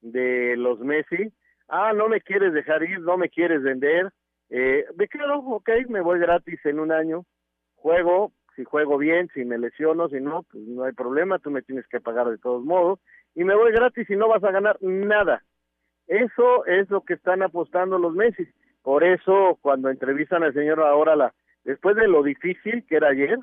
de 0.03 0.59
los 0.59 0.81
Messi. 0.81 1.33
Ah, 1.69 1.95
no 1.95 2.11
me 2.11 2.21
quieres 2.21 2.53
dejar 2.53 2.83
ir, 2.83 3.01
no 3.01 3.17
me 3.17 3.31
quieres 3.31 3.63
vender. 3.63 4.11
Eh, 4.51 4.85
me 4.99 5.09
quedo, 5.09 5.39
ok, 5.39 5.71
me 5.89 6.03
voy 6.03 6.19
gratis 6.19 6.61
en 6.67 6.79
un 6.79 6.93
año, 6.93 7.25
juego, 7.77 8.33
si 8.57 8.65
juego 8.65 8.99
bien, 8.99 9.31
si 9.33 9.47
me 9.47 9.57
lesiono, 9.57 10.11
si 10.11 10.21
no, 10.21 10.43
pues 10.53 10.65
no 10.65 10.85
hay 10.85 10.93
problema, 10.93 11.39
tú 11.39 11.51
me 11.51 11.63
tienes 11.63 11.87
que 11.89 12.03
pagar 12.03 12.29
de 12.29 12.37
todos 12.37 12.63
modos, 12.63 13.01
y 13.35 13.45
me 13.45 13.55
voy 13.55 13.73
gratis 13.73 14.11
y 14.11 14.17
no 14.17 14.29
vas 14.29 14.45
a 14.45 14.51
ganar 14.51 14.77
nada. 14.83 15.43
Eso 16.09 16.67
es 16.67 16.91
lo 16.91 17.05
que 17.07 17.15
están 17.15 17.43
apostando 17.43 17.99
los 17.99 18.13
Messi. 18.13 18.47
Por 18.83 19.05
eso, 19.05 19.59
cuando 19.61 19.91
entrevistan 19.91 20.43
al 20.43 20.55
señor 20.55 20.81
ahora, 20.81 21.17
la, 21.17 21.35
después 21.65 21.97
de 21.97 22.09
lo 22.09 22.23
difícil 22.23 22.85
que 22.87 22.97
era 22.97 23.09
ayer, 23.09 23.39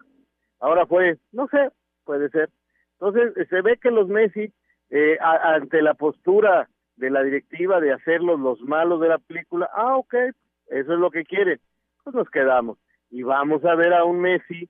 ahora 0.60 0.86
fue, 0.86 1.18
no 1.32 1.48
sé, 1.48 1.70
puede 2.06 2.30
ser. 2.30 2.50
Entonces, 2.94 3.48
se 3.50 3.62
ve 3.62 3.78
que 3.78 3.92
los 3.92 4.08
Messi, 4.08 4.52
eh, 4.90 5.18
ante 5.22 5.82
la 5.82 5.94
postura 5.94 6.68
de 6.96 7.12
la 7.12 7.22
directiva 7.22 7.80
de 7.80 7.94
hacerlos 7.94 8.40
los 8.40 8.60
malos 8.62 9.00
de 9.02 9.10
la 9.10 9.20
película, 9.20 9.70
ah, 9.74 9.98
ok, 9.98 10.14
eso 10.68 10.94
es 10.94 11.00
lo 11.00 11.12
que 11.12 11.24
quieren, 11.24 11.60
pues 12.04 12.16
nos 12.16 12.30
quedamos. 12.30 12.80
Y 13.12 13.24
vamos 13.24 13.64
a 13.64 13.76
ver 13.76 13.94
a 13.94 14.04
un 14.04 14.20
Messi 14.20 14.68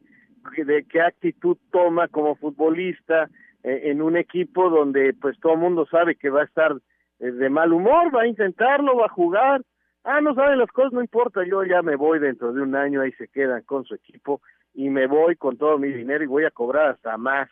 de 0.55 0.85
qué 0.85 1.01
actitud 1.01 1.57
toma 1.71 2.07
como 2.07 2.35
futbolista 2.35 3.29
eh, 3.63 3.81
en 3.85 4.01
un 4.01 4.17
equipo 4.17 4.69
donde 4.69 5.13
pues 5.13 5.39
todo 5.39 5.53
el 5.53 5.59
mundo 5.59 5.85
sabe 5.89 6.15
que 6.15 6.29
va 6.29 6.41
a 6.41 6.45
estar 6.45 6.73
eh, 7.19 7.31
de 7.31 7.49
mal 7.49 7.73
humor, 7.73 8.15
va 8.15 8.21
a 8.21 8.27
intentarlo, 8.27 8.97
va 8.97 9.05
a 9.05 9.09
jugar. 9.09 9.61
Ah, 10.03 10.21
no 10.21 10.33
saben 10.35 10.59
las 10.59 10.71
cosas, 10.71 10.93
no 10.93 11.01
importa, 11.01 11.43
yo 11.45 11.63
ya 11.63 11.81
me 11.81 11.95
voy 11.95 12.19
dentro 12.19 12.53
de 12.53 12.61
un 12.61 12.75
año, 12.75 13.01
ahí 13.01 13.11
se 13.13 13.27
quedan 13.27 13.63
con 13.63 13.83
su 13.83 13.95
equipo 13.95 14.41
y 14.73 14.89
me 14.89 15.07
voy 15.07 15.35
con 15.35 15.57
todo 15.57 15.77
mi 15.77 15.91
dinero 15.91 16.23
y 16.23 16.27
voy 16.27 16.45
a 16.45 16.51
cobrar 16.51 16.91
hasta 16.91 17.17
más, 17.17 17.49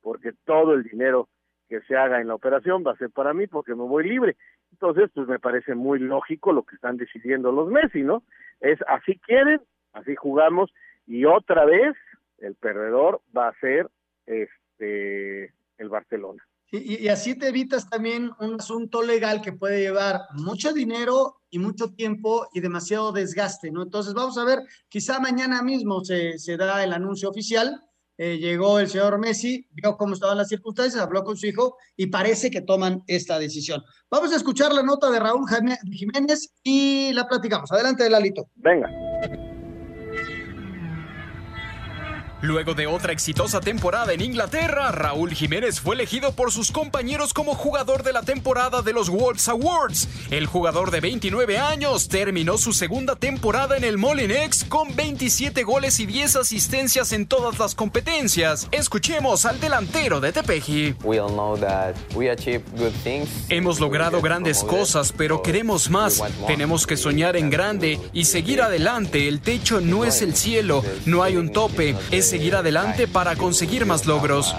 porque 0.00 0.32
todo 0.44 0.74
el 0.74 0.82
dinero 0.82 1.28
que 1.68 1.80
se 1.82 1.96
haga 1.96 2.20
en 2.20 2.28
la 2.28 2.34
operación 2.34 2.82
va 2.86 2.92
a 2.92 2.96
ser 2.96 3.10
para 3.10 3.32
mí 3.32 3.46
porque 3.46 3.74
me 3.74 3.84
voy 3.84 4.08
libre. 4.08 4.36
Entonces, 4.72 5.10
pues 5.14 5.28
me 5.28 5.38
parece 5.38 5.74
muy 5.74 5.98
lógico 5.98 6.52
lo 6.52 6.64
que 6.64 6.74
están 6.74 6.96
decidiendo 6.96 7.52
los 7.52 7.68
Messi, 7.68 8.02
¿no? 8.02 8.22
Es 8.60 8.78
así 8.88 9.18
quieren, 9.18 9.60
así 9.92 10.16
jugamos 10.16 10.72
y 11.06 11.24
otra 11.24 11.64
vez 11.64 11.96
el 12.38 12.54
perdedor 12.56 13.20
va 13.36 13.48
a 13.48 13.60
ser 13.60 13.88
este 14.26 15.52
el 15.78 15.88
Barcelona. 15.88 16.42
Y, 16.74 17.08
así 17.08 17.34
te 17.34 17.48
evitas 17.48 17.86
también 17.86 18.30
un 18.40 18.54
asunto 18.58 19.02
legal 19.02 19.42
que 19.42 19.52
puede 19.52 19.80
llevar 19.80 20.22
mucho 20.32 20.72
dinero 20.72 21.42
y 21.50 21.58
mucho 21.58 21.90
tiempo 21.90 22.48
y 22.54 22.60
demasiado 22.60 23.12
desgaste, 23.12 23.70
¿no? 23.70 23.82
Entonces 23.82 24.14
vamos 24.14 24.38
a 24.38 24.44
ver, 24.44 24.60
quizá 24.88 25.20
mañana 25.20 25.62
mismo 25.62 26.02
se, 26.02 26.38
se 26.38 26.56
da 26.56 26.82
el 26.82 26.94
anuncio 26.94 27.28
oficial. 27.28 27.78
Eh, 28.16 28.38
llegó 28.38 28.78
el 28.78 28.88
señor 28.88 29.18
Messi, 29.18 29.68
vio 29.72 29.98
cómo 29.98 30.14
estaban 30.14 30.38
las 30.38 30.48
circunstancias, 30.48 31.02
habló 31.02 31.24
con 31.24 31.36
su 31.36 31.46
hijo 31.46 31.76
y 31.94 32.06
parece 32.06 32.50
que 32.50 32.62
toman 32.62 33.02
esta 33.06 33.38
decisión. 33.38 33.82
Vamos 34.10 34.32
a 34.32 34.36
escuchar 34.36 34.72
la 34.72 34.82
nota 34.82 35.10
de 35.10 35.20
Raúl 35.20 35.44
Jiménez 35.92 36.54
y 36.62 37.12
la 37.12 37.28
platicamos. 37.28 37.70
Adelante, 37.70 38.08
Lalito. 38.08 38.48
Venga. 38.54 39.11
Luego 42.42 42.74
de 42.74 42.88
otra 42.88 43.12
exitosa 43.12 43.60
temporada 43.60 44.12
en 44.12 44.20
Inglaterra, 44.20 44.90
Raúl 44.90 45.32
Jiménez 45.32 45.78
fue 45.80 45.94
elegido 45.94 46.32
por 46.32 46.50
sus 46.50 46.72
compañeros 46.72 47.32
como 47.32 47.54
jugador 47.54 48.02
de 48.02 48.12
la 48.12 48.22
temporada 48.22 48.82
de 48.82 48.92
los 48.92 49.10
Wolves 49.10 49.46
Awards. 49.46 50.08
El 50.28 50.46
jugador 50.46 50.90
de 50.90 50.98
29 50.98 51.58
años 51.58 52.08
terminó 52.08 52.58
su 52.58 52.72
segunda 52.72 53.14
temporada 53.14 53.76
en 53.76 53.84
el 53.84 53.96
Molinex 53.96 54.64
con 54.64 54.96
27 54.96 55.62
goles 55.62 56.00
y 56.00 56.06
10 56.06 56.34
asistencias 56.34 57.12
en 57.12 57.26
todas 57.26 57.60
las 57.60 57.76
competencias. 57.76 58.66
Escuchemos 58.72 59.46
al 59.46 59.60
delantero 59.60 60.20
de 60.20 60.32
Tepeji. 60.32 60.96
Hemos 63.50 63.78
logrado 63.78 64.20
grandes 64.20 64.64
cosas, 64.64 65.12
pero 65.16 65.42
queremos 65.42 65.90
más. 65.90 66.20
Tenemos 66.48 66.88
que 66.88 66.96
soñar 66.96 67.36
en 67.36 67.50
grande 67.50 68.00
y 68.12 68.24
seguir 68.24 68.62
adelante. 68.62 69.28
El 69.28 69.40
techo 69.40 69.80
no 69.80 70.04
es 70.04 70.22
el 70.22 70.34
cielo, 70.34 70.82
no 71.06 71.22
hay 71.22 71.36
un 71.36 71.52
tope. 71.52 71.94
Es 72.10 72.31
seguir 72.32 72.56
adelante 72.56 73.06
para 73.06 73.36
conseguir 73.36 73.84
más 73.84 74.06
logros. 74.06 74.56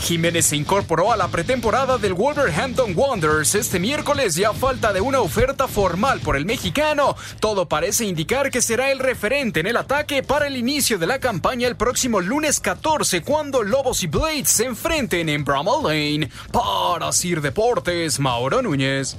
Jiménez 0.00 0.46
se 0.46 0.54
incorporó 0.54 1.10
a 1.10 1.16
la 1.16 1.26
pretemporada 1.26 1.98
del 1.98 2.14
Wolverhampton 2.14 2.92
Wanderers 2.94 3.56
este 3.56 3.80
miércoles 3.80 4.38
y 4.38 4.44
a 4.44 4.52
falta 4.52 4.92
de 4.92 5.00
una 5.00 5.20
oferta 5.20 5.66
formal 5.66 6.20
por 6.20 6.36
el 6.36 6.46
mexicano, 6.46 7.16
todo 7.40 7.68
parece 7.68 8.04
indicar 8.04 8.52
que 8.52 8.62
será 8.62 8.92
el 8.92 9.00
referente 9.00 9.58
en 9.58 9.66
el 9.66 9.76
ataque 9.76 10.22
para 10.22 10.46
el 10.46 10.56
inicio 10.56 10.98
de 10.98 11.08
la 11.08 11.18
campaña 11.18 11.66
el 11.66 11.74
próximo 11.74 12.20
lunes 12.20 12.60
14 12.60 13.22
cuando 13.22 13.64
Lobos 13.64 14.04
y 14.04 14.06
Blades 14.06 14.48
se 14.48 14.66
enfrenten 14.66 15.28
en 15.28 15.44
Bramall 15.44 15.82
Lane. 15.82 16.30
Para 16.52 17.10
Sir 17.10 17.40
Deportes, 17.40 18.20
Mauro 18.20 18.62
Núñez. 18.62 19.16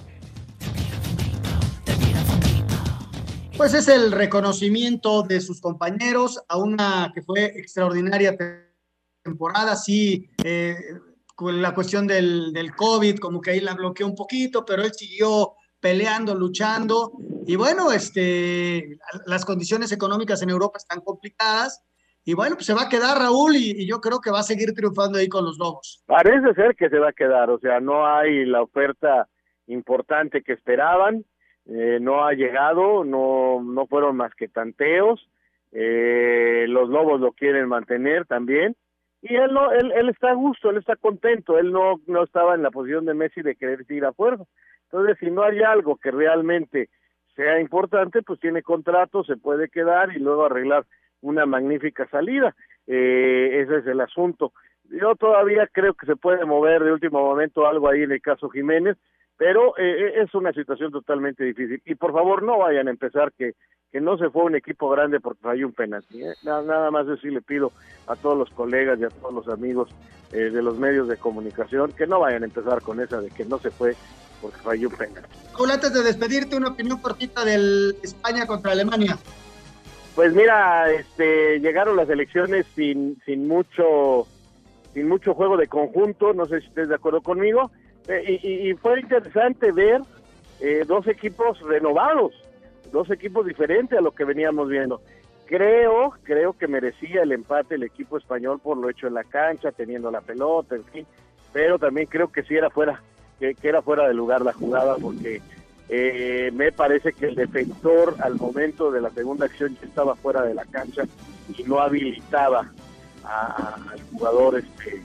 Pues 3.59 3.73
es 3.73 3.89
el 3.89 4.13
reconocimiento 4.13 5.21
de 5.21 5.41
sus 5.41 5.59
compañeros 5.59 6.41
a 6.47 6.57
una 6.57 7.11
que 7.13 7.21
fue 7.21 7.43
extraordinaria 7.43 8.33
temporada, 9.21 9.75
sí, 9.75 10.29
eh, 10.45 10.77
con 11.35 11.61
la 11.61 11.75
cuestión 11.75 12.07
del, 12.07 12.53
del, 12.53 12.73
COVID, 12.73 13.17
como 13.17 13.41
que 13.41 13.51
ahí 13.51 13.59
la 13.59 13.73
bloqueó 13.73 14.07
un 14.07 14.15
poquito, 14.15 14.63
pero 14.63 14.83
él 14.83 14.93
siguió 14.93 15.55
peleando, 15.81 16.35
luchando, 16.35 17.11
y 17.45 17.57
bueno, 17.57 17.91
este, 17.91 18.97
las 19.25 19.43
condiciones 19.43 19.91
económicas 19.91 20.41
en 20.41 20.51
Europa 20.51 20.77
están 20.77 21.01
complicadas, 21.01 21.83
y 22.23 22.35
bueno, 22.35 22.55
pues 22.55 22.65
se 22.65 22.73
va 22.73 22.83
a 22.83 22.89
quedar 22.89 23.17
Raúl 23.17 23.57
y, 23.57 23.71
y, 23.71 23.85
yo 23.85 23.99
creo 23.99 24.21
que 24.21 24.31
va 24.31 24.39
a 24.39 24.43
seguir 24.43 24.73
triunfando 24.73 25.17
ahí 25.17 25.27
con 25.27 25.43
los 25.43 25.57
Lobos. 25.57 26.01
Parece 26.05 26.53
ser 26.53 26.77
que 26.77 26.87
se 26.87 26.97
va 26.97 27.09
a 27.09 27.13
quedar, 27.13 27.49
o 27.49 27.59
sea, 27.59 27.81
no 27.81 28.07
hay 28.07 28.45
la 28.45 28.61
oferta 28.61 29.27
importante 29.67 30.43
que 30.43 30.53
esperaban, 30.53 31.25
eh, 31.65 31.99
no 32.01 32.25
ha 32.25 32.33
llegado, 32.33 33.03
no, 33.03 33.61
no 33.61 33.87
fueron 33.87 34.15
más 34.15 34.33
que 34.35 34.47
tanteos, 34.47 35.29
eh, 35.71 36.65
los 36.67 36.89
Lobos 36.89 37.19
lo 37.19 37.31
quieren 37.33 37.67
mantener 37.67 38.25
también, 38.25 38.75
y 39.21 39.35
él, 39.35 39.53
no, 39.53 39.71
él, 39.71 39.91
él 39.95 40.09
está 40.09 40.31
a 40.31 40.33
gusto, 40.33 40.69
él 40.69 40.77
está 40.77 40.95
contento, 40.95 41.57
él 41.57 41.71
no, 41.71 41.99
no 42.07 42.23
estaba 42.23 42.55
en 42.55 42.63
la 42.63 42.71
posición 42.71 43.05
de 43.05 43.13
Messi 43.13 43.41
de 43.41 43.55
querer 43.55 43.85
ir 43.89 44.05
a 44.05 44.13
fuerza. 44.13 44.45
Entonces, 44.85 45.17
si 45.19 45.29
no 45.29 45.43
hay 45.43 45.61
algo 45.61 45.97
que 45.97 46.09
realmente 46.09 46.89
sea 47.35 47.59
importante, 47.59 48.21
pues 48.21 48.39
tiene 48.39 48.63
contrato, 48.63 49.23
se 49.23 49.37
puede 49.37 49.69
quedar 49.69 50.15
y 50.15 50.19
luego 50.19 50.45
arreglar 50.45 50.85
una 51.21 51.45
magnífica 51.45 52.07
salida. 52.07 52.55
Eh, 52.87 53.61
ese 53.61 53.77
es 53.77 53.87
el 53.87 54.01
asunto. 54.01 54.53
Yo 54.85 55.15
todavía 55.15 55.67
creo 55.71 55.93
que 55.93 56.05
se 56.05 56.15
puede 56.15 56.45
mover 56.45 56.83
de 56.83 56.91
último 56.91 57.21
momento 57.21 57.67
algo 57.67 57.89
ahí 57.89 58.03
en 58.03 58.11
el 58.11 58.21
caso 58.21 58.49
Jiménez, 58.49 58.97
pero 59.39 59.69
eh, 59.77 59.83
eh, 59.83 60.21
es 60.21 60.35
una 60.35 60.51
situación 60.51 60.91
totalmente 60.91 61.45
difícil. 61.45 61.81
Y 61.85 61.95
por 61.95 62.11
favor 62.11 62.43
no 62.43 62.57
vayan 62.57 62.89
a 62.89 62.91
empezar 62.91 63.31
que, 63.31 63.53
que 63.89 64.01
no 64.01 64.17
se 64.17 64.29
fue 64.29 64.43
un 64.43 64.55
equipo 64.55 64.89
grande 64.89 65.21
porque 65.21 65.41
falló 65.41 65.65
un 65.65 65.73
penalti. 65.73 66.21
¿eh? 66.21 66.33
Nada, 66.43 66.61
nada, 66.61 66.91
más 66.91 67.07
sí 67.21 67.29
le 67.29 67.41
pido 67.41 67.71
a 68.07 68.17
todos 68.17 68.37
los 68.37 68.49
colegas 68.49 68.99
y 68.99 69.05
a 69.05 69.09
todos 69.09 69.33
los 69.33 69.47
amigos 69.47 69.89
eh, 70.33 70.49
de 70.51 70.61
los 70.61 70.77
medios 70.77 71.07
de 71.07 71.15
comunicación 71.15 71.93
que 71.93 72.05
no 72.05 72.19
vayan 72.19 72.43
a 72.43 72.47
empezar 72.47 72.81
con 72.81 72.99
esa 72.99 73.21
de 73.21 73.29
que 73.29 73.45
no 73.45 73.59
se 73.59 73.71
fue 73.71 73.95
porque 74.41 74.57
falló 74.57 74.89
un 74.89 74.95
penalti. 74.95 75.37
antes 75.71 75.93
de 75.93 76.03
despedirte, 76.03 76.57
una 76.57 76.69
opinión 76.69 76.99
cortita 76.99 77.45
del 77.45 77.95
España 78.03 78.45
contra 78.45 78.73
Alemania. 78.73 79.17
Pues 80.15 80.33
mira, 80.33 80.91
este, 80.91 81.61
llegaron 81.61 81.95
las 81.95 82.09
elecciones 82.09 82.65
sin, 82.75 83.21
sin 83.25 83.47
mucho 83.47 84.27
sin 84.93 85.07
mucho 85.07 85.33
juego 85.33 85.55
de 85.55 85.67
conjunto, 85.67 86.33
no 86.33 86.45
sé 86.45 86.59
si 86.59 86.67
estés 86.67 86.89
de 86.89 86.95
acuerdo 86.95 87.21
conmigo, 87.21 87.71
eh, 88.09 88.39
y, 88.41 88.73
fue 88.73 88.99
interesante 88.99 89.71
ver 89.71 90.01
eh, 90.59 90.83
dos 90.87 91.07
equipos 91.07 91.61
renovados, 91.61 92.33
dos 92.91 93.09
equipos 93.11 93.45
diferentes 93.45 93.97
a 93.97 94.01
lo 94.01 94.11
que 94.11 94.25
veníamos 94.25 94.67
viendo. 94.67 94.99
Creo, 95.45 96.15
creo 96.23 96.53
que 96.53 96.67
merecía 96.67 97.21
el 97.21 97.31
empate 97.31 97.75
el 97.75 97.83
equipo 97.83 98.17
español 98.17 98.59
por 98.59 98.77
lo 98.77 98.89
hecho 98.89 99.05
en 99.05 99.13
la 99.13 99.23
cancha, 99.23 99.71
teniendo 99.71 100.09
la 100.09 100.21
pelota, 100.21 100.75
en 100.75 100.85
fin, 100.85 101.05
pero 101.53 101.77
también 101.77 102.07
creo 102.07 102.31
que 102.31 102.41
sí 102.41 102.55
era 102.55 102.71
fuera, 102.71 103.01
que, 103.39 103.55
era 103.61 103.83
fuera 103.83 104.07
de 104.07 104.15
lugar 104.15 104.41
la 104.41 104.53
jugada 104.53 104.95
porque 104.95 105.41
eh, 105.87 106.49
me 106.53 106.71
parece 106.71 107.13
que 107.13 107.27
el 107.27 107.35
defensor 107.35 108.15
al 108.21 108.35
momento 108.35 108.91
de 108.91 109.01
la 109.01 109.11
segunda 109.11 109.45
acción 109.45 109.77
ya 109.79 109.87
estaba 109.87 110.15
fuera 110.15 110.43
de 110.43 110.55
la 110.55 110.65
cancha 110.65 111.03
y 111.55 111.63
no 111.63 111.79
habilitaba 111.79 112.71
al 113.23 114.01
jugador 114.11 114.57
este 114.59 115.03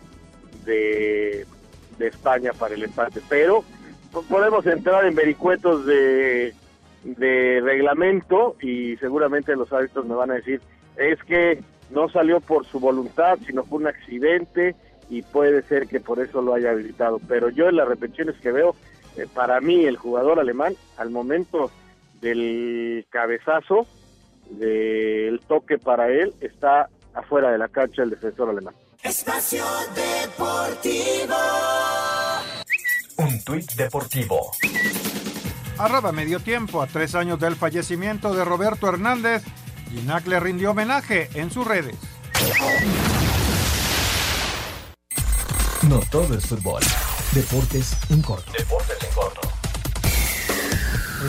de 0.64 1.46
de 1.99 2.09
España 2.09 2.53
para 2.59 2.74
el 2.74 2.84
empate, 2.84 3.20
pero 3.28 3.64
podemos 4.28 4.66
entrar 4.66 5.05
en 5.07 5.14
vericuetos 5.14 5.84
de, 5.86 6.55
de 7.05 7.61
reglamento 7.62 8.57
y 8.61 8.97
seguramente 8.97 9.57
los 9.57 9.72
árbitros 9.72 10.07
me 10.07 10.14
van 10.14 10.30
a 10.30 10.34
decir, 10.34 10.61
es 10.97 11.22
que 11.24 11.61
no 11.90 12.09
salió 12.09 12.40
por 12.40 12.64
su 12.66 12.80
voluntad, 12.80 13.38
sino 13.47 13.64
fue 13.64 13.78
un 13.78 13.86
accidente 13.86 14.74
y 15.11 15.22
puede 15.22 15.62
ser 15.62 15.86
que 15.86 16.01
por 16.01 16.18
eso 16.20 16.42
lo 16.42 16.55
haya 16.55 16.70
habilitado. 16.70 17.20
Pero 17.28 17.51
yo 17.51 17.68
en 17.68 17.76
las 17.76 17.88
repeticiones 17.88 18.36
que 18.40 18.53
veo, 18.53 18.74
eh, 19.16 19.26
para 19.32 19.61
mí 19.61 19.84
el 19.84 19.97
jugador 19.97 20.40
alemán 20.40 20.74
al 20.97 21.11
momento 21.11 21.70
del 22.20 23.07
cabezazo, 23.11 23.86
del 24.51 25.40
toque 25.47 25.78
para 25.78 26.09
él, 26.09 26.34
está 26.40 26.88
afuera 27.12 27.51
de 27.51 27.59
la 27.59 27.68
cancha 27.68 28.03
el 28.03 28.11
defensor 28.11 28.49
alemán. 28.49 28.74
Espacio 29.05 29.62
Deportivo. 29.94 31.36
Un 33.18 33.44
tuit 33.44 33.70
deportivo. 33.74 34.50
Arroba 35.76 36.11
medio 36.11 36.40
tiempo 36.40 36.80
a 36.80 36.86
tres 36.86 37.14
años 37.14 37.38
del 37.38 37.55
fallecimiento 37.55 38.34
de 38.34 38.46
Roberto 38.46 38.88
Hernández. 38.88 39.42
Ginac 39.90 40.26
le 40.26 40.40
rindió 40.40 40.70
homenaje 40.70 41.28
en 41.34 41.50
sus 41.50 41.66
redes. 41.66 41.96
No 45.82 46.00
todo 46.11 46.34
es 46.34 46.46
fútbol. 46.46 46.82
Deportes 47.32 47.98
en 48.09 48.22
corto. 48.22 48.50
Deportes 48.52 48.96
en 49.02 49.14
corto. 49.14 49.53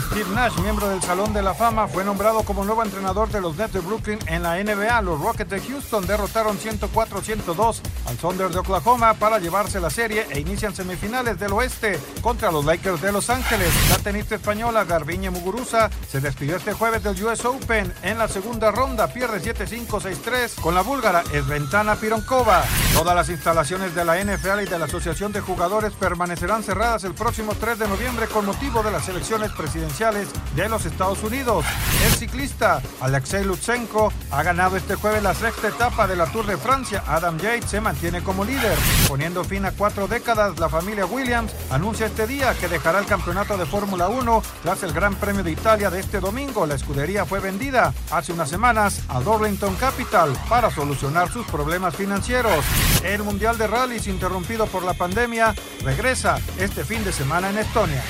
Steve 0.00 0.28
Nash, 0.34 0.58
miembro 0.58 0.88
del 0.90 1.00
Salón 1.00 1.32
de 1.32 1.42
la 1.42 1.54
Fama, 1.54 1.88
fue 1.88 2.04
nombrado 2.04 2.42
como 2.42 2.64
nuevo 2.64 2.82
entrenador 2.82 3.30
de 3.30 3.40
los 3.40 3.56
Nets 3.56 3.72
de 3.72 3.80
Brooklyn 3.80 4.18
en 4.26 4.42
la 4.42 4.62
NBA. 4.62 5.00
Los 5.00 5.20
Rockets 5.20 5.50
de 5.50 5.60
Houston 5.60 6.06
derrotaron 6.06 6.58
104-102 6.58 7.80
al 8.06 8.16
Thunder 8.16 8.50
de 8.50 8.58
Oklahoma 8.58 9.14
para 9.14 9.38
llevarse 9.38 9.80
la 9.80 9.88
serie 9.88 10.26
e 10.30 10.40
inician 10.40 10.74
semifinales 10.74 11.38
del 11.38 11.52
oeste 11.52 11.98
contra 12.20 12.50
los 12.50 12.64
Lakers 12.64 13.00
de 13.00 13.10
Los 13.10 13.30
Ángeles. 13.30 13.68
La 13.88 13.98
tenista 13.98 14.34
española 14.34 14.84
Garbiñe 14.84 15.30
Muguruza 15.30 15.88
se 16.08 16.20
despidió 16.20 16.56
este 16.56 16.74
jueves 16.74 17.02
del 17.02 17.22
US 17.24 17.44
Open 17.46 17.92
en 18.02 18.18
la 18.18 18.28
segunda 18.28 18.70
ronda. 18.70 19.08
Pierde 19.08 19.40
7-5-6-3 19.40 20.60
con 20.60 20.74
la 20.74 20.82
búlgara 20.82 21.22
Esventana 21.32 21.96
Pironkova. 21.96 22.64
Todas 22.92 23.14
las 23.14 23.30
instalaciones 23.30 23.94
de 23.94 24.04
la 24.04 24.22
NFL 24.22 24.62
y 24.62 24.68
de 24.68 24.78
la 24.78 24.84
Asociación 24.84 25.32
de 25.32 25.40
Jugadores 25.40 25.94
permanecerán 25.94 26.62
cerradas 26.62 27.04
el 27.04 27.14
próximo 27.14 27.54
3 27.58 27.78
de 27.78 27.88
noviembre 27.88 28.26
con 28.26 28.44
motivo 28.44 28.82
de 28.82 28.90
las 28.90 29.08
elecciones 29.08 29.52
presidenciales 29.52 29.85
de 30.56 30.68
los 30.68 30.84
Estados 30.84 31.22
Unidos. 31.22 31.64
El 32.04 32.12
ciclista 32.12 32.82
Alexei 33.00 33.44
Lutsenko 33.44 34.12
ha 34.32 34.42
ganado 34.42 34.76
este 34.76 34.96
jueves 34.96 35.22
la 35.22 35.32
sexta 35.32 35.68
etapa 35.68 36.08
de 36.08 36.16
la 36.16 36.26
Tour 36.26 36.44
de 36.44 36.56
Francia. 36.56 37.04
Adam 37.06 37.38
Yates 37.38 37.70
se 37.70 37.80
mantiene 37.80 38.20
como 38.22 38.44
líder. 38.44 38.76
Poniendo 39.06 39.44
fin 39.44 39.64
a 39.64 39.70
cuatro 39.70 40.08
décadas, 40.08 40.58
la 40.58 40.68
familia 40.68 41.06
Williams 41.06 41.52
anuncia 41.70 42.06
este 42.06 42.26
día 42.26 42.54
que 42.54 42.68
dejará 42.68 42.98
el 42.98 43.06
campeonato 43.06 43.56
de 43.56 43.64
Fórmula 43.64 44.08
1 44.08 44.42
tras 44.62 44.82
el 44.82 44.92
Gran 44.92 45.14
Premio 45.14 45.44
de 45.44 45.52
Italia 45.52 45.88
de 45.88 46.00
este 46.00 46.18
domingo. 46.18 46.66
La 46.66 46.74
escudería 46.74 47.24
fue 47.24 47.38
vendida 47.38 47.94
hace 48.10 48.32
unas 48.32 48.50
semanas 48.50 49.02
a 49.08 49.20
Darlington 49.20 49.76
Capital 49.76 50.36
para 50.48 50.70
solucionar 50.70 51.30
sus 51.30 51.46
problemas 51.46 51.94
financieros. 51.94 52.64
El 53.04 53.22
Mundial 53.22 53.56
de 53.56 53.68
Rallys, 53.68 54.08
interrumpido 54.08 54.66
por 54.66 54.82
la 54.82 54.94
pandemia, 54.94 55.54
regresa 55.84 56.38
este 56.58 56.84
fin 56.84 57.04
de 57.04 57.12
semana 57.12 57.50
en 57.50 57.58
Estonia. 57.58 58.02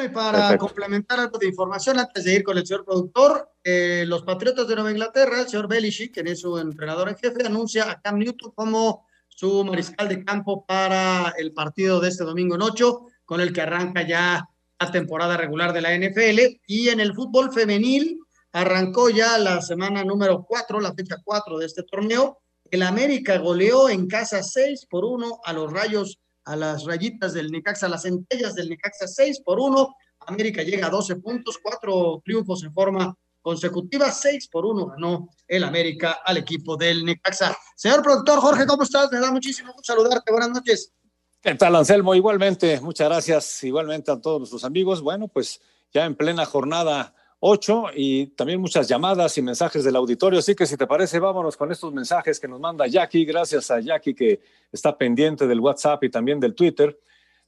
Bueno, 0.00 0.12
y 0.12 0.14
para 0.14 0.56
complementar 0.56 1.20
algo 1.20 1.36
de 1.36 1.48
información, 1.48 1.98
antes 1.98 2.24
de 2.24 2.32
ir 2.32 2.42
con 2.42 2.56
el 2.56 2.66
señor 2.66 2.86
productor, 2.86 3.50
eh, 3.62 4.04
los 4.06 4.22
Patriotas 4.22 4.66
de 4.66 4.74
Nueva 4.74 4.92
Inglaterra, 4.92 5.40
el 5.40 5.48
señor 5.48 5.68
Belichick, 5.68 6.14
quien 6.14 6.26
es 6.26 6.40
su 6.40 6.56
entrenador 6.56 7.10
en 7.10 7.16
jefe, 7.16 7.44
anuncia 7.44 7.90
a 7.90 8.00
Cam 8.00 8.18
Newton 8.18 8.52
como 8.54 9.06
su 9.28 9.62
mariscal 9.62 10.08
de 10.08 10.24
campo 10.24 10.64
para 10.64 11.34
el 11.36 11.52
partido 11.52 12.00
de 12.00 12.08
este 12.08 12.24
domingo 12.24 12.54
en 12.54 12.62
8, 12.62 13.08
con 13.26 13.42
el 13.42 13.52
que 13.52 13.60
arranca 13.60 14.00
ya 14.08 14.48
la 14.78 14.90
temporada 14.90 15.36
regular 15.36 15.74
de 15.74 15.82
la 15.82 15.94
NFL. 15.94 16.60
Y 16.66 16.88
en 16.88 17.00
el 17.00 17.12
fútbol 17.12 17.52
femenil 17.52 18.20
arrancó 18.52 19.10
ya 19.10 19.36
la 19.36 19.60
semana 19.60 20.02
número 20.02 20.46
4, 20.48 20.80
la 20.80 20.94
fecha 20.94 21.16
4 21.22 21.58
de 21.58 21.66
este 21.66 21.82
torneo. 21.82 22.38
El 22.70 22.84
América 22.84 23.36
goleó 23.36 23.90
en 23.90 24.06
casa 24.06 24.42
6 24.42 24.86
por 24.88 25.04
1 25.04 25.40
a 25.44 25.52
los 25.52 25.70
Rayos 25.70 26.18
a 26.50 26.56
las 26.56 26.84
rayitas 26.84 27.32
del 27.32 27.52
Necaxa, 27.52 27.88
las 27.88 28.02
centellas 28.02 28.56
del 28.56 28.68
Necaxa 28.68 29.06
6 29.06 29.42
por 29.44 29.60
1. 29.60 29.94
América 30.26 30.64
llega 30.64 30.88
a 30.88 30.90
12 30.90 31.16
puntos, 31.16 31.58
cuatro 31.62 32.20
triunfos 32.24 32.64
en 32.64 32.74
forma 32.74 33.16
consecutiva, 33.40 34.10
6 34.10 34.48
por 34.48 34.66
1 34.66 34.86
ganó 34.86 35.28
el 35.46 35.62
América 35.62 36.18
al 36.24 36.38
equipo 36.38 36.76
del 36.76 37.04
Necaxa. 37.04 37.56
Señor 37.76 38.02
productor 38.02 38.40
Jorge, 38.40 38.66
¿cómo 38.66 38.82
estás? 38.82 39.12
Me 39.12 39.20
da 39.20 39.30
muchísimo 39.30 39.72
gusto 39.72 39.92
saludarte. 39.92 40.32
Buenas 40.32 40.50
noches. 40.50 40.92
¿Qué 41.40 41.54
tal, 41.54 41.76
Anselmo? 41.76 42.16
Igualmente, 42.16 42.80
muchas 42.80 43.08
gracias. 43.08 43.62
Igualmente 43.62 44.10
a 44.10 44.20
todos 44.20 44.40
nuestros 44.40 44.64
amigos. 44.64 45.02
Bueno, 45.02 45.28
pues 45.28 45.60
ya 45.92 46.04
en 46.04 46.16
plena 46.16 46.46
jornada 46.46 47.14
8 47.40 47.86
y 47.96 48.26
también 48.28 48.60
muchas 48.60 48.86
llamadas 48.86 49.36
y 49.38 49.42
mensajes 49.42 49.82
del 49.82 49.96
auditorio. 49.96 50.38
Así 50.38 50.54
que 50.54 50.66
si 50.66 50.76
te 50.76 50.86
parece, 50.86 51.18
vámonos 51.18 51.56
con 51.56 51.72
estos 51.72 51.92
mensajes 51.92 52.38
que 52.38 52.46
nos 52.46 52.60
manda 52.60 52.86
Jackie. 52.86 53.24
Gracias 53.24 53.70
a 53.70 53.80
Jackie 53.80 54.14
que 54.14 54.40
está 54.70 54.96
pendiente 54.96 55.46
del 55.46 55.60
WhatsApp 55.60 56.04
y 56.04 56.10
también 56.10 56.38
del 56.38 56.54
Twitter. 56.54 56.98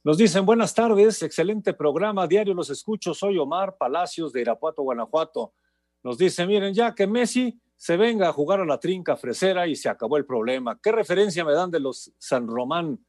Nos 0.03 0.17
dicen 0.17 0.45
buenas 0.45 0.73
tardes, 0.73 1.21
excelente 1.21 1.73
programa, 1.73 2.27
diario 2.27 2.53
los 2.53 2.69
escucho. 2.71 3.13
Soy 3.13 3.37
Omar 3.37 3.77
Palacios 3.77 4.33
de 4.33 4.41
Irapuato, 4.41 4.81
Guanajuato. 4.81 5.53
Nos 6.03 6.17
dice, 6.17 6.45
miren, 6.45 6.73
ya 6.73 6.93
que 6.93 7.07
Messi 7.07 7.57
se 7.77 7.95
venga 7.95 8.27
a 8.27 8.33
jugar 8.33 8.59
a 8.59 8.65
la 8.65 8.79
trinca 8.79 9.15
fresera 9.15 9.67
y 9.67 9.75
se 9.75 9.89
acabó 9.89 10.17
el 10.17 10.25
problema. 10.25 10.79
¿Qué 10.81 10.91
referencia 10.91 11.45
me 11.45 11.53
dan 11.53 11.69
de 11.69 11.79
los 11.79 12.11
San 12.17 12.47
Román? 12.47 12.99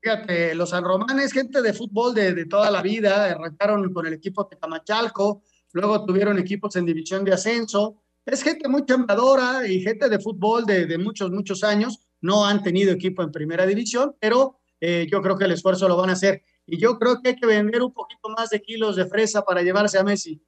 Fíjate, 0.00 0.54
los 0.54 0.70
San 0.70 0.84
Román 0.84 1.18
es 1.18 1.32
gente 1.32 1.62
de 1.62 1.72
fútbol 1.72 2.14
de, 2.14 2.34
de 2.34 2.46
toda 2.46 2.70
la 2.70 2.82
vida, 2.82 3.24
arrancaron 3.24 3.92
con 3.92 4.06
el 4.06 4.12
equipo 4.12 4.44
de 4.44 4.58
Camachalco, 4.58 5.42
luego 5.76 6.06
tuvieron 6.06 6.38
equipos 6.38 6.74
en 6.76 6.86
división 6.86 7.22
de 7.22 7.34
ascenso. 7.34 7.96
Es 8.24 8.42
gente 8.42 8.66
muy 8.66 8.84
chambadora 8.86 9.68
y 9.68 9.82
gente 9.82 10.08
de 10.08 10.18
fútbol 10.18 10.64
de, 10.64 10.96
muchos, 10.98 11.30
muchos 11.30 11.62
años. 11.62 12.00
No 12.22 12.46
han 12.46 12.62
tenido 12.62 12.92
equipo 12.92 13.22
en 13.22 13.30
primera 13.30 13.66
división, 13.66 14.16
pero 14.18 14.58
eh, 14.80 15.06
yo 15.10 15.20
creo 15.20 15.36
que 15.36 15.44
el 15.44 15.52
esfuerzo 15.52 15.86
lo 15.86 15.96
van 15.96 16.10
a 16.10 16.14
hacer. 16.14 16.42
Y 16.66 16.78
yo 16.78 16.98
creo 16.98 17.20
que 17.20 17.30
hay 17.30 17.36
que 17.36 17.46
vender 17.46 17.82
un 17.82 17.92
poquito 17.92 18.30
más 18.30 18.48
de 18.50 18.62
kilos 18.62 18.96
de 18.96 19.04
fresa 19.04 19.44
para 19.44 19.62
llevarse 19.62 19.98
a 19.98 20.02
Messi. 20.02 20.42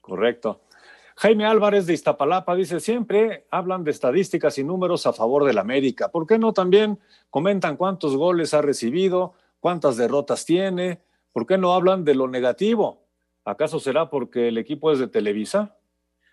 Correcto. 0.00 0.62
Jaime 1.16 1.44
Álvarez 1.44 1.86
de 1.86 1.92
Iztapalapa 1.92 2.54
dice, 2.54 2.80
siempre 2.80 3.46
hablan 3.50 3.84
de 3.84 3.90
estadísticas 3.90 4.56
y 4.58 4.64
números 4.64 5.06
a 5.06 5.12
favor 5.12 5.44
del 5.44 5.58
América. 5.58 6.10
¿Por 6.10 6.26
qué 6.26 6.38
no 6.38 6.54
también 6.54 6.98
comentan 7.28 7.76
cuántos 7.76 8.16
goles 8.16 8.54
ha 8.54 8.62
recibido, 8.62 9.34
cuántas 9.60 9.96
derrotas 9.96 10.46
tiene? 10.46 11.02
¿Por 11.32 11.46
qué 11.46 11.58
no 11.58 11.74
hablan 11.74 12.04
de 12.04 12.14
lo 12.14 12.28
negativo? 12.28 13.05
¿Acaso 13.46 13.78
será 13.78 14.10
porque 14.10 14.48
el 14.48 14.58
equipo 14.58 14.90
es 14.90 14.98
de 14.98 15.06
Televisa? 15.06 15.78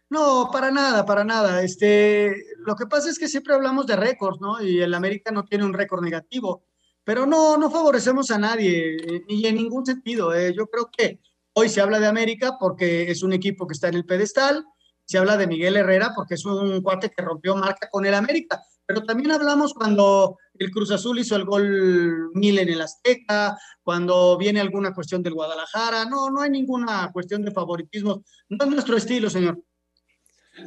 No, 0.10 0.50
para 0.52 0.72
nada, 0.72 1.06
para 1.06 1.24
nada. 1.24 1.64
Este, 1.64 2.36
lo 2.66 2.76
que 2.76 2.88
pasa 2.88 3.08
es 3.08 3.20
que 3.20 3.28
siempre 3.28 3.54
hablamos 3.54 3.86
de 3.86 3.96
récords, 3.96 4.42
¿no? 4.42 4.60
Y 4.60 4.82
el 4.82 4.96
América 4.96 5.32
no 5.32 5.46
tiene 5.46 5.64
un 5.64 5.74
récord 5.74 6.04
negativo. 6.04 6.66
Pero 7.04 7.28
no, 7.28 7.56
no 7.58 7.70
favorecemos 7.70 8.32
a 8.32 8.40
nadie, 8.40 8.96
eh, 8.96 9.24
y 9.28 9.46
en 9.46 9.56
ningún 9.56 9.86
sentido. 9.86 10.34
Eh. 10.34 10.56
Yo 10.58 10.66
creo 10.66 10.90
que 10.96 11.20
hoy 11.54 11.70
se 11.70 11.82
habla 11.82 12.00
de 12.00 12.08
América 12.08 12.58
porque 12.60 13.12
es 13.12 13.22
un 13.22 13.32
equipo 13.32 13.68
que 13.68 13.74
está 13.74 13.90
en 13.90 13.96
el 13.96 14.06
pedestal, 14.06 14.66
se 15.06 15.20
habla 15.20 15.38
de 15.38 15.46
Miguel 15.46 15.78
Herrera 15.78 16.14
porque 16.16 16.34
es 16.34 16.46
un 16.46 16.82
cuate 16.82 17.12
que 17.12 17.22
rompió 17.22 17.56
marca 17.56 17.90
con 17.92 18.06
el 18.08 18.16
América, 18.16 18.64
pero 18.88 19.04
también 19.04 19.32
hablamos 19.32 19.74
cuando 19.74 20.38
el 20.60 20.72
Cruz 20.72 20.92
Azul 20.92 21.20
hizo 21.20 21.36
el 21.36 21.46
gol 21.46 22.32
mil 22.34 22.60
en 22.60 22.70
el 22.70 22.82
Azteca, 22.82 23.58
cuando 23.82 24.38
viene 24.38 24.60
alguna 24.62 24.94
cuestión 24.94 25.24
del 25.24 25.34
Guadalajara, 25.34 26.06
no, 26.06 26.30
no 26.30 26.42
hay 26.42 26.50
ninguna 26.50 27.12
cuestión 27.12 27.44
de 27.44 27.52
favoritismo, 27.52 28.24
no 28.50 28.66
es 28.66 28.72
nuestro 28.72 28.98
estilo, 28.98 29.30
señor. 29.30 29.60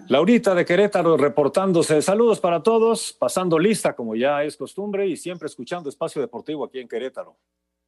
Laurita 0.08 0.54
de 0.54 0.64
Querétaro 0.64 1.16
reportándose. 1.16 2.02
Saludos 2.02 2.40
para 2.40 2.60
todos, 2.60 3.12
pasando 3.12 3.56
lista 3.56 3.94
como 3.94 4.16
ya 4.16 4.42
es 4.42 4.56
costumbre 4.56 5.06
y 5.06 5.16
siempre 5.16 5.46
escuchando 5.46 5.88
Espacio 5.88 6.20
Deportivo 6.20 6.64
aquí 6.64 6.80
en 6.80 6.88
Querétaro. 6.88 7.38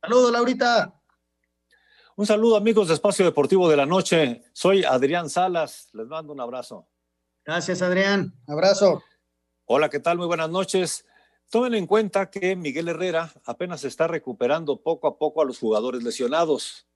Saludos, 0.01 0.31
Laurita. 0.31 0.95
Un 2.15 2.27
saludo 2.27 2.57
amigos 2.57 2.89
de 2.89 2.95
Espacio 2.95 3.25
Deportivo 3.25 3.69
de 3.69 3.77
la 3.77 3.87
Noche. 3.87 4.43
Soy 4.53 4.85
Adrián 4.85 5.29
Salas. 5.29 5.89
Les 5.93 6.07
mando 6.07 6.33
un 6.33 6.41
abrazo. 6.41 6.87
Gracias, 7.45 7.83
Adrián. 7.83 8.33
Abrazo. 8.47 9.03
Hola, 9.65 9.89
¿qué 9.89 9.99
tal? 9.99 10.19
Muy 10.19 10.27
buenas 10.27 10.51
noches. 10.51 11.05
Tomen 11.51 11.73
en 11.75 11.87
cuenta 11.87 12.31
que 12.31 12.55
Miguel 12.57 12.89
Herrera 12.89 13.33
apenas 13.47 13.83
está 13.85 14.07
recuperando 14.07 14.83
poco 14.83 15.09
a 15.09 15.17
poco 15.17 15.41
a 15.41 15.47
los 15.47 15.59
jugadores 15.59 16.03
lesionados. 16.03 16.87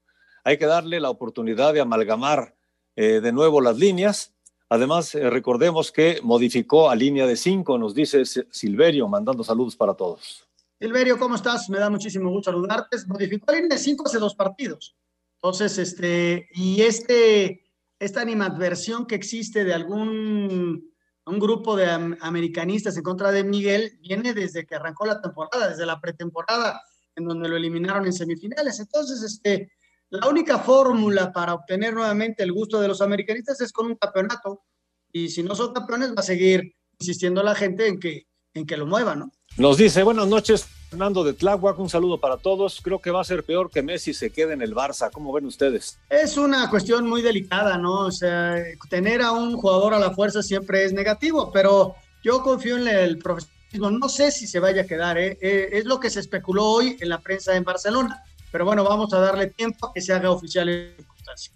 Hay 0.45 0.59
que 0.59 0.67
darle 0.67 1.01
la 1.01 1.09
oportunidad 1.09 1.73
de 1.73 1.81
amalgamar 1.81 2.55
eh, 2.95 3.21
de 3.23 3.33
nuevo 3.33 3.63
las 3.63 3.79
líneas. 3.79 4.35
Además, 4.69 5.15
eh, 5.15 5.31
recordemos 5.31 5.91
que 5.91 6.21
modificó 6.23 6.91
a 6.91 6.95
línea 6.95 7.27
de 7.27 7.37
cinco, 7.37 7.79
nos 7.79 7.95
dice 7.95 8.25
Silverio, 8.27 9.09
mandando 9.09 9.43
saludos 9.43 9.75
para 9.75 9.95
todos. 9.95 10.47
Silverio, 10.79 11.19
¿cómo 11.19 11.37
estás? 11.37 11.71
Me 11.71 11.79
da 11.79 11.89
muchísimo 11.89 12.29
gusto 12.29 12.51
saludarte. 12.51 12.99
Modificó 13.07 13.53
a 13.53 13.55
línea 13.55 13.71
de 13.71 13.79
cinco 13.79 14.05
hace 14.07 14.19
dos 14.19 14.35
partidos. 14.35 14.95
Entonces, 15.37 15.79
este, 15.79 16.49
y 16.53 16.83
este, 16.83 17.65
esta 17.99 18.21
animadversión 18.21 19.07
que 19.07 19.15
existe 19.15 19.65
de 19.65 19.73
algún 19.73 20.92
un 21.27 21.39
grupo 21.39 21.77
de 21.77 21.87
americanistas 22.21 22.97
en 22.97 23.03
contra 23.03 23.31
de 23.31 23.45
Miguel 23.45 23.99
viene 24.01 24.35
desde 24.35 24.67
que 24.67 24.75
arrancó 24.75 25.07
la 25.07 25.21
temporada, 25.21 25.69
desde 25.69 25.87
la 25.87 26.01
pretemporada, 26.01 26.83
en 27.15 27.25
donde 27.25 27.49
lo 27.49 27.57
eliminaron 27.57 28.05
en 28.07 28.13
semifinales. 28.13 28.81
Entonces, 28.81 29.23
este, 29.23 29.73
la 30.11 30.29
única 30.29 30.59
fórmula 30.59 31.33
para 31.33 31.55
obtener 31.55 31.95
nuevamente 31.95 32.43
el 32.43 32.53
gusto 32.53 32.81
de 32.81 32.89
los 32.89 33.01
americanistas 33.01 33.61
es 33.61 33.73
con 33.73 33.87
un 33.87 33.97
campeonato. 33.97 34.65
Y 35.13 35.29
si 35.29 35.43
no 35.43 35.55
son 35.55 35.73
campeones, 35.73 36.11
va 36.11 36.21
a 36.21 36.25
seguir 36.25 36.75
insistiendo 36.99 37.43
la 37.43 37.55
gente 37.55 37.87
en 37.87 38.01
que, 38.01 38.27
en 38.55 38.67
que 38.67 38.77
lo 38.77 38.87
mueva, 38.87 39.15
¿no? 39.15 39.31
Nos 39.59 39.77
dice, 39.77 40.03
buenas 40.03 40.27
noches, 40.27 40.67
Fernando 40.93 41.25
de 41.25 41.33
Tláhuac, 41.33 41.79
un 41.79 41.89
saludo 41.89 42.19
para 42.19 42.37
todos. 42.37 42.83
Creo 42.83 42.99
que 42.99 43.11
va 43.11 43.23
a 43.23 43.25
ser 43.25 43.45
peor 43.45 43.71
que 43.71 43.83
Messi 43.83 44.13
se 44.13 44.29
quede 44.29 44.53
en 44.53 44.61
el 44.61 44.75
Barça. 44.75 45.11
¿Cómo 45.11 45.33
ven 45.33 45.47
ustedes? 45.47 45.99
Es 46.11 46.37
una 46.37 46.69
cuestión 46.69 47.09
muy 47.09 47.23
delicada, 47.23 47.79
¿no? 47.79 48.01
O 48.01 48.13
sea, 48.13 48.63
tener 48.91 49.23
a 49.23 49.33
un 49.33 49.57
jugador 49.57 49.95
a 49.95 49.99
la 49.99 50.11
fuerza 50.11 50.43
siempre 50.43 50.85
es 50.85 50.93
negativo, 50.93 51.51
pero 51.51 51.95
yo 52.23 52.43
confío 52.43 52.77
en 52.77 52.89
el 52.89 53.17
profesionalismo. 53.17 53.91
No 53.91 54.11
sé 54.11 54.33
si 54.33 54.47
se 54.47 54.61
vaya 54.61 54.83
a 54.83 54.87
quedar, 54.87 55.17
¿eh? 55.17 55.39
Eh, 55.41 55.71
es 55.73 55.87
lo 55.87 55.99
que 55.99 56.11
se 56.11 56.21
especuló 56.21 56.67
hoy 56.67 56.99
en 57.01 57.09
la 57.09 57.21
prensa 57.21 57.57
en 57.57 57.65
Barcelona, 57.65 58.23
pero 58.51 58.67
bueno, 58.67 58.85
vamos 58.85 59.15
a 59.15 59.19
darle 59.19 59.47
tiempo 59.47 59.87
a 59.87 59.95
que 59.95 60.03
se 60.03 60.13
haga 60.13 60.31
oficial 60.31 60.69
en 60.69 60.95
circunstancia. 60.95 61.55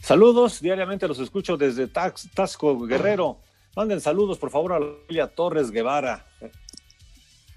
Saludos, 0.00 0.60
diariamente 0.60 1.08
los 1.08 1.18
escucho 1.18 1.56
desde 1.56 1.88
Tax, 1.88 2.28
Tasco 2.32 2.78
Guerrero. 2.86 3.38
Manden 3.74 4.00
saludos, 4.00 4.38
por 4.38 4.50
favor, 4.50 4.72
a 4.72 4.78
la 4.78 4.86
familia 4.86 5.26
Torres 5.26 5.72
Guevara. 5.72 6.24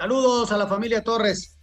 Saludos 0.02 0.52
a 0.52 0.58
la 0.58 0.66
familia 0.66 1.04
Torres. 1.04 1.60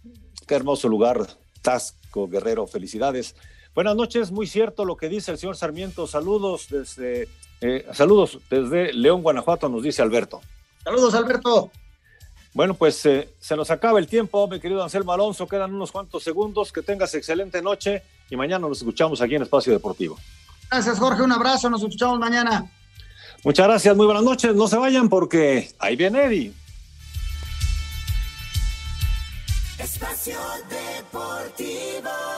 Qué 0.47 0.55
hermoso 0.55 0.87
lugar, 0.87 1.27
Tasco 1.61 2.29
Guerrero, 2.29 2.67
felicidades. 2.67 3.35
Buenas 3.75 3.97
noches, 3.97 4.31
muy 4.31 4.47
cierto 4.47 4.85
lo 4.85 4.95
que 4.95 5.09
dice 5.09 5.31
el 5.31 5.37
señor 5.37 5.57
Sarmiento. 5.57 6.07
Saludos 6.07 6.67
desde, 6.69 7.27
eh, 7.59 7.85
saludos 7.91 8.39
desde 8.49 8.93
León, 8.93 9.23
Guanajuato, 9.23 9.67
nos 9.67 9.83
dice 9.83 10.01
Alberto. 10.01 10.39
Saludos, 10.85 11.15
Alberto. 11.15 11.69
Bueno, 12.53 12.75
pues 12.75 13.05
eh, 13.07 13.27
se 13.39 13.57
nos 13.57 13.71
acaba 13.71 13.99
el 13.99 14.07
tiempo, 14.07 14.47
mi 14.47 14.61
querido 14.61 14.81
Anselmo 14.81 15.11
Alonso. 15.11 15.45
Quedan 15.45 15.75
unos 15.75 15.91
cuantos 15.91 16.23
segundos. 16.23 16.71
Que 16.71 16.81
tengas 16.81 17.13
excelente 17.15 17.61
noche 17.61 18.03
y 18.29 18.37
mañana 18.37 18.69
nos 18.69 18.77
escuchamos 18.77 19.19
aquí 19.19 19.35
en 19.35 19.41
Espacio 19.41 19.73
Deportivo. 19.73 20.17
Gracias, 20.71 20.97
Jorge. 20.97 21.23
Un 21.23 21.33
abrazo. 21.33 21.69
Nos 21.69 21.83
escuchamos 21.83 22.17
mañana. 22.19 22.71
Muchas 23.43 23.67
gracias. 23.67 23.97
Muy 23.97 24.05
buenas 24.05 24.23
noches. 24.23 24.55
No 24.55 24.69
se 24.69 24.77
vayan 24.77 25.09
porque 25.09 25.73
ahí 25.77 25.97
viene 25.97 26.23
Eddie. 26.23 26.53
Espacio 29.79 30.37
Deportivo. 30.67 32.28